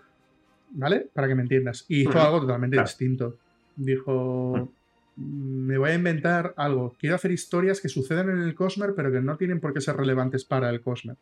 [0.76, 1.08] ¿vale?
[1.12, 1.84] Para que me entiendas.
[1.88, 3.36] Y hizo algo totalmente distinto.
[3.74, 4.72] Dijo,
[5.16, 6.94] me voy a inventar algo.
[6.98, 9.96] Quiero hacer historias que suceden en el Cosmer, pero que no tienen por qué ser
[9.96, 11.16] relevantes para el Cosmer.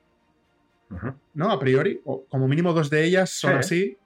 [1.35, 1.51] ¿no?
[1.51, 3.97] A priori, o como mínimo dos de ellas son así.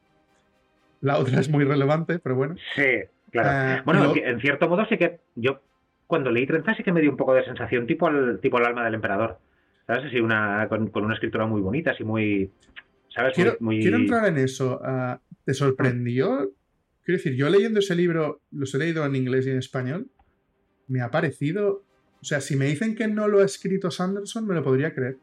[1.01, 2.57] La otra es muy relevante, pero bueno.
[2.75, 3.49] Sí, claro.
[3.51, 5.61] Ah, bueno, en cierto modo sí que yo
[6.07, 8.67] cuando leí Trenza sí que me dio un poco de sensación tipo al, tipo el
[8.67, 9.39] alma del emperador.
[9.87, 10.07] ¿Sabes?
[10.07, 12.51] Así una, con, una escritura muy bonita, así muy...
[13.09, 13.35] ¿Sabes?
[13.35, 14.81] Quiero, quiero entrar en eso.
[14.85, 15.19] Ah,
[15.49, 16.53] ¿Te sorprendió?
[17.03, 20.11] Quiero decir, yo leyendo ese libro, los he leído en inglés y en español,
[20.89, 21.85] me ha parecido...
[22.21, 25.17] O sea, si me dicen que no lo ha escrito Sanderson, me lo podría creer.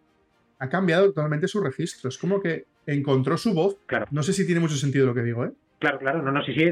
[0.57, 2.09] Ha cambiado totalmente su registro.
[2.09, 3.77] Es como que encontró su voz.
[3.85, 4.07] Claro.
[4.09, 5.51] No sé si tiene mucho sentido lo que digo, ¿eh?
[5.77, 6.23] Claro, claro.
[6.23, 6.71] No, no, sí, sí.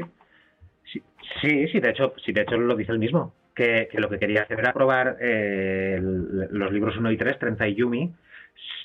[1.40, 4.42] Sí, sí, de hecho, sí, de hecho lo dice el mismo que, lo que quería
[4.42, 8.12] hacer era probar eh, los libros 1 y 3, Trenza y Yumi,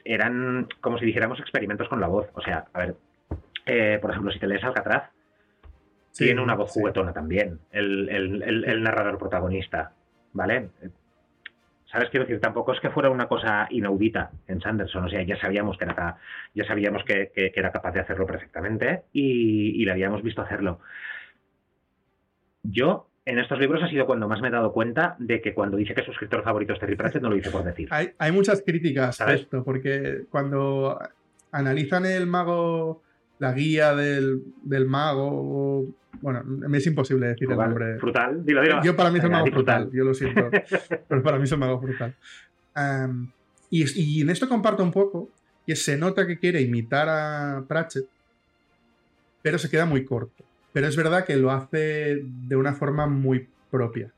[0.06, 2.28] eran como si dijéramos experimentos con la voz.
[2.36, 2.96] O sea, a ver,
[3.70, 5.12] eh, por ejemplo, si te lees Alcatraz,
[6.16, 9.94] tiene una voz juguetona también, el, narrador protagonista,
[10.34, 10.70] ¿vale?
[11.86, 12.10] ¿Sabes?
[12.10, 15.78] Quiero decir, tampoco es que fuera una cosa inaudita en Sanderson, o sea, ya sabíamos
[15.78, 16.18] que era,
[16.54, 20.80] ya sabíamos que, era capaz de hacerlo perfectamente y, y le habíamos visto hacerlo.
[22.64, 25.78] Yo en estos libros ha sido cuando más me he dado cuenta de que cuando
[25.78, 27.88] dice que su escritor favorito es Terry Pratchett no lo dice por decir.
[27.92, 31.00] Hay, muchas críticas a esto, porque cuando
[31.52, 33.04] analizan el mago,
[33.40, 34.42] la guía del,
[34.88, 35.88] mago,
[36.22, 37.98] bueno, me es imposible decir el nombre.
[37.98, 38.84] Frutal, dilo, dilo.
[38.84, 40.50] Yo para mí es el mago frutal, yo lo siento,
[41.08, 42.14] pero para mí es el mago frutal.
[43.70, 45.30] y, y en esto comparto un poco,
[45.66, 48.06] que se nota que quiere imitar a Pratchett,
[49.42, 50.44] pero se queda muy corto.
[50.74, 54.12] Pero es verdad que lo hace de una forma muy propia.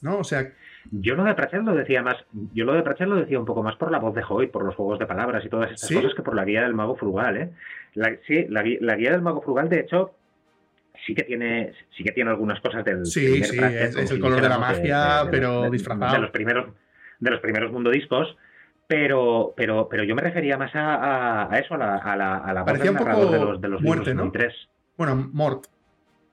[0.00, 0.18] ¿No?
[0.18, 0.52] O sea.
[0.90, 2.16] Yo lo de Pratchett lo decía más.
[2.52, 4.64] Yo lo de Pratchett lo decía un poco más por la voz de Hoyt, por
[4.64, 7.36] los juegos de palabras y todas estas cosas que por la guía del mago frugal,
[7.36, 7.52] ¿eh?
[8.26, 10.14] Sí, la, guía del mago frugal, de hecho,
[11.06, 13.04] sí que tiene, sí que tiene algunas cosas del.
[13.06, 16.14] Sí, sí, es, el color de la magia, pero disfrazado.
[16.14, 16.74] De los primeros,
[17.20, 18.36] de los primeros mundo discos.
[18.88, 22.62] Pero, pero, pero yo me refería más a, eso, a la, a la, a la
[22.62, 24.30] voz del narrador de los, de los muerte, ¿no?
[24.98, 25.66] Bueno, Mort.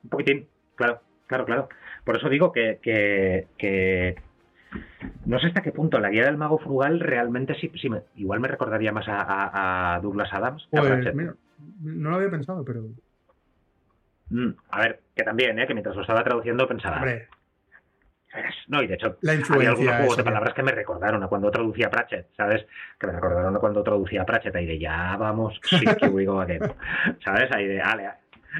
[0.04, 1.68] Un poquitín, claro, claro, claro.
[2.04, 4.16] Por eso digo que, que,
[5.26, 8.40] no sé hasta qué punto la guía del mago frugal realmente sí, sí me, igual
[8.40, 10.66] me recordaría más a, Douglas Adams.
[10.70, 11.14] Pues,
[11.80, 12.88] no lo había pensado, pero.
[14.30, 15.66] Mm, a ver, que también, ¿eh?
[15.66, 16.96] que mientras lo estaba traduciendo pensaba.
[16.96, 17.28] Hombre.
[18.68, 21.50] No, y de hecho, la había algunos juegos de palabras que me recordaron a cuando
[21.50, 22.64] traducía Pratchett, ¿sabes?
[22.98, 26.40] Que me recordaron a cuando traducía Pratchett, ahí de ya vamos, sí, que we go
[26.40, 26.62] again.
[27.24, 27.50] ¿Sabes?
[27.50, 28.08] Ahí de, ale,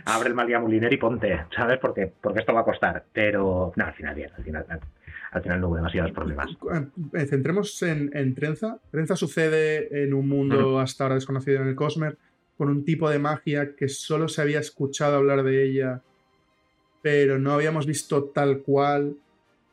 [0.06, 1.78] abre el Malia Muliner y ponte, ¿sabes?
[1.78, 3.04] Porque, porque esto va a costar.
[3.12, 4.66] Pero, no, al final bien, al final,
[5.30, 6.48] al final no hubo demasiados problemas.
[7.14, 8.78] Eh, centremos en, Trenza.
[8.90, 12.16] Trenza sucede en un mundo hasta ahora desconocido en el Cosmer,
[12.60, 16.02] con un tipo de magia que solo se había escuchado hablar de ella,
[17.00, 19.16] pero no habíamos visto tal cual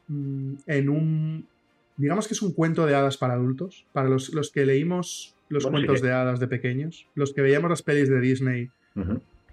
[0.08, 1.48] mm, en un...
[1.98, 6.02] Digamos que es un cuento de hadas para adultos, para los, que leímos los cuentos
[6.02, 8.70] de hadas de pequeños, los que veíamos las pelis de Disney.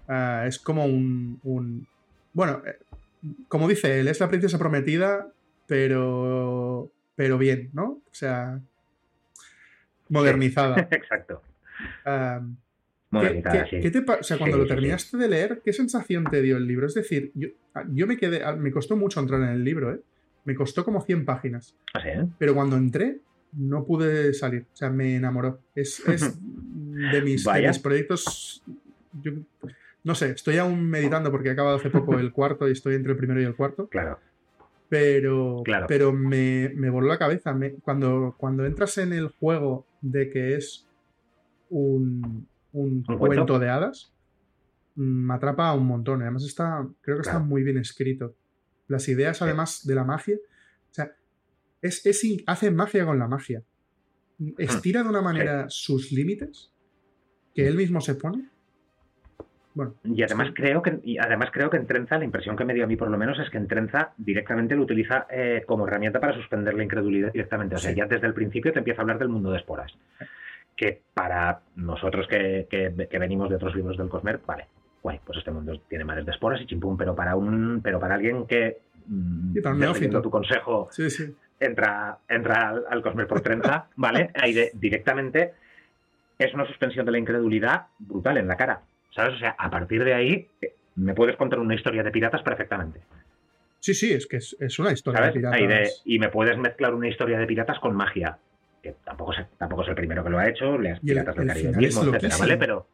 [0.07, 1.85] Ah, es como un,
[2.31, 2.77] Bueno, eh,
[3.49, 5.27] como dice él, es la princesa prometida,
[5.67, 6.89] pero.
[7.17, 7.83] Pero bien, ¿no?
[7.83, 8.61] O sea.
[10.07, 10.87] Modernizada.
[10.91, 11.41] exacto.
[13.11, 13.79] Modernizada, sí.
[13.79, 16.87] te o sea, cuando lo terminaste de leer, ¿qué sensación te dio el libro?
[16.87, 18.43] Es decir, yo, ah, yo me quedé.
[18.43, 20.01] Ah, me costó mucho entrar en el libro, ¿eh?
[20.43, 21.75] Me costó como 100 páginas.
[22.37, 23.19] Pero cuando entré,
[23.53, 24.65] no pude salir.
[24.73, 25.59] O sea, me enamoró.
[25.73, 28.63] Es, de, mis, de, mis, proyectos.
[29.23, 29.31] Yo,
[30.03, 33.13] no sé, estoy aún meditando porque he acabado hace poco el cuarto y estoy entre
[33.13, 33.87] el primero y el cuarto.
[33.87, 34.19] Claro.
[34.87, 37.57] Pero, pero me, voló la cabeza.
[37.81, 40.87] cuando, cuando entras en el juego de que es
[41.71, 42.47] un,
[43.17, 44.13] cuento de hadas,
[44.95, 46.21] me atrapa un montón.
[46.21, 48.35] Además, está, creo que está muy bien escrito.
[48.87, 50.35] Las ideas, además, de la magia.
[50.35, 51.15] O sea,
[51.81, 52.03] es,
[52.45, 53.63] hace magia con la magia.
[54.57, 56.71] Estira de una manera sus límites
[57.53, 58.49] que él mismo se pone
[60.05, 62.85] y además creo que y además creo que en Trenza, la impresión que me dio
[62.85, 66.19] a mí por lo menos es que en Trenza directamente lo utiliza eh, como herramienta
[66.19, 67.75] para suspender la incredulidad directamente.
[67.75, 69.93] O sea, ya desde el principio te empieza a hablar del mundo de esporas.
[70.75, 72.67] Que para nosotros que,
[73.11, 74.67] venimos de otros libros del Cosmer, vale,
[75.01, 78.15] guay, pues este mundo tiene madres de esporas y chimpum, pero para un, pero para
[78.15, 80.89] alguien que mm, y tu consejo
[81.59, 84.31] entra, entra al, Cosmer por Trenza, ¿vale?
[84.35, 85.53] Ahí directamente
[86.37, 88.81] es una suspensión de la incredulidad brutal en la cara.
[89.11, 89.35] ¿Sabes?
[89.35, 92.99] O sea, a partir de ahí eh, me puedes contar una historia de piratas perfectamente.
[93.79, 96.01] Sí, sí, es que es, una historia de piratas.
[96.03, 98.39] y me puedes mezclar una historia de piratas con magia.
[98.85, 101.75] Que tampoco es, tampoco es el primero que lo ha hecho, las piratas del Caribe
[101.75, 102.57] mismo, etcétera, ¿vale?
[102.57, 102.87] Pero,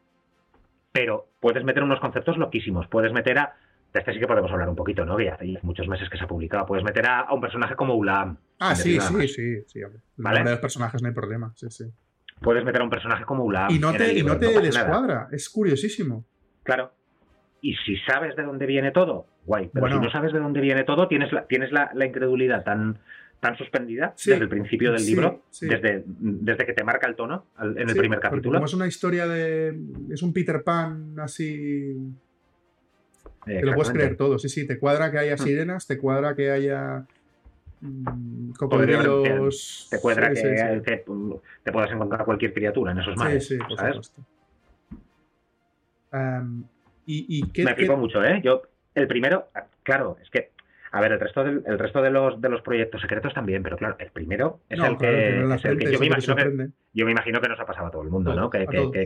[0.90, 2.86] pero puedes meter unos conceptos loquísimos.
[2.86, 3.54] Puedes meter a.
[3.92, 5.18] De este sí que podemos hablar un poquito, ¿no?
[5.18, 6.64] Que hace muchos meses que se ha publicado.
[6.64, 8.38] Puedes meter a, un personaje como Ulam.
[8.58, 9.80] Ah, sí, sí, sí, sí,
[10.16, 10.44] ¿Vale?
[10.44, 11.84] de los personajes no hay problema, sí, sí.
[12.40, 13.70] puedes meter a un personaje como Ulam.
[13.70, 16.24] Y no te, y no te descuadra, es curiosísimo.
[16.62, 16.94] Claro.
[17.60, 19.68] Y si sabes de dónde viene todo, guay.
[19.74, 22.98] Pero si no sabes de dónde viene todo, tienes la, tienes la, incredulidad tan,
[23.42, 27.88] tan suspendida desde el principio del libro, Desde, desde que te marca el tono en
[27.88, 28.58] el primer capítulo.
[28.58, 29.76] Como es una historia de.
[30.12, 31.92] Es un Peter Pan así.
[33.44, 34.64] Te lo puedes creer todo, sí, sí.
[34.64, 35.38] Te cuadra que haya hmm.
[35.38, 37.04] sirenas, te cuadra que haya
[37.80, 39.88] mm, cocodrilos.
[39.90, 41.04] Te, cuadra que,
[41.64, 43.44] te puedas encontrar cualquier criatura en esos mares.
[43.44, 44.12] Sí, sí, ¿sabes?
[47.06, 48.40] y, y Me flipo mucho, ¿eh?
[48.44, 48.62] Yo,
[48.94, 49.48] el primero,
[49.82, 50.52] claro, es que
[50.94, 53.78] a ver, el resto, del, el resto de, los, de los proyectos secretos también, pero
[53.78, 57.58] claro, el primero es el que, yo, me imagino que yo me imagino que nos
[57.58, 58.50] ha pasado a todo el mundo, ¿no?
[58.50, 58.58] Que,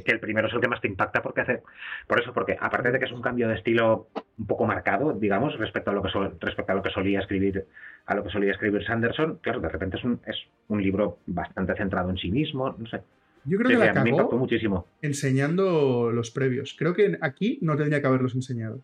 [0.04, 1.62] el primero es el que más te impacta porque hace.
[2.08, 5.56] Por eso, porque aparte de que es un cambio de estilo un poco marcado, digamos,
[5.58, 6.08] respecto a lo que
[6.40, 7.66] respecto a lo que solía escribir,
[8.06, 11.76] a lo que solía escribir Sanderson, claro, de repente es un, es un libro bastante
[11.76, 13.00] centrado en sí mismo, no sé.
[13.44, 14.88] Yo creo que la cagó muchísimo.
[15.02, 16.74] enseñando los previos.
[16.76, 18.80] Creo que aquí no tendría que haberlos enseñado.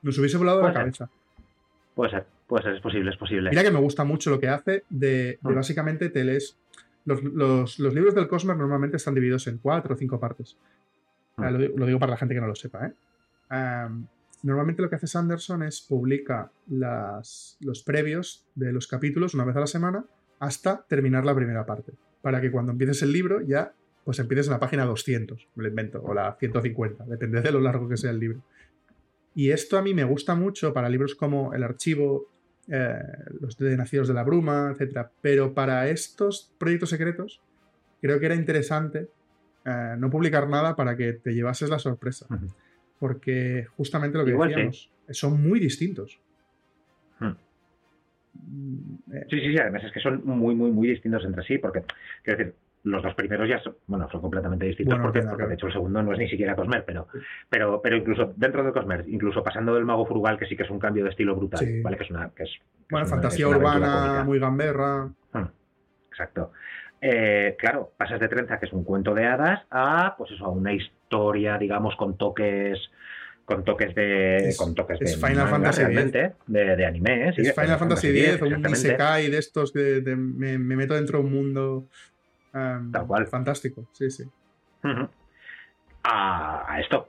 [0.00, 1.10] Nos hubiese volado la cabeza.
[1.94, 3.50] Puede ser, puede ser, es posible, es posible.
[3.50, 5.54] Mira que me gusta mucho lo que hace de, mm.
[5.54, 6.56] básicamente te lees.
[7.04, 10.56] Los, libros del Cosmos normalmente están divididos en cuatro o cinco partes.
[11.36, 11.76] Mm.
[11.76, 12.92] Lo, digo para la gente que no lo sepa, ¿eh?
[14.42, 19.56] normalmente lo que hace Sanderson es publica las, los previos de los capítulos una vez
[19.56, 20.04] a la semana
[20.40, 21.92] hasta terminar la primera parte.
[22.22, 23.72] Para que cuando empieces el libro ya
[24.04, 27.60] pues empieces en la página 200, me lo invento, o la 150, depende de lo
[27.60, 28.42] largo que sea el libro.
[29.34, 32.26] Y esto a mí me gusta mucho para libros como El Archivo,
[32.68, 32.98] eh,
[33.40, 35.06] Los de Nacidos de la Bruma, etc.
[35.20, 37.40] Pero para estos proyectos secretos,
[38.00, 39.08] creo que era interesante
[39.64, 42.26] eh, no publicar nada para que te llevases la sorpresa.
[42.98, 46.18] Porque justamente lo que decíamos, son muy distintos.
[47.18, 47.32] Hmm.
[48.34, 51.58] Mm, eh, sí, sí, sí, además es que son muy, muy, muy distintos entre sí,
[51.58, 51.84] porque,
[52.22, 52.54] quiero decir,
[52.84, 56.12] los dos primeros ya son, bueno, son completamente distintos porque, de hecho el segundo no
[56.12, 57.06] es ni siquiera Cosmer, pero,
[57.48, 60.70] pero, pero incluso dentro de Cosmer, incluso pasando del mago frugal, que sí que es
[60.70, 61.96] un cambio de estilo brutal, ¿vale?
[61.96, 62.30] Que es una.
[62.30, 62.50] Que es,
[62.90, 65.10] bueno, fantasía urbana, muy gamberra.
[65.32, 65.48] Hmm,
[66.10, 66.52] exacto.
[67.00, 70.50] Eh, claro, pasas de Trenza, que es un cuento de hadas, a pues eso, a
[70.50, 72.78] una historia, digamos, con toques
[73.44, 78.08] con toques de con toques de Final Fantasy realmente, de, de, anime es Final Fantasy
[78.08, 81.88] X o un Isekai de estos que me, me, meto dentro de un mundo
[82.52, 83.26] Tal cual.
[83.26, 84.24] Fantástico, sí, sí.
[86.04, 87.08] a, esto.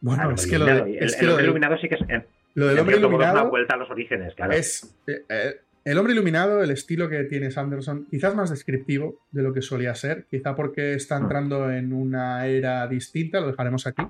[0.00, 2.22] Bueno, es que, lo de, el, el, hombre iluminado sí que es.
[2.54, 3.40] lo del hombre iluminado.
[3.40, 4.52] Una vuelta a los orígenes, claro.
[4.52, 4.96] Es.
[5.06, 9.52] Eh, eh, el hombre iluminado, el estilo que tiene Sanderson, quizás más descriptivo de lo
[9.54, 11.22] que solía ser, quizá porque está mm.
[11.22, 14.02] entrando en una era distinta, lo dejaremos aquí.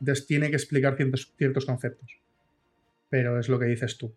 [0.00, 2.18] Entonces tiene que explicar ciertos, ciertos conceptos.
[3.08, 4.14] Pero es lo que dices tú.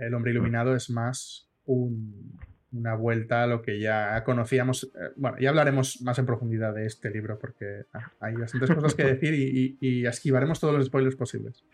[0.00, 2.38] El hombre iluminado es más un,
[2.72, 4.84] una vuelta a lo que ya conocíamos.
[4.84, 8.94] Eh, bueno, ya hablaremos más en profundidad de este libro porque ah, hay bastantes cosas
[8.94, 11.64] que decir y, esquivaremos todos los spoilers posibles.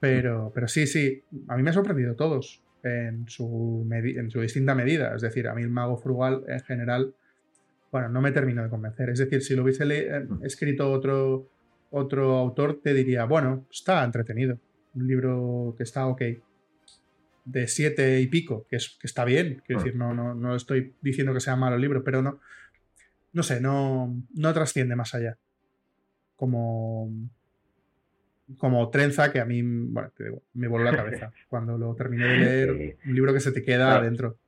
[0.00, 4.74] Pero, pero sí, sí, a mí me ha sorprendido todos en su, en su distinta
[4.74, 5.14] medida.
[5.14, 7.14] Es decir, a mí el mago frugal en general,
[7.90, 9.10] bueno, no me termino de convencer.
[9.10, 11.48] Es decir, si lo hubiese eh, escrito otro,
[11.90, 14.58] otro autor, te diría, bueno, está entretenido.
[14.94, 16.22] Un libro que está ok
[17.44, 19.84] de siete y pico, que, es, que está bien, quiero ah.
[19.84, 22.40] decir, no, no, no estoy diciendo que sea malo el libro, pero no,
[23.32, 25.36] no sé, no, no trasciende más allá.
[26.36, 27.10] Como,
[28.58, 30.10] como trenza que a mí, bueno,
[30.54, 33.96] me voló la cabeza cuando lo terminé de leer, un libro que se te queda
[33.96, 34.38] adentro.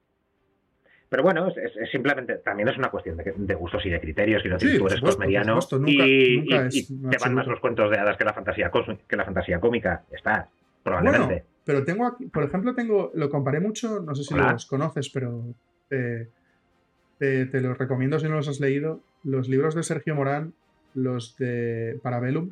[1.08, 4.42] Pero bueno, es, simplemente, también es una cuestión de, gustos y de criterios.
[4.44, 8.70] y tú eres cosmeriano y, te van más los cuentos de hadas que la fantasía,
[9.08, 10.04] que la fantasía cómica.
[10.10, 10.48] Está,
[10.82, 11.44] probablemente.
[11.66, 15.44] Pero tengo aquí, por ejemplo, tengo, lo comparé mucho, no sé si los conoces, pero
[15.88, 19.00] te, los recomiendo si no los has leído.
[19.24, 20.54] Los libros de Sergio Morán,
[20.94, 22.50] los de Parabellum.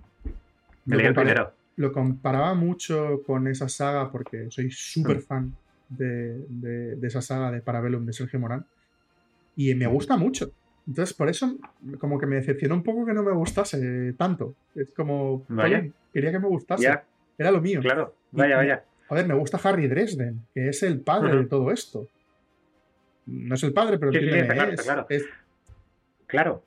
[0.87, 0.99] Lo,
[1.77, 5.23] lo comparaba mucho con esa saga porque soy súper mm.
[5.23, 5.57] fan
[5.89, 8.67] de, esa saga de Parabellum de Sergio Morán.
[9.55, 10.51] Y me gusta mucho.
[10.89, 11.57] Entonces, por eso,
[12.01, 14.57] como que me decepcionó un poco que no me gustase tanto.
[14.75, 15.47] Es como,
[16.13, 16.93] quería que me gustase.
[17.39, 17.81] Era lo mío.
[17.81, 18.85] Claro, vaya, vaya.
[19.09, 22.09] A ver, me gusta Harry Dresden, que es el padre de todo esto.
[23.27, 25.07] No es el padre, pero tiene claro, claro.
[26.27, 26.65] claro.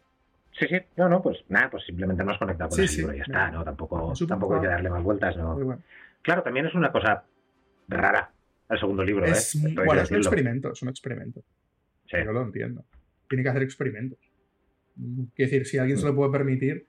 [0.57, 3.18] Sí, sí, no, no, pues nada, pues simplemente no has conectado con el libro y
[3.18, 3.64] ya está, ¿no?
[3.64, 5.80] Tampoco, tampoco hay que darle más vueltas, ¿no?
[6.23, 7.23] Claro, también es una cosa
[7.88, 8.31] rara
[8.69, 9.73] el segundo libro, es, ¿eh?
[9.76, 11.41] Bueno, es un experimento, es un experimento.
[12.09, 12.18] Sí.
[12.23, 12.84] Yo lo entiendo.
[13.30, 14.19] Tiene que hacer experimentos.
[14.95, 16.85] Quiero decir, si alguien se lo puede permitir,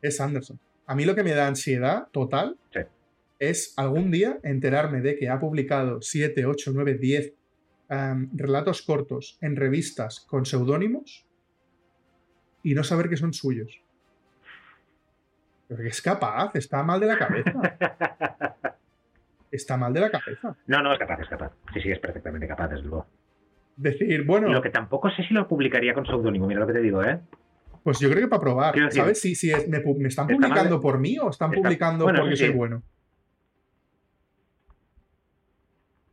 [0.00, 0.58] es Anderson.
[0.86, 2.80] A mí lo que me da ansiedad total sí
[3.42, 7.34] es algún día enterarme de que ha publicado 7, 8, 9, 10
[8.34, 11.26] relatos cortos en revistas con seudónimos
[12.62, 13.82] y no saber que son suyos.
[15.68, 17.52] Porque es capaz, está mal de la cabeza.
[19.50, 20.56] está mal de la cabeza.
[20.68, 21.52] No, no, es capaz, es capaz.
[21.74, 23.08] Sí, sí, es perfectamente capaz, desde luego.
[23.76, 24.52] Decir, bueno.
[24.52, 27.18] Lo que tampoco sé si lo publicaría con seudónimo, mira lo que te digo, ¿eh?
[27.82, 28.92] Pues yo creo que para probar.
[28.92, 29.20] ¿Sabes?
[29.20, 32.84] Si, si me, están publicando por mí o están publicando porque soy bueno.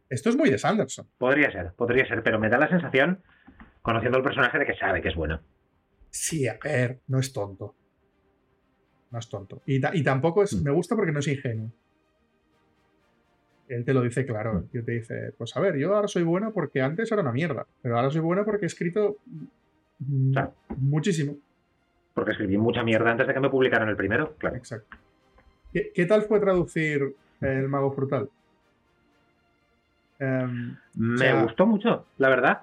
[0.09, 1.07] Esto es muy de Sanderson.
[1.17, 3.21] Podría ser, podría ser, pero me da la sensación,
[3.81, 5.39] conociendo al personaje, de que sabe que es bueno.
[6.09, 7.75] Sí, a ver, no es tonto.
[9.11, 9.61] No es tonto.
[9.65, 10.53] Y, tampoco es.
[10.53, 10.63] Mm.
[10.63, 11.71] Me gusta porque no es ingenuo.
[13.67, 14.65] Él te lo dice claro.
[14.73, 17.67] Él te dice, pues a ver, yo ahora soy bueno porque antes era una mierda.
[17.83, 19.17] Pero ahora soy bueno porque he escrito
[20.77, 21.37] muchísimo.
[22.15, 24.55] Porque escribí mucha mierda antes de que me publicaran el primero, claro.
[24.55, 24.97] Exacto.
[25.71, 28.29] ¿Qué, tal fue traducir El Mago Frutal?
[30.19, 32.59] Em, me gustó mucho, la verdad.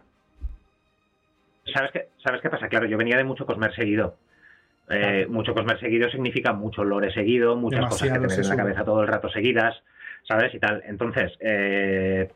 [1.72, 2.68] ¿Sabes qué, ¿Sabes qué pasa?
[2.68, 4.16] Claro, yo venía de mucho Cosmer seguido.
[4.88, 8.84] Eh, mucho Cosmer seguido significa mucho lore seguido, muchas cosas que tener en la cabeza
[8.84, 9.82] todo el rato seguidas,
[10.28, 10.54] ¿sabes?
[10.54, 10.82] Y tal.
[10.86, 12.30] Entonces, eh,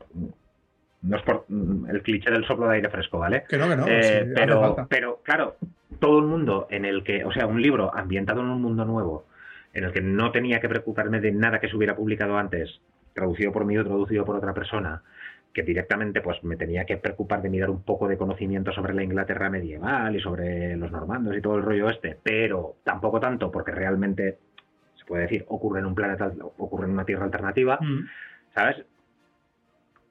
[1.03, 3.45] no es por mm, el cliché del soplo de aire fresco, ¿vale?
[3.49, 3.85] Que no, que no.
[3.87, 5.57] Eh, pero, pero, claro,
[6.01, 9.27] todo el mundo en el que, o sea, un libro ambientado en un mundo nuevo,
[9.73, 12.81] en el que no tenía que preocuparme de nada que se hubiera publicado antes,
[13.21, 15.03] traducido por mí o traducido por otra persona,
[15.53, 19.03] que directamente pues me tenía que preocupar de mirar un poco de conocimiento sobre la
[19.03, 23.73] Inglaterra medieval y sobre los normandos y todo el rollo este, pero tampoco tanto porque
[23.73, 24.39] realmente
[24.97, 28.09] se puede decir ocurre en un planeta, ocurre en una tierra alternativa, mm.
[28.55, 28.85] ¿sabes?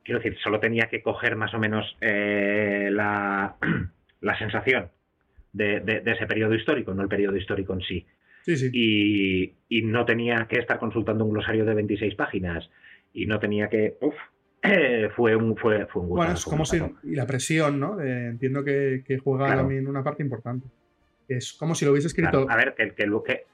[0.04, 3.56] Quiero decir, solo tenía que coger más o menos eh, la,
[4.22, 4.90] la, sensación
[5.54, 8.06] de, ese periodo histórico, no el periodo histórico en sí.
[8.44, 8.70] Sí, sí.
[8.74, 12.70] Y, y, no tenía que estar consultando un glosario de 26 páginas
[13.14, 13.98] y no tenía que...
[14.02, 14.16] Uf,
[15.16, 16.82] fue un fue, fue un Bueno, es como si.
[17.04, 18.00] Y la presión, ¿no?
[18.02, 20.68] entiendo que, juega también una parte importante.
[21.28, 22.46] Es como si lo hubiese escrito.
[22.50, 23.46] A ver, que, que, que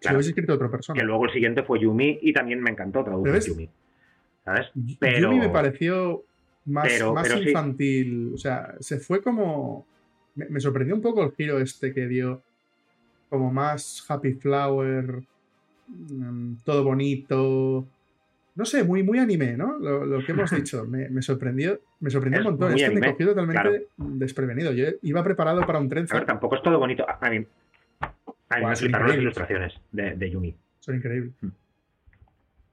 [0.00, 0.98] si lo hubiese escrito otra persona.
[0.98, 3.70] Que luego el siguiente fue Yumi y también me encantó traducir Yumi.
[4.44, 4.70] ¿Sabes?
[4.74, 6.24] Yumi me pareció
[6.66, 8.32] más, más infantil.
[8.34, 9.86] O sea, se fue como.
[10.36, 12.42] Me, me, sorprendió un poco el giro este que dio.
[13.28, 15.22] Como más Happy Flower.
[15.88, 17.86] Mm, todo bonito
[18.60, 19.78] no sé, muy, muy anime, ¿no?
[19.78, 20.84] Lo, que hemos dicho.
[20.86, 22.74] Me, sorprendió, me sorprendió un montón.
[22.74, 24.70] Esto me cogió totalmente desprevenido.
[24.72, 26.06] Yo iba preparado para un tren.
[26.10, 27.06] A ver, tampoco es todo bonito.
[27.08, 27.46] A mí,
[28.50, 30.54] a mí me fliparon las ilustraciones de, Yumi.
[30.78, 31.32] Son increíbles.
[31.40, 31.48] Mm.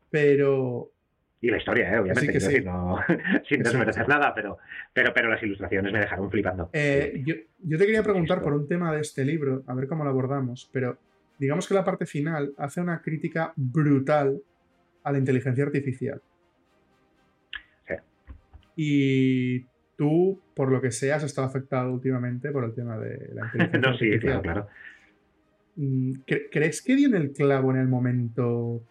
[0.09, 0.91] Pero.
[1.39, 1.99] Y la historia, ¿eh?
[1.99, 2.37] obviamente.
[2.37, 2.99] Sí no,
[3.47, 4.57] sin desmerecer nada, pero,
[4.91, 6.69] pero, pero las ilustraciones me dejaron flipando.
[6.73, 10.03] Eh, yo, yo, te quería preguntar por un tema de este libro, a ver cómo
[10.03, 10.97] lo abordamos, pero
[11.39, 14.41] digamos que la parte final hace una crítica brutal
[15.07, 16.21] a la inteligencia artificial.
[18.79, 19.61] Y
[19.95, 23.89] tú, por lo que sea, has estado afectado últimamente por el tema de la inteligencia
[23.89, 24.37] artificial.
[24.37, 24.67] Sí, claro.
[25.77, 26.11] Mm,
[26.51, 28.83] ¿Crees que dio en el clavo en el momento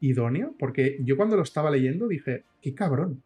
[0.00, 0.54] idóneo?
[0.58, 3.22] Porque yo cuando lo estaba leyendo dije, qué cabrón.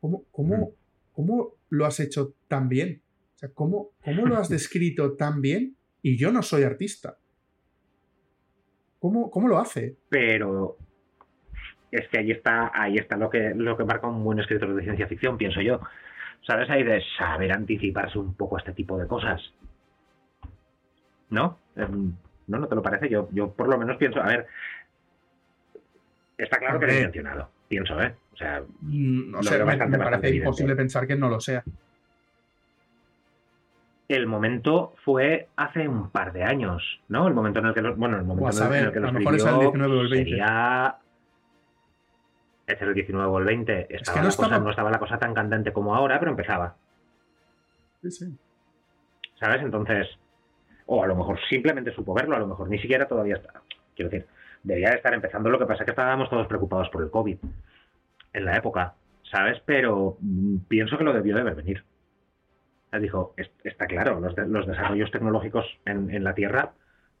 [0.00, 0.68] ¿Cómo, cómo, mm.
[1.12, 3.02] cómo lo has hecho tan bien?
[3.36, 5.76] O sea, ¿cómo, ¿cómo lo has descrito tan bien?
[6.00, 7.18] Y yo no soy artista.
[8.98, 9.96] ¿Cómo, ¿Cómo, lo hace?
[10.08, 10.76] Pero
[11.92, 14.82] es que ahí está, ahí está lo que, lo que marca un buen escritor de
[14.82, 15.78] ciencia ficción, pienso yo.
[16.44, 16.68] ¿Sabes?
[16.70, 19.40] Ahí de saber anticiparse un poco a este tipo de cosas.
[21.28, 21.58] ¿No?
[21.76, 22.12] Em,
[22.48, 22.58] ¿No?
[22.58, 23.08] ¿No te lo parece?
[23.08, 24.46] Yo, yo por lo menos pienso, a ver,
[26.36, 28.14] está claro que es intencionado, pienso, ¿eh?
[28.32, 31.62] O sea, mm, no sé, me, parece imposible pensar que no lo sea.
[34.08, 37.28] El momento fue hace un par de años, ¿no?
[37.28, 39.44] El momento en el que los, bueno, el momento en el, que los sería es
[39.46, 40.42] el 19 o el 20,
[42.66, 44.28] estaba no,
[44.70, 44.90] estaba...
[44.90, 46.76] la cosa tan candente como ahora, pero empezaba.
[48.02, 48.38] Sí, sí.
[49.38, 49.62] ¿Sabes?
[49.62, 50.08] Entonces,
[50.86, 53.62] o a lo mejor simplemente supo verlo, a lo mejor ni siquiera todavía está.
[53.94, 54.26] Quiero decir,
[54.62, 57.38] debía de estar empezando, lo que pasa es que estábamos todos preocupados por el COVID
[58.32, 58.94] en la época,
[59.30, 59.60] ¿sabes?
[59.64, 61.84] Pero mm, pienso que lo debió de ver venir.
[63.00, 63.34] Dijo,
[63.64, 66.72] está claro, los, los desarrollos tecnológicos en, la Tierra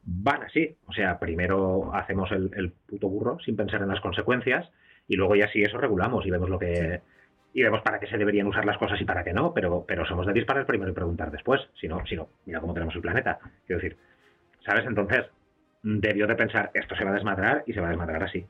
[0.02, 0.76] van así.
[0.86, 4.70] O sea, primero hacemos el, el puto burro sin pensar en las consecuencias
[5.08, 7.00] y luego ya sí eso regulamos y vemos lo que
[7.54, 10.06] y vemos para qué se deberían usar las cosas y para qué no, pero, pero
[10.06, 13.02] somos de disparar primero y preguntar después, si no, si no, mira cómo tenemos el
[13.02, 13.98] planeta, quiero decir,
[14.64, 14.86] ¿sabes?
[14.86, 15.26] Entonces,
[15.82, 18.46] debió de pensar, esto se va a desmadrar y se va a desmadrar así.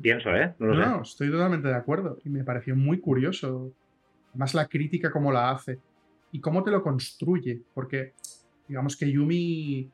[0.00, 0.54] Pienso, ¿eh?
[0.58, 3.72] No, no, estoy totalmente de acuerdo y me pareció muy curioso,
[4.34, 5.78] más la crítica cómo la hace
[6.32, 8.12] y cómo te lo construye, porque
[8.68, 9.90] digamos que Yumi,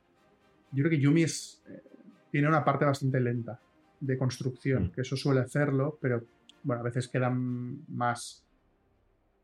[0.73, 1.82] yo creo que Yumi es, eh,
[2.31, 3.60] tiene una parte bastante lenta
[4.01, 4.91] de construcción, mm.
[4.93, 6.23] que eso suele hacerlo, pero
[6.62, 8.45] bueno, a veces quedan más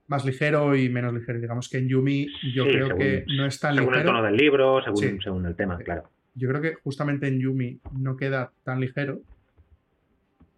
[0.07, 1.41] más ligero y menos ligero.
[1.41, 3.93] Digamos que en Yumi yo creo que no es tan ligero.
[3.93, 6.11] Según el tono del libro, según, según el tema, claro.
[6.35, 9.21] Yo creo que justamente en Yumi no queda tan ligero,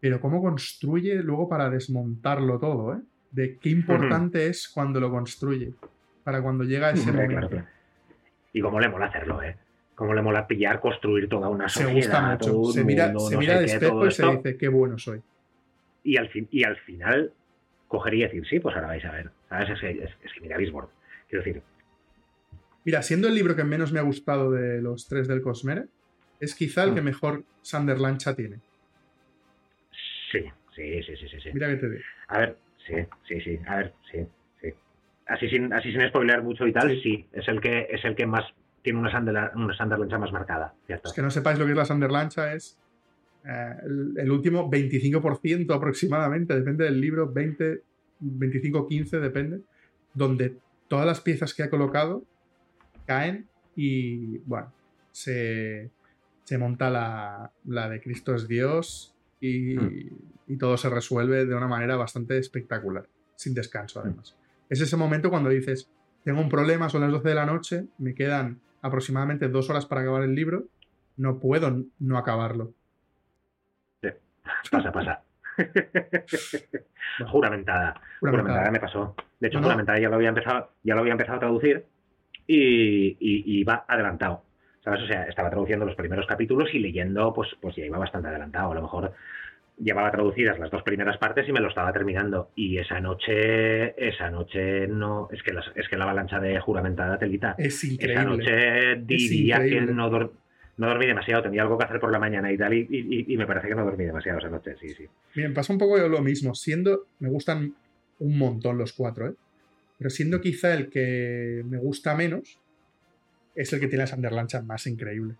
[0.01, 3.01] pero cómo construye luego para desmontarlo todo, ¿eh?
[3.31, 5.74] De qué importante es cuando lo construye,
[6.24, 7.62] para cuando llega a ese momento.
[8.52, 9.56] Y cómo le mola hacerlo, ¿eh?
[9.97, 11.90] Cómo le mola pillar, construir toda una sociedad.
[11.90, 12.73] Se gusta mucho.
[12.73, 15.23] se mira, se mira de espejo y se dice, qué bueno soy.
[16.05, 17.32] Y al, fin, y al final
[17.89, 19.31] cogería y decir, sí, pues ahora vais a ver.
[19.48, 19.70] ¿Sabes?
[19.70, 20.89] Es, es, que mira Bisborn.
[21.28, 21.62] Quiero decir.
[22.85, 25.86] Mira, siendo el libro que menos me ha gustado de los tres del Cosmere,
[26.40, 27.05] es quizá el que mm.
[27.05, 28.59] mejor Sander Lancha tiene.
[30.31, 30.44] Sí,
[30.74, 31.51] sí, sí, sí, sí.
[31.55, 32.05] Mira que te digo.
[32.28, 32.56] A ver,
[32.86, 32.94] sí,
[33.27, 33.59] sí, sí.
[33.66, 34.18] A ver, sí,
[34.60, 34.68] sí.
[35.27, 37.27] Así sin, así sin spoiler mucho y tal, sí.
[37.32, 38.44] Es el que es el que más
[38.86, 40.72] tiene una Sander, una Lancha más marcada.
[40.86, 42.78] Es que no sepáis lo que es la Sander Lancha, es
[43.44, 43.74] eh,
[44.16, 47.82] el, último 25% aproximadamente, depende del libro, 20,
[48.20, 49.60] 25, 15, depende,
[50.14, 50.56] donde
[50.86, 52.22] todas las piezas que ha colocado
[53.06, 54.72] caen y, bueno,
[55.10, 55.90] se,
[56.44, 60.10] se monta la, la, de Cristo es Dios y, hmm.
[60.46, 64.36] y, todo se resuelve de una manera bastante espectacular, sin descanso además.
[64.70, 65.90] Es ese momento cuando dices,
[66.22, 70.02] tengo un problema, son las 12 de la noche, me quedan aproximadamente dos horas para
[70.02, 70.64] acabar el libro,
[71.16, 72.72] no puedo no acabarlo.
[74.70, 75.22] Pasa, pasa.
[77.30, 78.00] juramentada.
[78.20, 78.70] juramentada.
[78.70, 79.14] me pasó.
[79.40, 81.84] De hecho, juramentada ya lo había empezado, ya lo había empezado a traducir
[82.46, 83.16] y,
[83.60, 84.42] iba adelantado.
[84.84, 85.02] ¿Sabes?
[85.02, 88.70] O sea, estaba traduciendo los primeros capítulos y leyendo, pues, pues ya iba bastante adelantado.
[88.70, 89.12] A lo mejor
[89.78, 92.50] llevaba traducidas las dos primeras partes y me lo estaba terminando.
[92.56, 97.18] Y esa noche, esa noche no, es que la, es que la avalancha de juramentada
[97.18, 97.54] telita.
[97.58, 98.14] Es increíble.
[98.14, 100.08] Esa noche diría que no,
[100.76, 103.68] no dormí demasiado, tenía algo que hacer por la mañana y tal, y, me parece
[103.68, 105.06] que no dormí demasiado esa noche, sí, sí.
[105.34, 107.74] Bien, pasa un poco lo mismo, siendo, me gustan
[108.18, 109.34] un montón los cuatro, ¿eh?
[109.98, 112.58] Pero siendo quizá el que me gusta menos,
[113.54, 115.36] es el que tiene la Sanderlancha más increíble.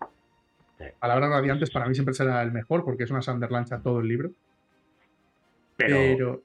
[0.99, 4.31] Palabras radiantes para mí siempre será el mejor, porque es una Sanderlancha todo el libro.
[5.75, 6.43] pero,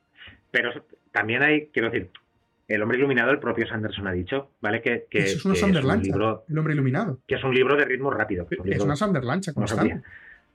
[0.50, 2.10] pero también hay, quiero decir,
[2.68, 4.80] el hombre iluminado, el propio Sanderson ha dicho, ¿vale?
[4.80, 7.20] Que, que, Eso es una un libro, el hombre iluminado.
[7.26, 8.46] Que es un libro de ritmo rápido.
[8.64, 10.00] Es, una Sanderlancha constante.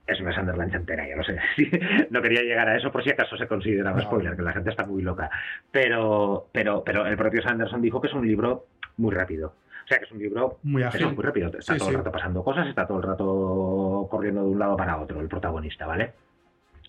[0.06, 1.38] es una Sanderlancha entera, ya lo sé.
[2.10, 4.84] no quería llegar a eso por si acaso se consideraba spoiler, que la gente está
[4.84, 5.30] muy loca.
[5.70, 9.54] Pero, pero, pero el propio Sanderson dijo que es un libro muy rápido.
[9.88, 11.14] O sea, que es un libro muy, ágil.
[11.14, 11.50] muy rápido.
[11.58, 14.98] Está todo el rato pasando cosas, está todo el rato corriendo de un lado para
[14.98, 16.12] otro, el protagonista, ¿vale?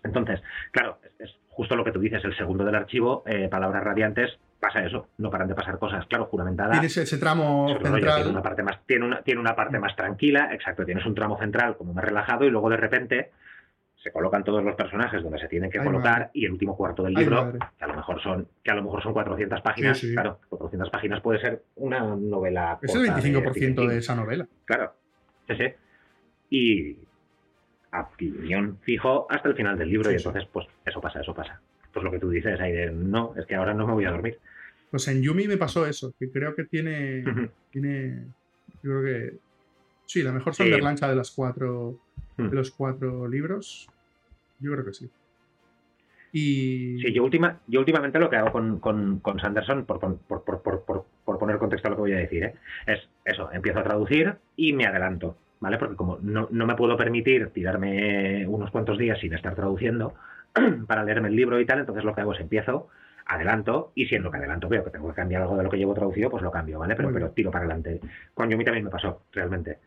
[0.03, 4.37] Entonces, claro, es, justo lo que tú dices, el segundo del archivo, eh, Palabras Radiantes,
[4.59, 6.71] pasa eso, no paran de pasar cosas, claro, juramentada.
[6.71, 8.15] Tienes ese tramo central.
[8.15, 11.39] tiene una parte más, tiene una, tiene una parte más tranquila, exacto, tienes un tramo
[11.39, 13.31] central como más relajado y luego de repente
[14.01, 17.13] se colocan todos los personajes donde se tienen que colocar y el último cuarto del
[17.13, 20.89] libro, que a lo mejor son que a lo mejor son 400 páginas, claro, 400
[20.89, 22.79] páginas puede ser una novela.
[22.81, 24.47] Es el 25% de, esa novela.
[24.65, 24.93] Claro,
[25.47, 25.73] sí, sí.
[26.49, 26.97] Y
[27.91, 31.59] opinión fijo hasta el final del libro y entonces pues eso pasa, eso pasa.
[31.91, 34.11] Pues lo que tú dices ahí de no, es que ahora no me voy a
[34.11, 34.39] dormir.
[34.91, 37.23] Pues en Yumi me pasó eso, que creo que tiene.
[37.71, 38.25] tiene.
[38.81, 39.37] Yo creo que.
[40.05, 41.99] Sí, la mejor Sanderlancha de las cuatro.
[42.39, 42.53] De hmm.
[42.53, 43.87] los cuatro libros.
[44.59, 45.09] Yo creo que sí.
[46.31, 46.99] Y...
[47.01, 50.83] Sí, yo, última, yo últimamente lo que hago con, con, Sanderson, por, por, por,
[51.23, 52.55] por, poner contexto a lo que voy a decir, ¿eh?
[52.85, 55.77] es eso, empiezo a traducir y me adelanto, ¿vale?
[55.77, 60.13] Porque como no, no me puedo permitir tirarme unos cuantos días sin estar traduciendo
[60.87, 62.89] para leerme el libro y tal, entonces lo que hago es empiezo
[63.29, 65.93] adelanto y siendo que adelanto veo que tengo que cambiar algo de lo que llevo
[65.93, 66.95] traducido, pues lo cambio, ¿vale?
[66.95, 68.01] Pero, pero tiro para adelante.
[68.33, 69.77] Con Yumi también me pasó, realmente.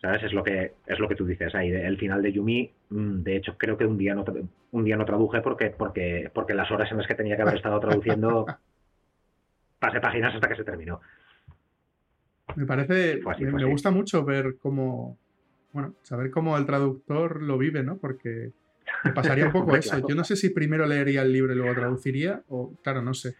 [0.00, 0.22] ¿Sabes?
[0.22, 1.70] Es lo que es lo que tú dices ahí.
[1.70, 4.24] El final de Yumi, mm, de hecho, creo que un día no
[4.72, 7.56] un día no traduje porque porque porque las horas en las que tenía que haber
[7.56, 8.46] estado traduciendo
[9.78, 11.00] pasé páginas hasta que se terminó.
[12.56, 15.16] Me parece, me, gusta mucho ver cómo,
[15.72, 17.96] bueno, saber cómo el traductor lo vive, ¿no?
[17.96, 18.50] Porque
[19.04, 20.06] me pasaría un poco eso.
[20.06, 23.34] Yo no sé si primero leería el libro y luego traduciría, o claro, no sé.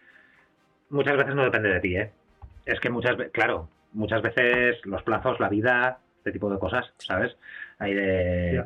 [0.89, 2.11] Muchas veces no depende de ti, ¿eh?
[2.65, 6.93] Es que muchas veces, claro, muchas veces los plazos, la vida, este tipo de cosas,
[6.99, 7.35] ¿sabes?
[7.79, 8.63] Hay de.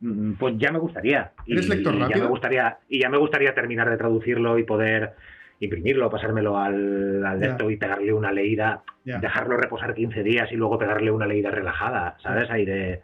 [0.00, 1.32] Mm, pues ya me gustaría.
[1.46, 2.18] ¿Eres lector y, rápido?
[2.18, 5.14] Ya me gustaría, y ya me gustaría terminar de traducirlo y poder
[5.60, 11.10] imprimirlo, pasármelo al, al y pegarle una leída, dejarlo reposar 15 días y luego pegarle
[11.10, 12.48] una leída relajada, ¿sabes?
[12.50, 13.02] Ahí de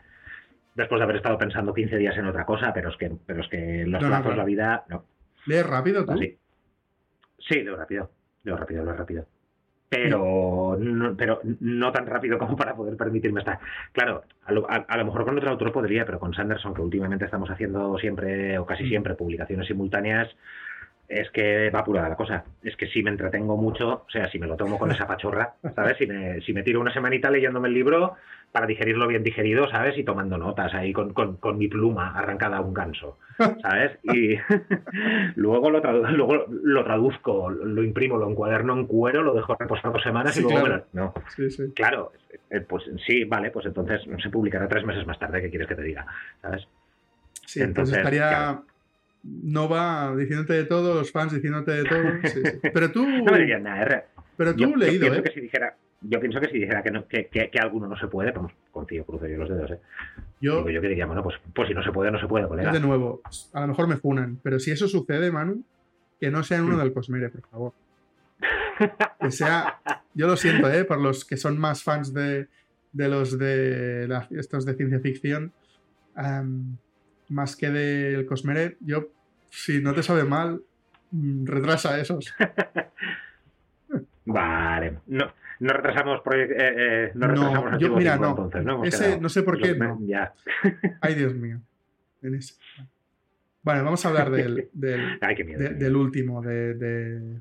[0.74, 3.48] después de haber estado pensando 15 días en otra cosa, pero es que, pero es
[3.48, 5.05] que los plazos, de la vida, no.
[5.47, 6.16] ¿Lees rápido tú?
[6.19, 6.39] Sí.
[7.39, 8.11] Sí, leo rápido.
[8.44, 9.27] Leo rápido, leo rápido.
[9.94, 13.58] Pero no, pero no tan rápido como para poder permitirme estar.
[13.92, 17.24] Claro, a lo, a, lo, mejor con otro autor podría, pero con Sanderson, que últimamente
[17.24, 18.88] estamos haciendo siempre, o casi mm.
[18.88, 20.28] siempre, publicaciones simultáneas,
[21.09, 22.44] es que va apurada la cosa.
[22.62, 25.55] Es que si me entretengo mucho, o sea, si me lo tomo con esa pachorra,
[25.74, 25.98] ¿sabes?
[25.98, 28.14] Si me, si me tiro una semanita leyéndome el libro
[28.52, 29.98] para digerirlo bien digerido, ¿sabes?
[29.98, 33.18] Y tomando notas ahí con, con, mi pluma arrancada a un ganso,
[33.60, 33.98] ¿sabes?
[34.05, 34.36] Y
[35.35, 35.81] luego, lo
[36.12, 40.43] luego lo traduzco, lo imprimo, lo encuaderno en cuero, lo dejo reposar dos semanas y
[40.43, 40.85] luego me lo...
[40.93, 41.72] No, sí, sí.
[41.74, 42.12] claro,
[42.48, 45.74] eh, pues sí, vale, pues entonces se publicará tres meses más tarde, ¿qué quieres que
[45.74, 46.06] te diga?
[46.40, 46.68] ¿Sabes?
[47.44, 48.62] Sí, entonces, estaría
[49.24, 52.02] va diciéndote de todo, los fans diciéndote de todo.
[52.72, 53.06] Pero tú.
[53.24, 54.05] No me dirían nada,
[54.36, 55.22] Pero tú leído, yo ¿eh?
[55.22, 58.06] Que si dijera, yo pienso que si dijera que, no, que, que, alguno no se
[58.09, 59.80] puede, pues confío, cruzo yo los dedos, ¿eh?
[60.40, 62.72] Yo, yo que diría, bueno, pues, pues si no se puede, no se puede, colega.
[62.72, 63.22] De nuevo,
[63.52, 65.64] a lo mejor me funan, pero si eso sucede, Manu,
[66.20, 66.80] que no sea uno mm.
[66.80, 67.72] del Cosmere, por favor.
[69.20, 69.80] Que sea.
[70.14, 70.84] Yo lo siento, ¿eh?
[70.84, 72.48] Por los que son más fans de,
[72.92, 75.52] de los de estos de ciencia ficción
[77.28, 79.09] más que del Cosmere, yo,
[79.55, 80.62] si no te sabe mal,
[81.12, 82.35] mm, retrasa esos.
[84.24, 84.98] vale.
[85.06, 88.31] No, no retrasamos, eh, eh, no retrasamos no, yo, mira, no.
[88.31, 88.85] Entonces, ¿no?
[88.85, 89.74] Ese, no sé por qué.
[89.76, 89.98] No.
[90.02, 90.35] Ya.
[91.01, 91.60] Ay, Dios mío.
[92.22, 92.55] En ese.
[93.62, 97.40] Vale, vamos a hablar del, del, Ay, miedo, de, del último, de, de,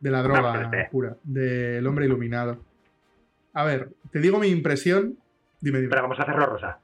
[0.00, 2.62] de la droga pura, del hombre iluminado.
[3.54, 5.16] A ver, te digo mi impresión.
[5.60, 5.88] Dime, dime.
[5.88, 6.80] Pero vamos a hacerlo rosa.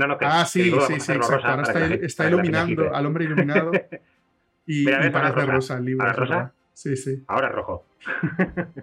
[0.00, 1.26] No, no, ah, sí, sí, sí, exacto.
[1.44, 3.70] Ahora está, está iluminando al hombre iluminado
[4.66, 5.76] y, parece rosa.
[5.76, 6.06] el libro.
[6.06, 6.52] ¿Ahora rosa?
[6.72, 7.22] Sí, sí.
[7.26, 7.84] Ahora rojo.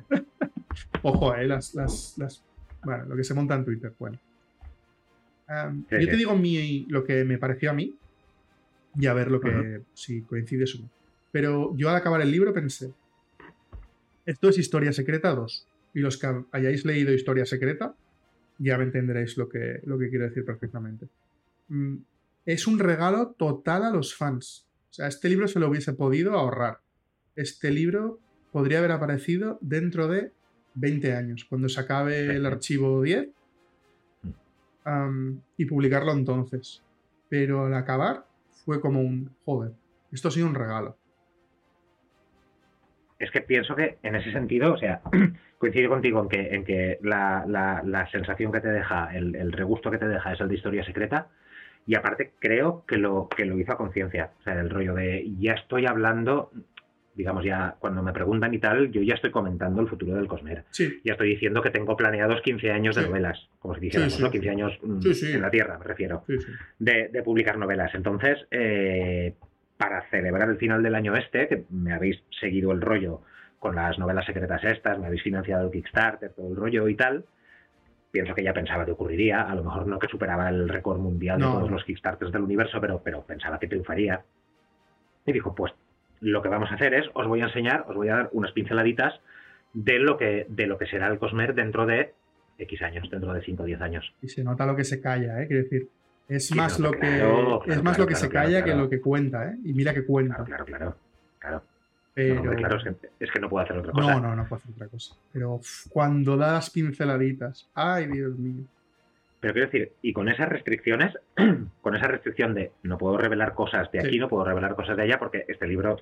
[1.02, 2.44] Ojo, eh, las, las, las,
[2.84, 4.20] Bueno, lo que se monta en Twitter, bueno.
[5.90, 7.96] yo te digo mi, lo que me pareció a mí
[8.96, 10.90] y a ver lo que si coincide o no.
[11.32, 12.94] Pero yo al acabar el libro pensé,
[14.28, 15.68] esto es Historia Secreta 2.
[15.96, 17.96] Y los que hayáis leído Historia Secreta,
[18.60, 21.08] ya me entenderéis lo que, lo que quiero decir perfectamente.
[21.70, 21.98] Mm,
[22.46, 24.68] es un regalo total a los fans.
[24.90, 26.80] O sea, este libro se lo hubiese podido ahorrar.
[27.36, 28.20] Este libro
[28.52, 30.32] podría haber aparecido dentro de
[30.76, 33.30] 20 años, cuando se acabe el archivo 10,
[35.58, 36.82] y publicarlo entonces.
[37.30, 38.26] Pero al acabar
[38.64, 39.74] fue como un, joder,
[40.12, 40.98] esto ha sido un regalo
[43.20, 45.02] es que pienso que en ese sentido, o sea,
[45.58, 49.98] coincido contigo en que, en que la, la, sensación que te deja, el, regusto que
[49.98, 51.28] te deja es el de historia secreta.
[51.86, 54.32] Y aparte creo que lo, que lo hizo a conciencia.
[54.40, 56.52] O sea, el rollo de ya estoy hablando,
[57.16, 60.66] digamos, ya cuando me preguntan y tal, yo ya estoy comentando el futuro del Cosmer.
[60.72, 61.00] Sí.
[61.06, 64.30] Ya estoy diciendo que tengo planeados 15 años de novelas, como si dijéramos, ¿no?
[64.30, 65.00] 15 años mm,
[65.34, 66.26] en la Tierra, me refiero,
[66.78, 67.96] de, de, publicar novelas.
[67.96, 69.36] Entonces, eh,
[69.78, 73.22] para celebrar el final del año este, que me habéis seguido el rollo
[73.60, 77.26] con las novelas secretas estas, me habéis financiado el Kickstarter, todo el rollo y tal,
[78.12, 81.40] pienso que ya pensaba que ocurriría, a lo mejor no que superaba el récord mundial
[81.40, 84.22] de todos los Kickstarters del universo, pero, pero pensaba que triunfaría.
[85.26, 85.74] Y dijo, pues
[86.20, 88.52] lo que vamos a hacer es, os voy a enseñar, os voy a dar unas
[88.52, 89.20] pinceladitas
[89.74, 92.14] de lo que, de lo que será el Cosmer dentro de
[92.58, 94.14] X años, dentro de 5 o 10 años.
[94.22, 95.48] Y se nota lo que se calla, ¿eh?
[95.48, 95.90] Quiero decir,
[96.28, 97.24] es más lo que,
[97.68, 99.58] es más lo que se calla que lo que cuenta, ¿eh?
[99.64, 100.44] Y mira que cuenta.
[100.44, 100.96] Claro, claro,
[101.40, 101.64] claro.
[102.14, 102.42] Pero...
[102.56, 102.78] claro,
[103.20, 104.16] es que, no puedo hacer otra cosa.
[104.16, 105.16] No, no, no puedo hacer otra cosa.
[105.32, 108.64] Pero cuando da las pinceladitas, ay, Dios mío.
[109.40, 111.14] Pero quiero decir, y con esas restricciones,
[111.82, 115.04] con esa restricción de no puedo revelar cosas de aquí, no puedo revelar cosas de
[115.04, 115.98] allá, porque este libro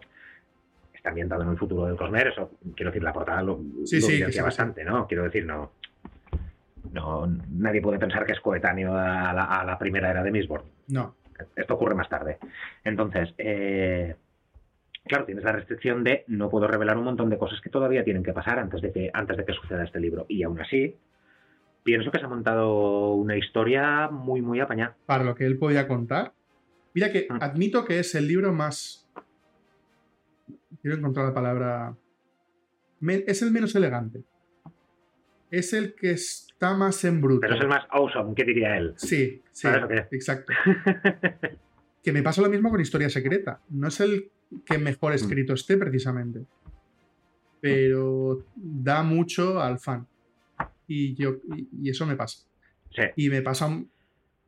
[0.94, 4.24] está ambientado en el futuro del Cosmer, eso quiero decir, la portada lo, sí, sí,
[4.42, 5.06] bastante, ¿no?
[5.06, 5.74] Quiero decir, no,
[6.96, 10.64] no, nadie puede pensar que es coetáneo a la, primera era de Mistborn.
[10.88, 11.16] No.
[11.56, 12.38] Esto ocurre más tarde.
[12.86, 14.16] Entonces, eh,
[15.04, 18.24] claro, tienes la restricción de no puedo revelar un montón de cosas que todavía tienen
[18.24, 20.26] que pasar antes de que, antes de que suceda este libro.
[20.30, 20.96] Y aún así,
[21.84, 24.96] pienso que se ha montado una historia muy, muy apañada.
[25.06, 26.32] Para lo que él podía contar.
[26.94, 27.38] Mira que mm.
[27.42, 29.06] admito que es el libro más.
[30.82, 31.98] Quiero encontrar la palabra.
[33.02, 34.24] Es el menos elegante.
[35.52, 37.42] Es el que es está más en bruto.
[37.42, 38.94] Pero es el más awesome, ¿qué diría él?
[38.96, 39.68] Sí, sí,
[40.12, 40.54] exacto.
[42.04, 43.62] que me pasa lo mismo con Historia Secreta.
[43.70, 44.32] No es el
[44.66, 45.16] que mejor mm.
[45.16, 46.46] escrito esté, precisamente.
[47.60, 50.08] Pero da mucho al fan.
[50.88, 51.38] Y, yo,
[51.82, 52.46] y, eso me pasa.
[52.92, 53.04] Sí.
[53.18, 53.70] Y me pasa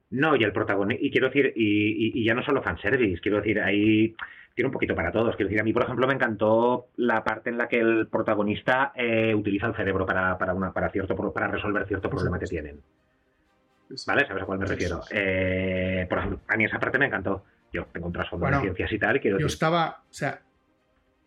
[0.10, 3.60] no, y el protagonista, y quiero decir, y, y, ya no solo fanservice, quiero decir,
[3.60, 4.16] hay
[4.58, 5.36] tiene un poquito para todos.
[5.36, 8.92] Quiero decir, a mí, por ejemplo, me encantó la parte en la que el protagonista
[8.96, 12.82] eh, utiliza el cerebro para, para, una, para, cierto, para resolver cierto problema que tienen.
[14.08, 14.26] ¿Vale?
[14.26, 15.02] ¿Sabes a cuál me refiero?
[15.12, 17.46] Eh, por ejemplo, a mí esa parte me encantó.
[17.72, 19.22] Yo tengo un trasfondo de ciencias y tal.
[19.22, 20.42] quiero yo estaba, o sea,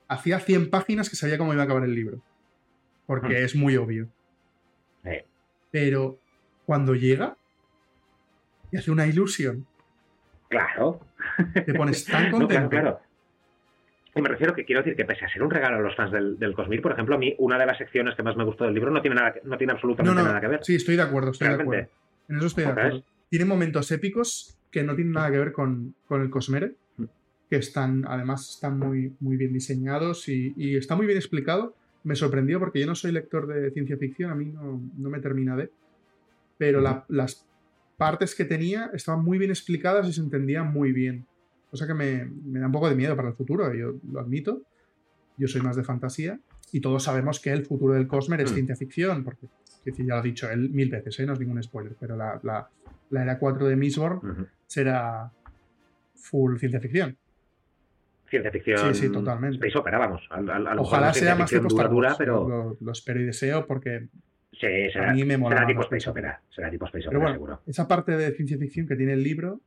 [0.08, 2.20] hacía 100 páginas que sabía cómo iba a acabar el libro.
[3.06, 3.44] Porque hmm.
[3.44, 4.08] es muy obvio.
[5.70, 6.18] Pero
[6.66, 7.36] cuando llega
[8.72, 9.68] y hace una ilusión.
[10.48, 10.98] Claro.
[11.54, 12.70] Te pones tan contento.
[12.70, 13.00] claro,
[14.14, 16.10] Y me refiero que quiero decir que pese a ser un regalo a los fans
[16.10, 18.64] del, del Cosmere, por ejemplo, a mí una de las secciones que más me gustó
[18.64, 20.64] del libro no tiene nada no tiene absolutamente nada que ver.
[20.64, 21.88] Sí, estoy de acuerdo, estoy de acuerdo.
[22.28, 23.04] En eso estoy de acuerdo.
[23.28, 27.04] Tiene momentos épicos que no tienen nada que ver con, con el Cosmere, mm.
[27.48, 31.76] que están, además, están muy, muy bien diseñados y, y, está muy bien explicado.
[32.02, 35.20] Me sorprendió porque yo no soy lector de ciencia ficción, a mí no, no me
[35.20, 35.70] termina de.
[36.58, 37.46] Pero la, las
[37.96, 41.26] partes que tenía estaban muy bien explicadas y se entendían muy bien.
[41.70, 44.62] Cosa que me, me da un poco de miedo para el futuro, yo lo admito
[45.40, 46.38] yo soy más de fantasía,
[46.70, 48.54] y todos sabemos que el futuro del Cosmer es mm.
[48.54, 49.48] ciencia ficción, porque
[49.84, 51.26] ya lo ha dicho él mil veces, ¿eh?
[51.26, 52.68] no es ningún spoiler, pero la, la,
[53.08, 55.32] la era 4 de Mistborn será
[56.14, 57.16] full ciencia ficción.
[58.28, 58.94] Ciencia ficción.
[58.94, 59.56] Sí, sí, totalmente.
[59.56, 60.28] Space opera, vamos.
[60.78, 62.76] Ojalá sea más tipo dura, dura, pero...
[62.78, 64.08] Lo, espero y deseo porque
[64.52, 65.56] sí, será, a mí me mola.
[65.56, 66.40] Será tipo Space Opera.
[66.50, 67.62] Será tipo Space Opera, seguro.
[67.66, 69.60] Esa parte de ciencia ficción que tiene el libro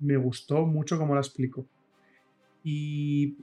[0.00, 1.66] me gustó mucho como la explico.
[2.64, 3.36] Y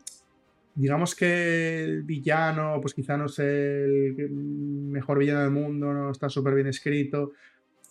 [0.76, 6.30] digamos que el villano, pues quizá no es el mejor villano del mundo, no está
[6.30, 7.32] súper bien escrito.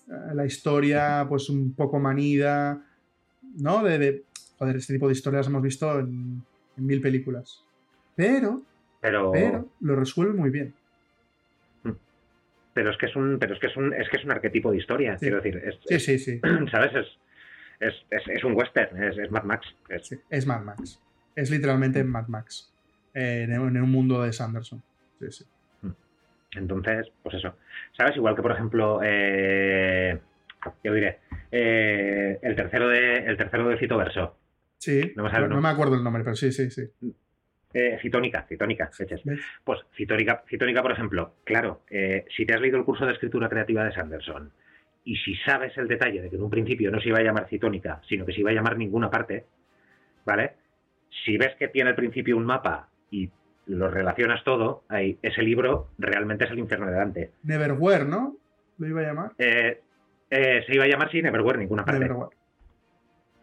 [0.08, 2.84] Eh, la historia, pues un poco manida,
[3.58, 3.82] ¿no?
[3.82, 4.24] De,
[4.58, 6.42] joder, este tipo de historias hemos visto en,
[6.76, 7.64] mil películas.
[8.16, 8.62] Pero,
[9.00, 10.74] pero, lo resuelve muy bien.
[11.84, 11.92] Hmm.
[12.74, 14.70] Pero es que es un, pero es que es un, es que es un arquetipo
[14.70, 15.62] de historia, quiero decir.
[15.86, 16.40] sí, sí, sí.
[16.70, 16.94] ¿Sabes?
[16.94, 17.06] Es,
[17.82, 19.66] es, un western, es, Mad Max.
[20.30, 21.00] es Mad Max.
[21.34, 22.72] Es literalmente Mad Max.
[23.14, 24.82] Eh, en, un mundo de Sanderson.
[25.18, 25.44] Sí, sí.
[25.82, 25.92] Hmm.
[26.56, 27.56] Entonces, pues eso.
[27.96, 28.16] ¿Sabes?
[28.16, 30.18] Igual que, por ejemplo, eh,
[30.84, 31.18] yo diré,
[31.50, 34.38] eh, el tercero de el tercero de Citoverso.
[34.78, 35.22] Sí, no
[35.60, 36.82] me, acuerdo el nombre, pero sí, sí, sí.
[37.72, 38.90] Eh, citónica, citónica,
[39.64, 41.82] Pues citónica, citónica, por ejemplo, claro,
[42.36, 44.52] si te has leído el curso de escritura creativa de Sanderson
[45.04, 47.48] y si sabes el detalle de que en un principio no se iba a llamar
[47.48, 49.46] citónica, sino que se iba a llamar ninguna parte,
[50.24, 50.52] ¿vale?
[51.24, 53.28] Si ves que tiene al principio un mapa y
[53.66, 57.30] lo relacionas todo, ahí, ese libro realmente es el infierno de Dante.
[57.42, 58.36] Neverwhere, ¿no?
[58.78, 59.32] ¿Lo iba a llamar?
[59.38, 59.80] Eh,
[60.30, 62.00] eh, se iba a llamar, sí, Neverwhere, ninguna parte.
[62.00, 62.36] Neverwhere.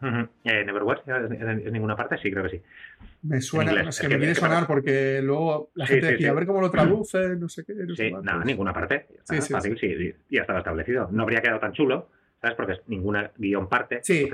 [0.02, 2.16] Eh, Neverwhere, ¿en ninguna parte?
[2.18, 2.62] Sí, creo que sí.
[3.22, 6.60] Me suena, es que, me quiere sonar porque luego la gente decía, a ver cómo
[6.60, 7.74] lo traduce, no sé qué.
[7.74, 9.06] No sí, nada, ninguna parte.
[9.24, 11.08] sí, sí, fácil, sí, ya estaba establecido.
[11.12, 12.08] No habría quedado tan chulo,
[12.40, 12.56] ¿sabes?
[12.56, 14.00] Porque es ninguna guion parte.
[14.02, 14.28] Sí.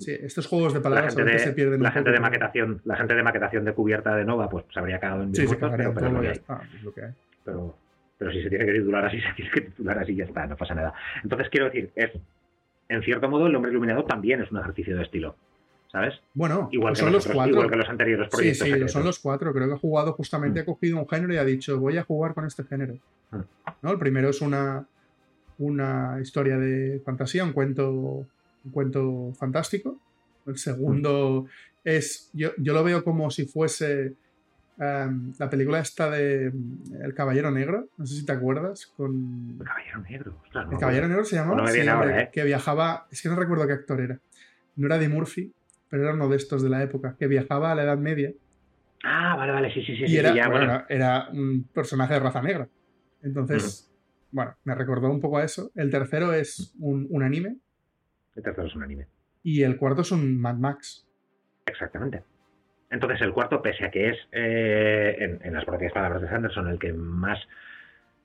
[0.00, 1.82] Sí, estos juegos de palabras la se pierden.
[1.82, 4.98] La gente de maquetación, la gente de maquetación de cubierta de Nova, pues se habría
[4.98, 7.76] quedado en sí, pero, pero,
[8.16, 10.46] pero, si se tiene que titular así, se tiene que titular así y ya está,
[10.46, 10.94] no pasa nada.
[11.22, 12.12] Entonces quiero decir, es
[12.90, 15.36] en cierto modo el hombre iluminado también es un ejercicio de estilo.
[15.92, 16.20] ¿Sabes?
[16.34, 17.52] Bueno, igual, que, son los, cuatro.
[17.52, 18.68] igual que los anteriores proyectos.
[18.68, 19.52] Sí, sí, son los cuatro.
[19.52, 20.62] Creo que ha jugado justamente, mm.
[20.62, 22.94] ha cogido un género y ha dicho, voy a jugar con este género.
[23.30, 23.38] Mm.
[23.82, 23.90] ¿No?
[23.90, 24.86] El primero es una,
[25.58, 29.96] una historia de fantasía, un cuento, un cuento fantástico.
[30.46, 31.46] El segundo
[31.82, 32.30] es.
[32.32, 34.14] Yo, yo, lo veo como si fuese.
[34.82, 39.58] Em, la película esta de mm, El Caballero Negro, no sé si te acuerdas, con...
[39.60, 40.42] El Caballero Negro,
[40.72, 42.30] El Caballero Negro se llamaba, ¿eh?
[42.32, 44.18] que viajaba, es que no recuerdo qué actor era,
[44.76, 45.52] no era de Murphy,
[45.90, 48.32] pero era uno de estos de la época, que viajaba a la Edad Media.
[49.04, 50.04] Ah, vale, vale, sí, sí, sí.
[50.06, 52.66] Y era, era, un personaje de raza negra.
[53.22, 53.92] Entonces,
[54.30, 55.70] bueno, me recordó un poco a eso.
[55.74, 57.56] El tercero es un, un anime.
[58.34, 59.08] El tercero es un anime.
[59.42, 61.06] Y el cuarto es un Mad Max.
[61.66, 62.22] Exactamente.
[62.90, 66.78] Entonces el cuarto, pese a que es, eh, en, las propias palabras de Sanderson, el
[66.78, 67.38] que más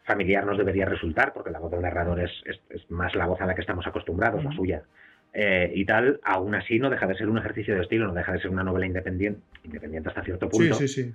[0.04, 3.46] familiar nos debería resultar, porque la voz del narrador es, es, más la voz a
[3.46, 4.84] la que estamos acostumbrados, la suya,
[5.34, 8.32] eh, y tal, aún así no deja de ser un ejercicio de estilo, no deja
[8.32, 10.76] de ser una novela independiente, independiente hasta cierto punto.
[10.76, 11.14] Sí, sí, sí.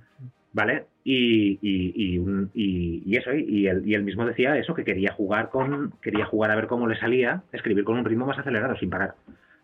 [0.53, 0.85] ¿Vale?
[1.03, 2.19] Y, y,
[2.53, 6.25] y, y eso, y él, y él mismo decía eso, que quería jugar con, quería
[6.25, 9.15] jugar a ver cómo le salía, escribir con un ritmo más acelerado, sin parar.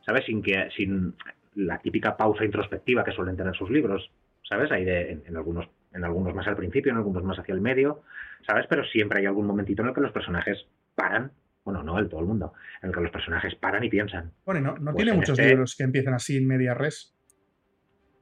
[0.07, 0.26] ¿sabes?
[0.26, 1.14] Sin, que, sin
[1.57, 4.11] la típica pausa introspectiva que suelen tener sus libros,
[4.47, 4.71] ¿sabes?
[4.71, 8.03] Hay de, en, algunos, en algunos más al principio, en algunos más hacia el medio,
[8.45, 8.65] ¿sabes?
[8.69, 10.65] Pero siempre hay algún momentito en el que los personajes
[10.95, 11.31] paran.
[11.65, 14.31] Bueno, no el todo el mundo, en el que los personajes paran y piensan.
[14.45, 17.13] Bueno, no, no pues tiene muchos este libros que empiecen así en media res.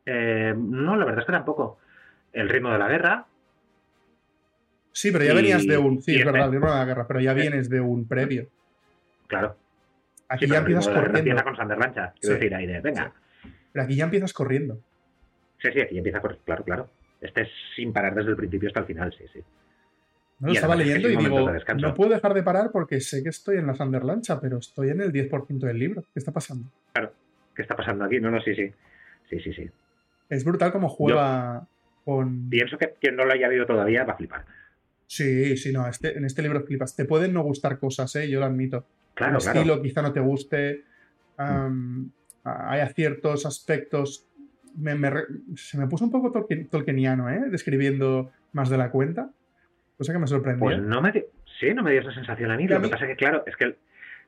[0.06, 1.80] Eh, no, la verdad es que tampoco.
[2.34, 3.28] El ritmo de la guerra.
[4.92, 6.02] Sí, pero ya venías de un.
[6.02, 6.32] Sí, es este.
[6.32, 8.48] verdad, el ritmo de la guerra, pero ya vienes de un previo.
[9.28, 9.58] Claro.
[10.28, 11.44] Aquí ya empiezas corriendo.
[11.44, 13.14] con Sander Lancha, quiero decir, ahí de, venga.
[13.76, 14.80] Pero aquí ya empiezas corriendo.
[15.62, 16.90] Sí, sí, aquí ya empieza corriendo, claro, claro.
[17.20, 19.44] Este es sin parar desde el principio hasta el final, sí, sí.
[20.40, 23.58] No, lo estaba leyendo y digo, no puedo dejar de parar porque sé que estoy
[23.58, 26.04] en la Sander Lancha, pero estoy en el 10% del libro.
[26.04, 26.72] ¿Qué está pasando?
[26.94, 27.12] Claro,
[27.54, 28.22] ¿qué está pasando aquí?
[28.22, 28.72] No, no, sí, sí.
[29.30, 29.70] Sí, sí, sí.
[30.30, 31.68] Es brutal como juega
[32.06, 32.50] con.
[32.50, 34.46] Pienso que quien no lo haya leído todavía va a flipar.
[35.06, 36.96] Sí, sí, no, este, en este libro flipas.
[36.96, 38.30] Te pueden no gustar cosas, ¿eh?
[38.30, 38.86] yo lo admito.
[39.16, 40.86] Claro, el estilo quizá no te guste.
[42.46, 44.28] Hay ciertos aspectos
[45.56, 46.32] se me puso un poco
[46.70, 47.44] tolkieniano, ¿eh?
[47.50, 49.30] Describiendo más de la cuenta.
[49.98, 50.66] Cosa que me sorprendió.
[50.66, 51.14] Pues no me,
[51.60, 52.68] sí, no me dio esa sensación a mí.
[52.68, 53.78] Lo que pasa es que, claro, es que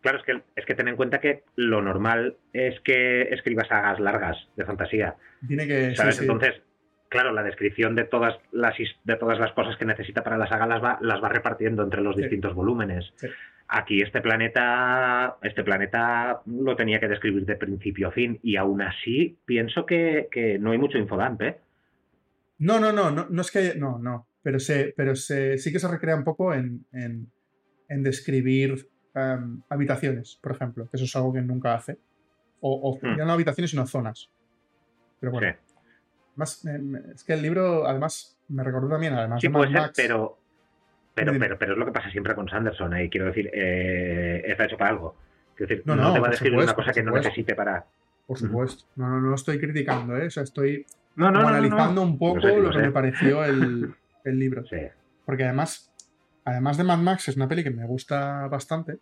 [0.02, 4.00] Claro, es que, es que ten en cuenta que lo normal es que escribas sagas
[4.00, 5.16] largas de fantasía.
[5.48, 5.96] Tiene que.
[5.96, 6.22] ¿sabes?
[6.22, 6.62] Entonces,
[7.10, 10.68] claro, la descripción de todas las de todas las cosas que necesita para la saga
[10.68, 13.12] las va, las va repartiendo entre los distintos volúmenes.
[13.70, 18.82] Aquí este planeta, este planeta lo tenía que describir de principio a fin y aún
[18.82, 21.58] así pienso que, no hay mucho infodump, ¿eh?
[22.60, 25.80] No, no, no, no, no es que no, no, pero se, pero se, sí que
[25.80, 27.30] se recrea un poco en, en,
[27.90, 32.00] en describir em, habitaciones, por ejemplo, que eso es algo que nunca hace.
[32.60, 33.18] O, hmm.
[33.18, 34.32] ya no habitaciones, sino zonas.
[35.20, 35.56] Pero bueno.
[36.36, 40.38] Más, es que el libro, además, me recordó también, además sí, puede ser, pero
[41.18, 43.06] pero, pero, pero es lo que pasa siempre con Sanderson, ¿eh?
[43.06, 45.16] y quiero decir, eh, está hecho para algo.
[45.56, 47.88] Quiero decir, no, te va a describir una cosa que no necesite para.
[48.28, 48.86] Por supuesto.
[48.96, 50.28] No, no, no estoy criticando, ¿eh?
[50.28, 50.86] O sea, estoy
[51.16, 53.96] analizando un poco lo, que me pareció el,
[54.26, 54.64] el libro.
[54.68, 54.78] Sí.
[55.26, 55.92] Porque además,
[56.46, 59.00] además de Mad Max, es una peli que me gusta bastante.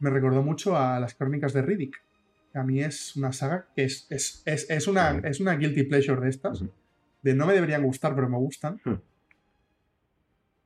[0.00, 2.02] Me recordó mucho a las crónicas de Riddick.
[2.54, 6.20] A mí es una saga que es, es, es, es una, es una guilty pleasure
[6.20, 6.64] de estas.
[7.22, 8.80] De no me deberían gustar, pero me gustan.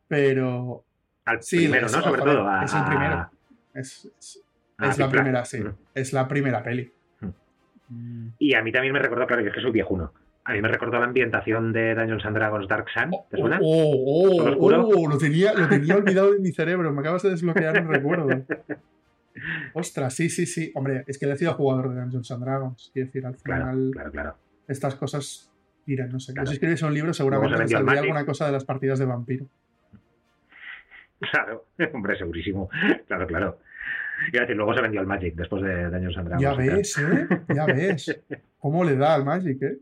[0.08, 0.85] Pero
[1.26, 2.02] al primero, ¿no?
[2.02, 2.62] Sobre todo.
[2.62, 3.30] es el primero.
[3.74, 5.60] Es, la primera, sí.
[5.60, 5.74] Mm.
[5.94, 6.92] Es la primera peli.
[7.88, 8.28] Mm.
[8.38, 10.12] Y a mí también me recordó, claro, yo es que soy viejuno.
[10.44, 13.10] A mí me recordó la ambientación de Dungeons and Dragons Dark Sun.
[13.28, 13.58] ¿Te suena?
[13.60, 16.92] Oh, oh, oh, oh lo, tenía, lo tenía olvidado en mi cerebro.
[16.92, 18.28] Me acabas de desbloquear un recuerdo.
[19.74, 20.70] Ostras, sí, sí, sí.
[20.76, 22.90] Hombre, es que he sido jugador de Dungeons and Dragons.
[22.92, 23.90] Quiero decir, al final.
[23.92, 24.36] Claro, claro,
[24.68, 25.50] Estas cosas.
[25.86, 26.32] Mira, no sé.
[26.44, 29.46] Si escribes un libro, seguramente saldría alguna cosa de las partidas de vampiro.
[31.30, 31.64] Claro,
[31.94, 32.68] hombre, segurísimo.
[33.06, 33.58] Claro, claro.
[34.32, 36.40] Y decir, luego se vendió al Magic después de Daños Dragons.
[36.42, 37.28] Ya ves, ¿eh?
[37.54, 38.22] Ya ves.
[38.58, 39.78] ¿Cómo le da al Magic, eh?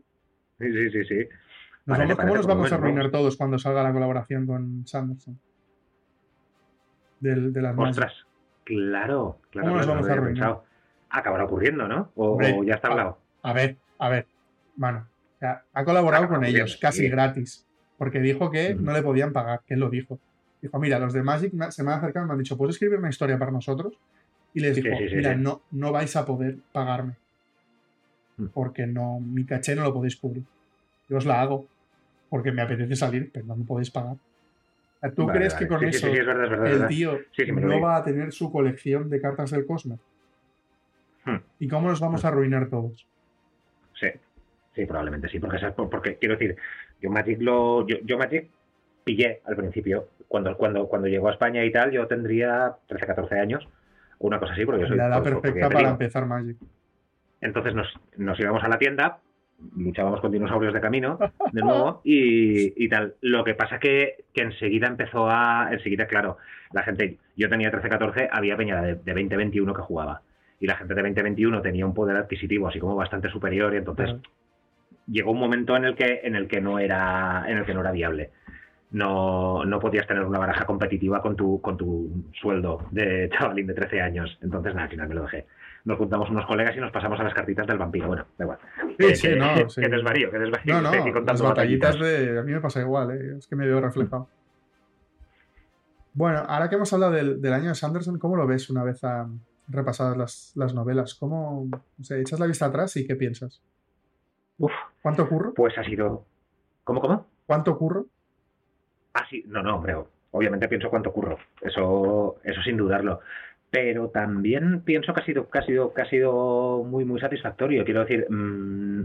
[0.59, 1.27] Sí, sí, sí, sí.
[1.85, 5.39] ¿Cómo nos vamos a arruinar todos cuando salga la colaboración con Sanderson?
[7.19, 8.13] de las Ostras,
[8.63, 9.67] claro, claro.
[9.67, 10.57] ¿Cómo nos vamos a arruinar?
[11.09, 12.11] Acabará ocurriendo, ¿no?
[12.15, 13.19] O, ya está hablado.
[13.41, 14.27] A, ver, a ver.
[14.75, 15.07] Mano,
[15.41, 17.65] ha colaborado con ellos, casi gratis.
[17.97, 20.19] Porque dijo que no le podían pagar, que él lo dijo.
[20.65, 22.97] Dijo, mira, los de Magic se me han acercado y me han dicho, ¿puedes escribir
[22.97, 23.93] una historia para nosotros?
[24.55, 27.13] Y les dijo, mira, No, no vais a poder pagarme.
[28.37, 28.47] Hmm.
[28.47, 30.43] Porque no, mi caché no lo podéis cubrir.
[31.07, 31.67] Yo os la hago.
[32.31, 34.15] Porque me apetece salir, pero no me podéis pagar.
[35.15, 37.19] ¿Tú crees que con eso el tío
[37.53, 39.99] no va a tener su colección de cartas del Cosmos?
[41.25, 41.37] Hmm.
[41.59, 43.05] ¿Y cómo nos vamos a arruinar todos?
[43.93, 44.07] Sí,
[44.73, 45.59] sí, probablemente sí, porque,
[45.91, 46.55] porque quiero decir,
[46.99, 48.49] yo Magic lo, yo Magic
[49.05, 50.09] pillé al principio.
[50.27, 53.65] Cuando, cuando, cuando llegó a España y tal, yo tendría 13, 14 años,
[54.19, 54.97] una cosa así, porque yo soy...
[54.97, 56.57] La edad perfecta para empezar Magic.
[57.39, 57.87] Entonces nos,
[58.17, 59.19] nos íbamos a la tienda,
[59.77, 61.19] luchábamos con dinosaurios de camino,
[61.51, 63.13] de nuevo, y, tal.
[63.21, 65.69] Lo que pasa que, que enseguida empezó a...
[65.71, 66.37] Enseguida, claro,
[66.73, 67.19] la gente...
[67.37, 70.21] Yo tenía 13, 14, había peña de, de 20, 21 que jugaba.
[70.59, 73.77] Y la gente de 20, 21 tenía un poder adquisitivo así como bastante superior y
[73.77, 74.15] entonces...
[75.07, 77.81] Llegó un momento en el que en el que no era en el que no
[77.81, 78.31] era viable
[78.91, 83.73] no, no podías tener una baraja competitiva con tu, con tu sueldo de chavalín de
[83.73, 84.37] 13 años.
[84.41, 85.45] Entonces, nada, al final me lo dejé.
[85.85, 88.07] Nos juntamos unos colegas y nos pasamos a las cartitas del vampiro.
[88.07, 88.59] Bueno, da igual.
[88.97, 89.69] Sí, sí, no.
[89.69, 89.81] Sí.
[89.81, 90.81] Que desvarío, que desvarío.
[90.81, 92.39] No, no, las batallitas de...
[92.39, 93.35] A mí me pasa igual, ¿eh?
[93.37, 94.27] es que me veo reflejado.
[96.13, 99.03] Bueno, ahora que hemos hablado del, del, año de Sanderson, ¿cómo lo ves una vez
[99.03, 99.27] a,
[99.67, 101.13] repasadas las, las, novelas?
[101.15, 101.67] ¿Cómo
[101.99, 103.61] o sea, echas la vista atrás y qué piensas?
[104.57, 104.71] Uf,
[105.01, 105.53] ¿Cuánto curro?
[105.53, 106.25] Pues ha sido...
[106.85, 107.27] ¿Cómo, cómo?
[107.45, 108.07] ¿Cuánto curro?
[109.15, 109.95] Ah, sí, no, no, hombre,
[110.31, 113.21] obviamente pienso cuánto curro, eso, eso sin dudarlo.
[113.71, 117.85] Pero también pienso que ha sido, que ha sido, que ha sido muy, muy satisfactorio.
[117.85, 119.03] Quiero decir, mm,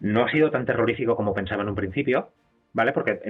[0.00, 2.28] no ha sido tan terrorífico como pensaba en un principio,
[2.74, 2.92] ¿vale?
[2.92, 3.20] Porque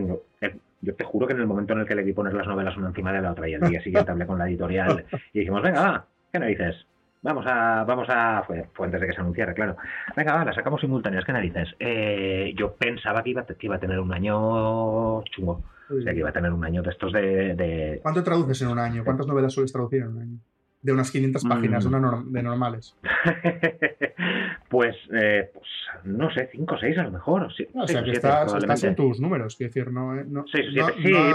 [0.80, 2.76] yo te juro que en el momento en el que le di poner las novelas
[2.76, 5.62] una encima de la otra y el día siguiente hablé con la editorial y dijimos,
[5.62, 6.84] venga, va, ¿qué narices?
[7.22, 9.76] Vamos a, vamos a, fue, antes de que se anunciara, claro.
[10.16, 11.68] Venga, va, las sacamos simultáneas, ¿qué narices?
[11.78, 15.62] Eh, yo pensaba que iba, que iba a tener un año chungo.
[15.90, 18.78] O sea, que iba a tener un año de estos de, ¿Cuánto traduces en un
[18.78, 19.04] año?
[19.04, 20.38] ¿Cuántas novelas sueles traducir en un año?
[20.82, 22.32] De unas 500 páginas, mm.
[22.32, 22.94] de normales.
[24.68, 25.66] pues, eh, pues,
[26.04, 27.42] no sé, 5 o 6 a lo mejor.
[27.42, 30.60] o sea, que estás, en tus números, quiero decir, no, eh, no, sí,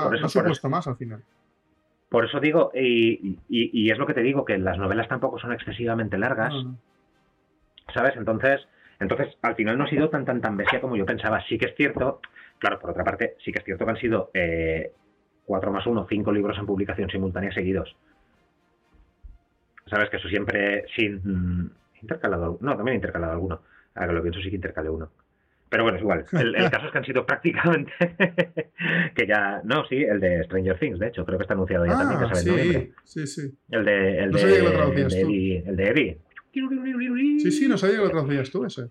[0.02, 1.22] por eso, no puesto más al final.
[2.08, 5.52] Por eso digo, y, y, es lo que te digo, que las novelas tampoco son
[5.52, 6.54] excesivamente largas.
[7.94, 8.16] ¿Sabes?
[8.16, 8.62] Entonces,
[9.00, 11.44] entonces, al final no ha sido tan, tan, tan bestia como yo pensaba.
[11.50, 12.22] Sí que es cierto
[12.64, 14.94] Claro, por otra parte, sí que es cierto que han sido eh,
[15.44, 17.94] 4 más 1, 5 libros en publicación simultánea seguidos.
[19.86, 22.58] Sabes que eso siempre sin intercalado.
[22.62, 23.60] No, también intercalado alguno.
[23.96, 25.12] Ahora que lo pienso, sí que intercalé uno.
[25.68, 26.26] Pero bueno, es igual.
[26.32, 27.92] El, caso es que han sido prácticamente.
[29.14, 29.60] que ya.
[29.66, 32.26] No, sí, el de Stranger Things, de hecho, creo que está anunciado ya también, que
[32.26, 32.92] ah, en noviembre.
[33.04, 33.54] Sí, sí.
[33.72, 34.20] El de.
[34.20, 36.22] El no de, el de, Eddie, el de Eddie.
[37.40, 38.90] Sí, sí, no sabía que lo traducías tú ese.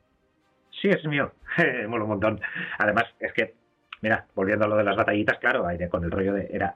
[0.83, 1.33] Sí, es mío.
[1.89, 2.41] Mola un montón.
[2.79, 3.62] Además, es que,
[4.03, 6.49] mira, volviendo a lo de las batallitas, claro, aire con el rollo de.
[6.53, 6.75] Era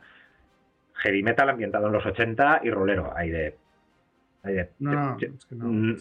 [0.95, 3.13] heavy metal ambientado en los 80 y rolero.
[3.15, 3.57] Hay de
[4.79, 5.97] no, no, es que no, mm,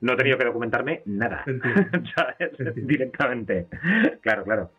[0.00, 1.44] no he tenido que documentarme nada.
[2.76, 3.66] Directamente.
[4.20, 4.70] Claro, claro.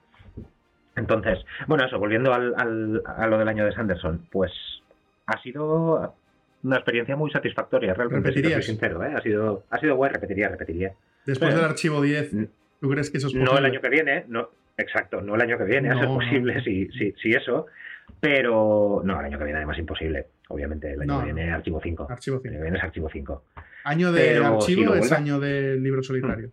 [0.96, 4.52] Entonces, bueno, eso, volviendo al, a lo del año de Sanderson, pues
[5.26, 6.16] ha sido
[6.64, 8.32] una experiencia muy satisfactoria, realmente.
[8.34, 9.14] Si soy sincero, ¿eh?
[9.16, 10.94] Ha sido, ha sido guay, repetiría, repetiría.
[11.26, 12.32] Después del archivo 10,
[12.80, 13.52] ¿tú crees que eso es posible?
[13.52, 16.64] No el año que viene, no, exacto, no el año que viene, eso es posible,
[16.64, 17.68] si, si, si eso,
[18.20, 20.28] pero no, el año que viene además imposible.
[20.50, 22.08] Obviamente, el año que viene archivo 5.
[22.10, 22.48] Archivo 5.
[22.48, 23.44] El año que viene es archivo 5.
[23.86, 26.52] Año de archivo es año del libro solitario.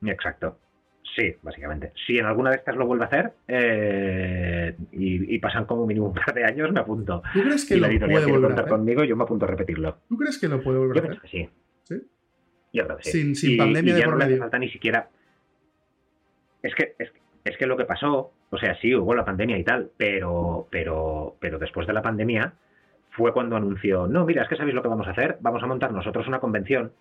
[0.00, 0.08] Mm.
[0.08, 0.58] Exacto.
[1.16, 1.92] Sí, básicamente.
[2.06, 6.14] Si en alguna de estas lo vuelve a hacer eh, y, pasan como mínimo un
[6.14, 7.22] par de años, me apunto.
[7.32, 8.68] ¿Tú crees que lo puede volver a hacer?
[8.68, 9.98] conmigo, yo me apunto a repetirlo.
[10.08, 11.20] ¿Tú crees que lo puede volver a hacer?
[11.20, 11.48] Que sí.
[11.84, 12.02] ¿Sí?
[12.72, 13.34] Yo creo que sí.
[13.34, 14.30] Sin, pandemia de por no medio.
[14.32, 15.08] le falta ni siquiera.
[16.64, 17.12] Es que, es,
[17.44, 21.36] es que lo que pasó, o sea, sí, hubo la pandemia y tal, pero, pero,
[21.38, 22.54] pero después de la pandemia
[23.10, 25.66] fue cuando anunció, no, mira, es que sabéis lo que vamos a hacer, vamos a
[25.66, 26.92] montar nosotros una convención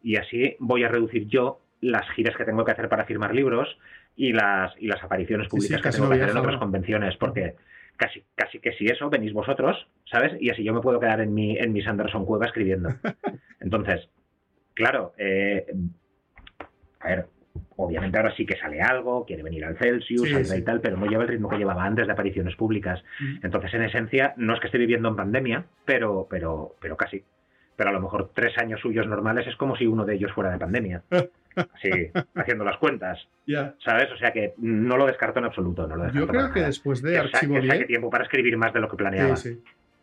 [0.00, 3.78] y así voy a reducir yo las giras que tengo que hacer para firmar libros
[4.14, 7.56] y las, y las apariciones públicas que tengo que hacer en otras convenciones, porque
[7.96, 10.40] casi, casi que si eso venís vosotros, ¿sabes?
[10.40, 12.90] Y así yo me puedo quedar en mi, en mi Sanderson Cueva escribiendo.
[13.60, 14.08] Entonces,
[14.74, 15.66] claro, eh,
[17.00, 17.26] a ver,
[17.76, 21.22] obviamente ahora sí que sale algo, quiere venir al Celsius, y tal, pero no lleva
[21.22, 23.02] el ritmo que llevaba antes de apariciones públicas.
[23.42, 27.22] Entonces, en esencia, no es que esté viviendo en pandemia, pero, pero, pero casi.
[27.76, 30.50] Pero a lo mejor tres años suyos normales es como si uno de ellos fuera
[30.50, 31.02] de pandemia.
[31.56, 31.90] Así,
[32.34, 33.26] haciendo las cuentas.
[33.84, 34.10] ¿Sabes?
[34.12, 35.86] O sea que no lo descarto en absoluto.
[35.86, 37.86] No lo yo creo que después de Archivo 10.
[37.86, 39.34] tiempo para escribir más de lo que planeaba.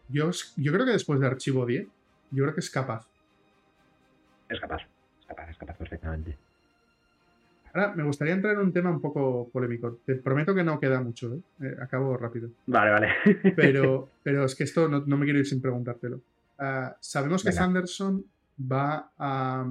[0.09, 1.88] Yo, yo creo que después de Archivo 10,
[2.31, 3.07] yo creo que es capaz.
[4.49, 4.81] Es capaz.
[5.19, 6.38] Es capaz, es capaz perfectamente.
[7.77, 9.99] Ahora, me gustaría entrar en un tema un poco polémico.
[10.03, 11.39] Te prometo que no queda mucho, ¿eh?
[11.61, 12.49] Eh, acabo rápido.
[12.65, 13.09] Vale, vale.
[13.55, 16.19] pero, pero es que esto no, me quiero ir sin preguntártelo.
[16.57, 18.25] Ah, sabemos que Sanderson
[18.59, 19.69] va a,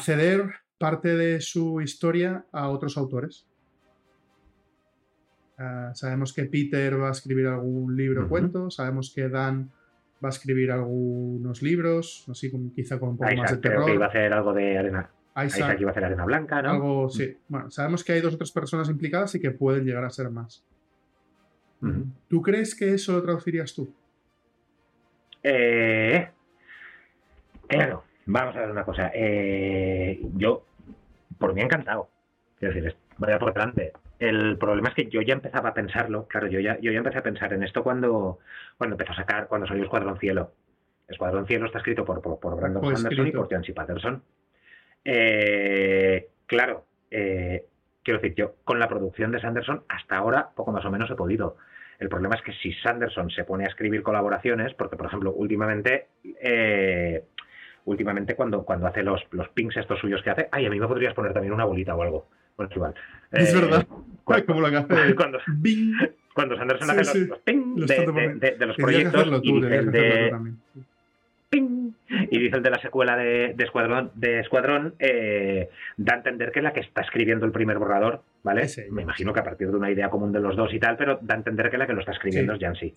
[0.00, 3.46] ceder parte de su historia a otros autores.
[5.56, 9.70] Ah, sabemos que Peter va a escribir algún libro o cuento, sabemos que Dan
[10.22, 13.86] va a escribir algunos libros, así quizá con un poco más de terror.
[13.86, 16.70] que iba a hacer algo de arena, Isaac, iba a hacer arena blanca, ¿no?
[16.70, 17.36] Algo, sí.
[17.48, 20.30] Bueno, sabemos que hay dos o tres personas implicadas y que pueden llegar a ser
[20.30, 20.64] más.
[22.28, 23.92] ¿Tú crees que eso lo traducirías tú?
[25.42, 26.30] Eh,
[27.66, 29.10] claro, vamos a ver una cosa.
[29.14, 30.64] Eh, yo,
[31.38, 32.08] por mí encantado.
[32.58, 33.92] Quiero decir, vaya por delante.
[34.18, 37.18] El problema es que yo ya empezaba a pensarlo, claro, yo ya, yo ya empecé
[37.18, 38.38] a pensar en esto cuando,
[38.78, 40.52] cuando empezó a sacar, cuando salió Escuadrón Cielo.
[41.08, 44.22] Escuadrón Cielo está escrito por, por, Brandon Sanderson y por Jancy Patterson.
[45.04, 47.66] Eh, claro, eh,
[48.02, 51.14] quiero decir, yo con la producción de Sanderson hasta ahora poco más o menos he
[51.14, 51.56] podido.
[51.98, 56.08] El problema es que si Sanderson se pone a escribir colaboraciones, porque por ejemplo, últimamente,
[56.40, 57.24] eh,
[57.84, 60.88] últimamente cuando, cuando hace los, los pings estos suyos que hace, ay, a mí me
[60.88, 62.28] podrías poner también una bolita o algo.
[62.56, 62.94] Bueno, igual.
[63.32, 63.86] Es verdad.
[64.22, 65.38] Cuando, como lo que hace cuando,
[66.34, 70.54] cuando Sanderson hace los, ping de, los proyectos y de,
[71.54, 76.60] y dice el de la secuela de, Escuadrón, de Escuadrón eh, da a entender que
[76.60, 78.66] es la que está escribiendo el primer borrador, ¿vale?
[78.90, 81.18] Me imagino que a partir de una idea común de los dos y tal, pero
[81.22, 82.94] da a entender que la que lo está escribiendo es Jansi.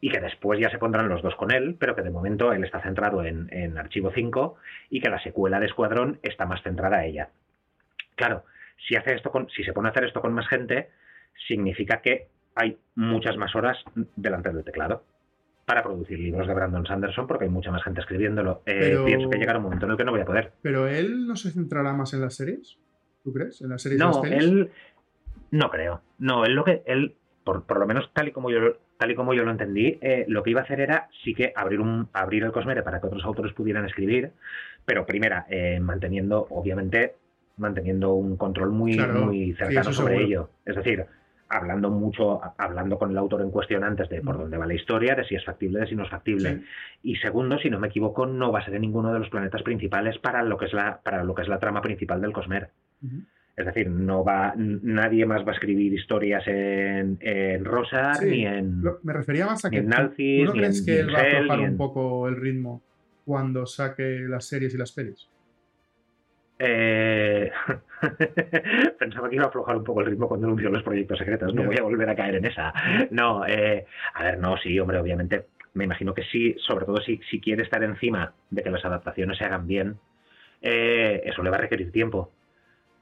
[0.00, 2.64] Y que después ya se pondrán los dos con él, pero que de momento él
[2.64, 4.56] está centrado en, Archivo 5
[4.90, 7.30] y que la secuela de Escuadrón está más centrada a ella.
[8.14, 8.44] Claro,
[8.86, 10.90] si, hace esto con, si se pone a hacer esto con más gente,
[11.48, 13.78] significa que hay muchas más horas
[14.16, 15.02] delante del teclado
[15.66, 18.62] para producir libros de Brandon Sanderson porque hay mucha más gente escribiéndolo.
[18.66, 20.52] Eh, pienso que llegará un momento en el que no voy a poder.
[20.62, 22.78] ¿Pero él no se centrará más en las series?
[23.24, 23.60] ¿Tú crees?
[23.60, 24.70] ¿En las series No, él...
[25.50, 26.00] No creo.
[26.18, 26.82] No, él lo que...
[26.86, 29.98] Él, por, por, lo menos tal y como yo tal y como yo lo entendí,
[30.00, 33.00] eh, lo que iba a hacer era sí que abrir un abrir el Cosmere para
[33.00, 34.32] que otros autores pudieran escribir,
[34.84, 37.14] pero primera, eh, manteniendo, obviamente,
[37.56, 40.50] manteniendo un control muy, muy cercano sobre ello.
[40.64, 41.06] Es decir,
[41.48, 45.14] hablando mucho, hablando con el autor en cuestión antes de por dónde va la historia,
[45.14, 46.62] de si es factible, de si no es factible.
[47.02, 49.62] Y segundo, si no me equivoco, no va a ser en ninguno de los planetas
[49.62, 52.70] principales para lo que es la, para lo que es la trama principal del Cosmer.
[53.56, 58.82] Es decir, no va, nadie más va a escribir historias en, en Rosa ni en.
[59.02, 59.78] me refería más a que.
[59.78, 62.82] En Nalcis, ¿tú no crees que él va a aflojar un poco el ritmo
[63.24, 65.28] cuando saque las series y las pelis?
[66.58, 67.50] Eh...
[68.98, 71.54] Pensaba que iba a aflojar un poco el ritmo cuando anunció los proyectos secretos.
[71.54, 72.72] No voy a volver a caer en esa.
[73.10, 73.86] No, eh...
[74.14, 75.46] a ver, no, sí, hombre, obviamente.
[75.74, 79.36] Me imagino que sí, sobre todo si, si quiere estar encima de que las adaptaciones
[79.36, 79.98] se hagan bien,
[80.62, 82.32] eh, eso le va a requerir tiempo.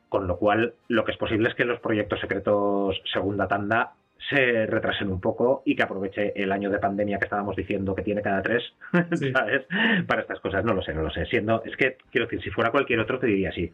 [0.08, 3.94] Con lo cual, lo que es posible es que los proyectos secretos segunda tanda
[4.30, 8.02] se retrasen un poco y que aproveche el año de pandemia que estábamos diciendo que
[8.02, 8.62] tiene cada tres,
[9.32, 9.66] ¿sabes?
[10.06, 10.64] Para estas cosas.
[10.64, 11.26] No lo sé, no lo sé.
[11.26, 13.72] Siendo, es que, quiero decir, si fuera cualquier otro te diría sí.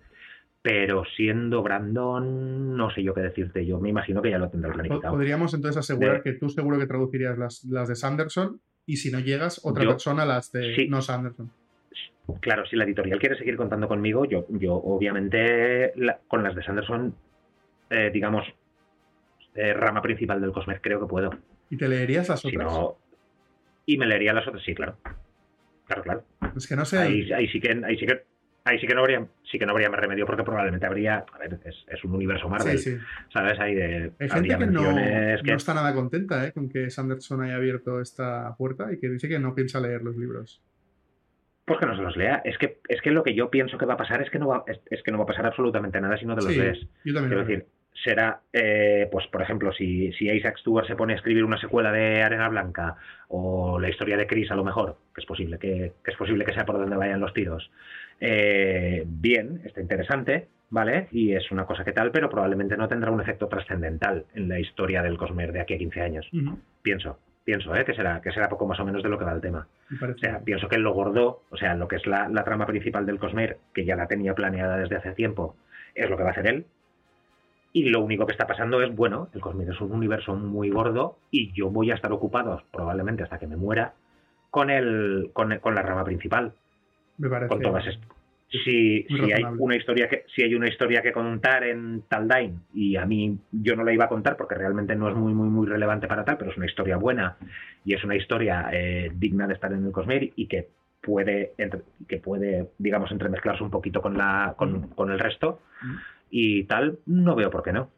[0.62, 3.64] Pero siendo Brandon, no sé yo qué decirte.
[3.64, 5.14] Yo me imagino que ya lo tendrá planificado.
[5.14, 9.20] Podríamos entonces asegurar que tú seguro que traducirías las, las, de Sanderson y si no
[9.20, 11.50] llegas, otra persona las de no Sanderson.
[12.40, 15.92] Claro, si la editorial quiere seguir contando conmigo, yo, yo obviamente
[16.28, 17.14] con las de Sanderson,
[17.88, 18.44] eh, digamos,
[19.54, 21.30] eh, rama principal del Cosmer, creo que puedo.
[21.70, 22.72] ¿Y te leerías las otras?
[23.86, 24.96] y me leería las otras, sí, claro.
[25.86, 26.24] Claro, claro.
[26.56, 26.98] Es que no sé.
[26.98, 28.24] Ahí, sí que, ahí sí que
[28.64, 31.38] ahí sí que no habría sí que no habría más remedio porque probablemente habría a
[31.38, 32.98] ver es, un universo Marvel sí, sí.
[33.32, 36.52] sabes ahí de hay gente que no, no, está nada contenta ¿eh?
[36.52, 40.14] con que Sanderson haya abierto esta puerta y que dice que no piensa leer los
[40.16, 40.62] libros
[41.64, 43.86] pues que no se los lea es que es que lo que yo pienso que
[43.86, 46.18] va a pasar es que no va es, que no va a pasar absolutamente nada
[46.18, 50.12] si no te los lees yo también quiero decir será, eh, pues por ejemplo, si,
[50.12, 52.96] si Isaac Stewart se pone a escribir una secuela de Arena Blanca
[53.28, 56.54] o la historia de Chris a lo mejor, que es posible que, es posible que
[56.54, 57.70] sea por donde vayan los tiros,
[58.20, 61.08] eh, bien, está interesante, ¿vale?
[61.10, 64.58] Y es una cosa que tal, pero probablemente no tendrá un efecto trascendental en la
[64.58, 66.30] historia del Cosmer de aquí a 15 años.
[66.82, 67.84] Pienso, pienso, ¿eh?
[67.84, 69.66] Que será, que será poco más o menos de lo que va el tema.
[70.02, 73.04] O sea, pienso que lo gordo, o sea, lo que es la, la trama principal
[73.06, 75.56] del Cosmer, que ya la tenía planeada desde hace tiempo,
[75.94, 76.66] es lo que va a hacer él,
[77.72, 81.18] y lo único que está pasando es, bueno, el Cosmere es un universo muy gordo
[81.30, 83.94] y yo voy a estar ocupado probablemente hasta que me muera
[84.50, 86.52] con el con, con la rama principal.
[87.18, 87.48] Me parece.
[87.48, 87.84] Con todas
[88.50, 92.96] si, si hay una historia que si hay una historia que contar en Taldain y
[92.96, 95.68] a mí yo no la iba a contar porque realmente no es muy muy muy
[95.68, 97.36] relevante para tal pero es una historia buena
[97.84, 100.68] y es una historia eh, digna de estar en el Cosmere y que
[101.00, 101.52] puede
[102.08, 106.98] que puede digamos entremezclarse un poquito con la con, con el resto mm y tal,
[107.06, 107.90] no veo por qué no.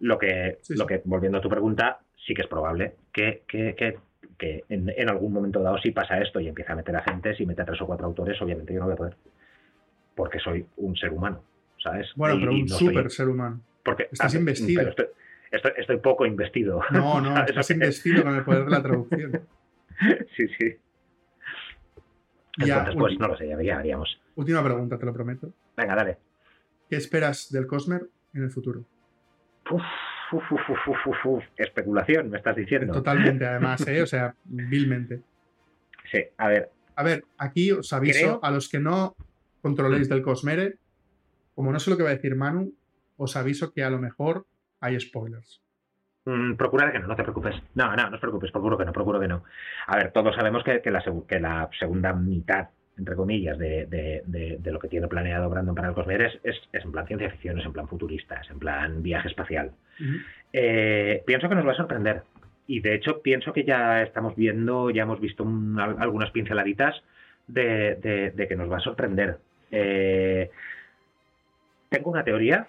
[0.00, 3.74] Lo que, lo que volviendo a tu pregunta, sí que es probable que, que,
[4.38, 7.44] que, en, algún momento dado si pasa esto y empieza a meter a gente, si
[7.46, 9.16] mete a tres o cuatro autores, obviamente yo no voy a poder.
[10.14, 11.42] Porque soy un ser humano,
[11.82, 12.08] ¿sabes?
[12.14, 13.60] Bueno, pero un súper ser humano.
[13.84, 14.88] Porque estás ah, investido.
[14.88, 16.80] estoy, estoy, poco investido.
[16.90, 19.40] No, no, estás investido con el poder de la traducción.
[20.36, 20.76] sí, sí.
[22.60, 24.20] Entonces, pues no lo sé, ya veríamos.
[24.34, 25.52] Última pregunta, te lo prometo.
[25.76, 26.18] Venga, dale.
[26.88, 28.84] ¿Qué esperas del Cosmer en el futuro?
[31.56, 32.92] Especulación, me estás diciendo.
[32.92, 34.02] Totalmente, además, ¿eh?
[34.02, 35.20] o sea, vilmente.
[36.10, 36.70] Sí, a ver.
[36.96, 39.14] A ver, aquí os aviso a los que no
[39.62, 40.78] controléis del Cosmere,
[41.54, 42.74] como no sé lo que va a decir Manu,
[43.16, 44.46] os aviso que a lo mejor
[44.80, 45.62] hay spoilers.
[46.24, 47.54] Mm, procura que no, no te preocupes.
[47.74, 49.44] No, no, no os preocupes, procuro que no, procuro que no.
[49.86, 54.22] A ver, todos sabemos que, la, que la segunda mitad entre comillas, de, de,
[54.58, 57.58] de, lo que tiene planeado Brandon para el Cosmer es, es, en plan ciencia ficción,
[57.58, 59.70] es en plan futurista, es en plan viaje espacial.
[60.52, 62.22] Eh, pienso que nos va a sorprender.
[62.66, 65.46] Y de hecho pienso que ya estamos viendo, ya hemos visto
[65.98, 67.02] algunas pinceladitas
[67.46, 69.38] de, que nos va a sorprender.
[69.70, 70.50] Eh,
[71.88, 72.66] tengo una teoría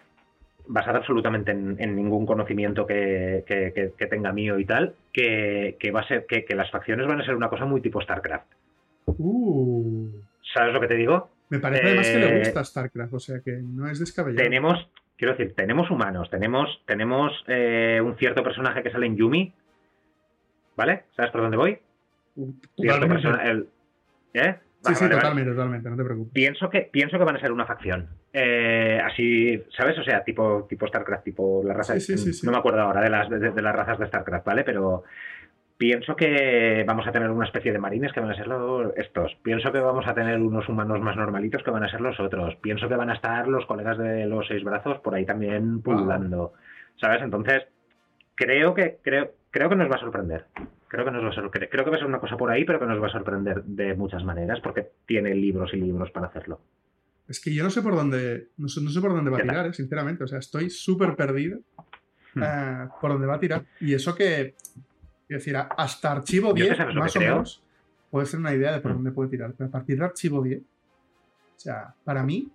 [0.68, 6.28] basada absolutamente en, ningún conocimiento que, que, tenga mío y tal, que, va a ser
[6.28, 8.46] que, las facciones van a ser una cosa muy tipo StarCraft.
[9.20, 10.10] Uh.
[10.54, 11.30] ¿Sabes lo que te digo?
[11.50, 14.44] Me parece además que le eh, gusta StarCraft, o sea que no es descabellado.
[14.44, 19.54] Tenemos, quiero decir, tenemos humanos, tenemos, tenemos eh, un cierto personaje que sale en Yumi,
[20.76, 21.04] ¿vale?
[21.16, 21.80] ¿Sabes por dónde voy?
[22.76, 23.28] Totalmente.
[24.34, 24.56] ¿Eh?
[24.82, 26.34] sí, sí, totalmente, totalmente, no te preocupes.
[26.34, 28.08] Pienso que, pienso que van a ser una facción.
[28.32, 29.98] Eh, así, ¿sabes?
[29.98, 32.00] O sea, tipo, tipo StarCraft, tipo la raza.
[32.00, 34.64] Sí, sí, no me acuerdo ahora de las, de las razas de StarCraft, ¿vale?
[34.64, 35.04] Pero
[35.80, 39.38] Pienso que vamos a tener una especie de marines que van a ser los, estos.
[39.42, 42.58] Pienso que vamos a tener unos humanos más normalitos que van a ser los otros.
[42.58, 46.52] Pienso que van a estar los colegas de los seis brazos por ahí también pululando.
[46.98, 47.22] ¿Sabes?
[47.22, 47.64] Entonces,
[48.36, 50.48] creo que, creo, creo que nos va a sorprender.
[50.90, 51.70] Creo que nos va a sorprender.
[51.70, 53.64] Creo que va a ser una cosa por ahí, pero que nos va a sorprender
[53.64, 56.60] de muchas maneras, porque tiene libros y libros para hacerlo.
[57.30, 58.50] Es que yo no sé por dónde.
[58.58, 60.26] No sé, no sé por dónde va a tirar, eh, sinceramente.
[60.26, 61.62] O sea, estoy súper perdido
[62.34, 62.44] hmm.
[62.44, 63.64] eh, por dónde va a tirar.
[63.80, 64.56] Y eso que
[65.30, 67.64] es decir, hasta archivo 10, más o menos,
[68.10, 68.96] puede ser una idea de por mm.
[68.96, 69.54] dónde puede tirar.
[69.56, 70.64] Pero a partir de archivo 10, o
[71.56, 72.50] sea, para mí.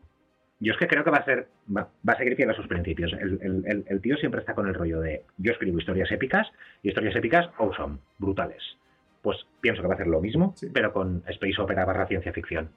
[0.61, 1.49] Yo es que creo que va a ser.
[1.77, 3.13] Va, a seguir fiel a sus principios.
[3.13, 5.25] El, tío siempre está con el rollo de.
[5.37, 6.49] Yo escribo historias épicas
[6.83, 8.63] y historias épicas awesome, brutales.
[9.23, 12.71] Pues pienso que va a hacer lo mismo, pero con Space Opera barra ciencia ficción.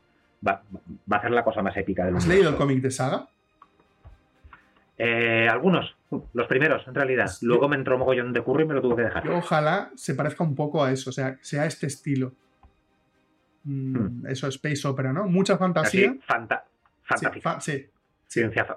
[0.45, 0.63] va,
[1.09, 2.23] a ser la cosa más épica del mundo.
[2.23, 3.27] ¿Has leído el cómic de Saga?
[4.97, 7.29] Eh, algunos, los primeros, en realidad.
[7.41, 9.29] Luego me entró mogollón de curry y me lo tuve que dejar.
[9.29, 12.33] ojalá se parezca un poco a eso, o sea, sea este estilo.
[13.63, 14.27] Mm, hmm.
[14.27, 15.27] Eso, Space Opera, ¿no?
[15.27, 16.15] Mucha fantasía.
[16.25, 16.63] fanta
[17.59, 17.89] sí,
[18.27, 18.67] Ciencia,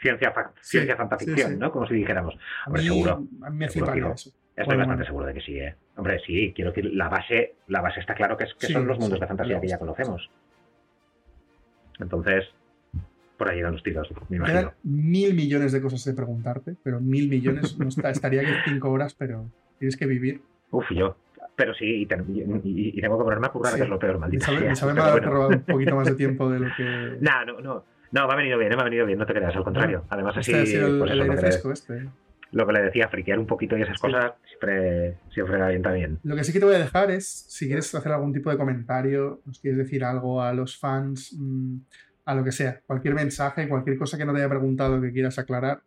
[0.00, 1.70] ciencia, ciencia fantaficción, ¿no?
[1.70, 2.36] Como si dijéramos.
[2.66, 3.24] Hombre, seguro.
[3.42, 4.30] A mí me fliparía eso.
[4.56, 5.74] Estoy bastante seguro de que sí, ¿eh?
[5.96, 8.98] Hombre, sí, quiero decir, la base, la base está claro que, es, que son los
[8.98, 10.30] mundos de fantasía que ya conocemos.
[11.98, 12.44] Entonces,
[13.36, 14.72] por ahí dan los tiros, me imagino.
[14.82, 19.50] mil millones de cosas de preguntarte, pero mil millones, no estaría aquí cinco horas, pero
[19.78, 20.40] tienes que vivir.
[20.70, 21.16] Uf, yo.
[21.56, 24.94] Pero sí, y, tengo que ponerme a currar, que es lo peor, maldita Me sabe,
[24.94, 27.16] mal robado un poquito más de tiempo de lo que...
[27.20, 27.84] no, no, no.
[28.10, 30.04] No, me ha venido bien, me ha venido bien, no te creas, al contrario.
[30.08, 30.52] Además, así.
[30.52, 32.08] Este el, pues aire fresco, este
[32.54, 36.20] lo que le decía, friquear un poquito y esas cosas siempre, siempre va bien también.
[36.22, 38.56] Lo que sí que te voy a dejar es, si quieres hacer algún tipo de
[38.56, 41.78] comentario, nos quieres decir algo a los fans, mm,
[42.24, 45.38] a lo que sea, cualquier mensaje, cualquier cosa que no te haya preguntado que quieras
[45.38, 45.80] aclarar.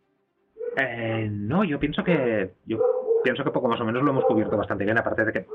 [0.76, 2.78] Eh, no, yo pienso que yo
[3.24, 5.46] pienso que poco más o menos lo hemos cubierto bastante bien, aparte de que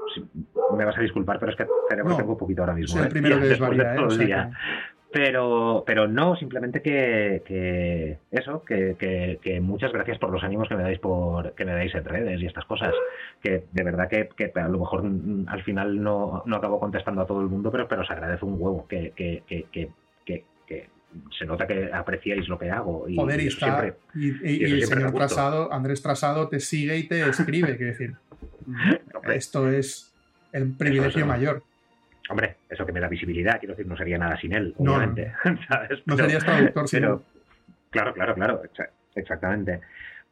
[0.75, 2.97] me vas a disculpar, pero es que cerebro tengo un poquito ahora mismo.
[2.97, 3.11] Soy el ¿eh?
[3.11, 4.51] primero que desvaría, ¿eh?
[5.13, 10.97] Pero, pero no, simplemente que, eso, que, muchas gracias por los ánimos que me dais
[10.97, 12.95] por que me dais en redes y estas cosas.
[13.39, 17.27] Que de verdad que, a lo mejor mm, al final no, no, acabo contestando a
[17.27, 19.89] todo el mundo, pero, pero os agradece un huevo que, que, que,
[21.37, 23.07] se nota que apreciáis lo que hago.
[23.07, 27.77] Y, Joder, y, está, y, el señor Trasado, Andrés Trasado te sigue y te escribe,
[27.77, 28.13] que decir,
[29.33, 30.13] esto es
[30.51, 31.63] el privilegio mayor.
[32.29, 35.33] Hombre, eso que me da visibilidad, quiero decir, no sería nada sin él, obviamente.
[36.05, 37.23] No, sería traductor sin pero,
[37.89, 38.61] Claro, claro, claro,
[39.13, 39.81] exactamente.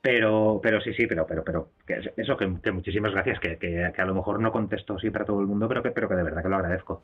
[0.01, 1.69] Pero, pero sí, sí, pero, pero, pero
[2.17, 5.67] eso que, muchísimas gracias, que, a lo mejor no contesto siempre a todo el mundo,
[5.67, 7.03] pero que, pero que de verdad que lo agradezco.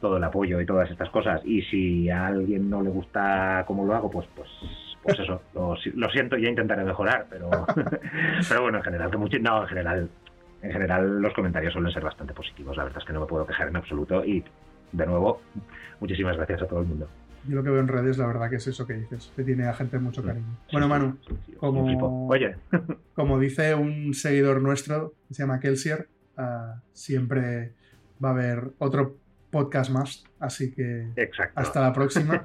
[0.00, 1.40] Todo el apoyo y todas estas cosas.
[1.44, 4.48] Y si a alguien no le gusta cómo lo hago, pues, pues,
[5.02, 7.48] pues eso, lo, siento y ya intentaré mejorar, pero,
[8.48, 10.10] pero bueno, en general, que no, en general,
[10.62, 12.76] en general los comentarios suelen ser bastante positivos.
[12.76, 14.44] La verdad es que no me puedo quejar en absoluto y,
[14.92, 15.40] de nuevo,
[16.00, 17.08] muchísimas gracias a todo el mundo.
[17.48, 19.68] Yo lo que veo en redes, la verdad que es eso que dices, que tiene
[19.68, 20.58] a gente mucho cariño.
[20.72, 21.18] bueno, Manu,
[21.58, 22.56] como, Oye.
[23.14, 27.72] como dice un seguidor nuestro, que se llama Kelsier, ah, siempre
[28.22, 29.16] va a haber otro
[29.56, 31.06] podcast más, así que
[31.54, 32.44] hasta la próxima.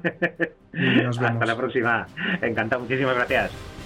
[0.72, 2.06] Hasta la próxima.
[2.40, 3.81] Encantado, muchísimas gracias.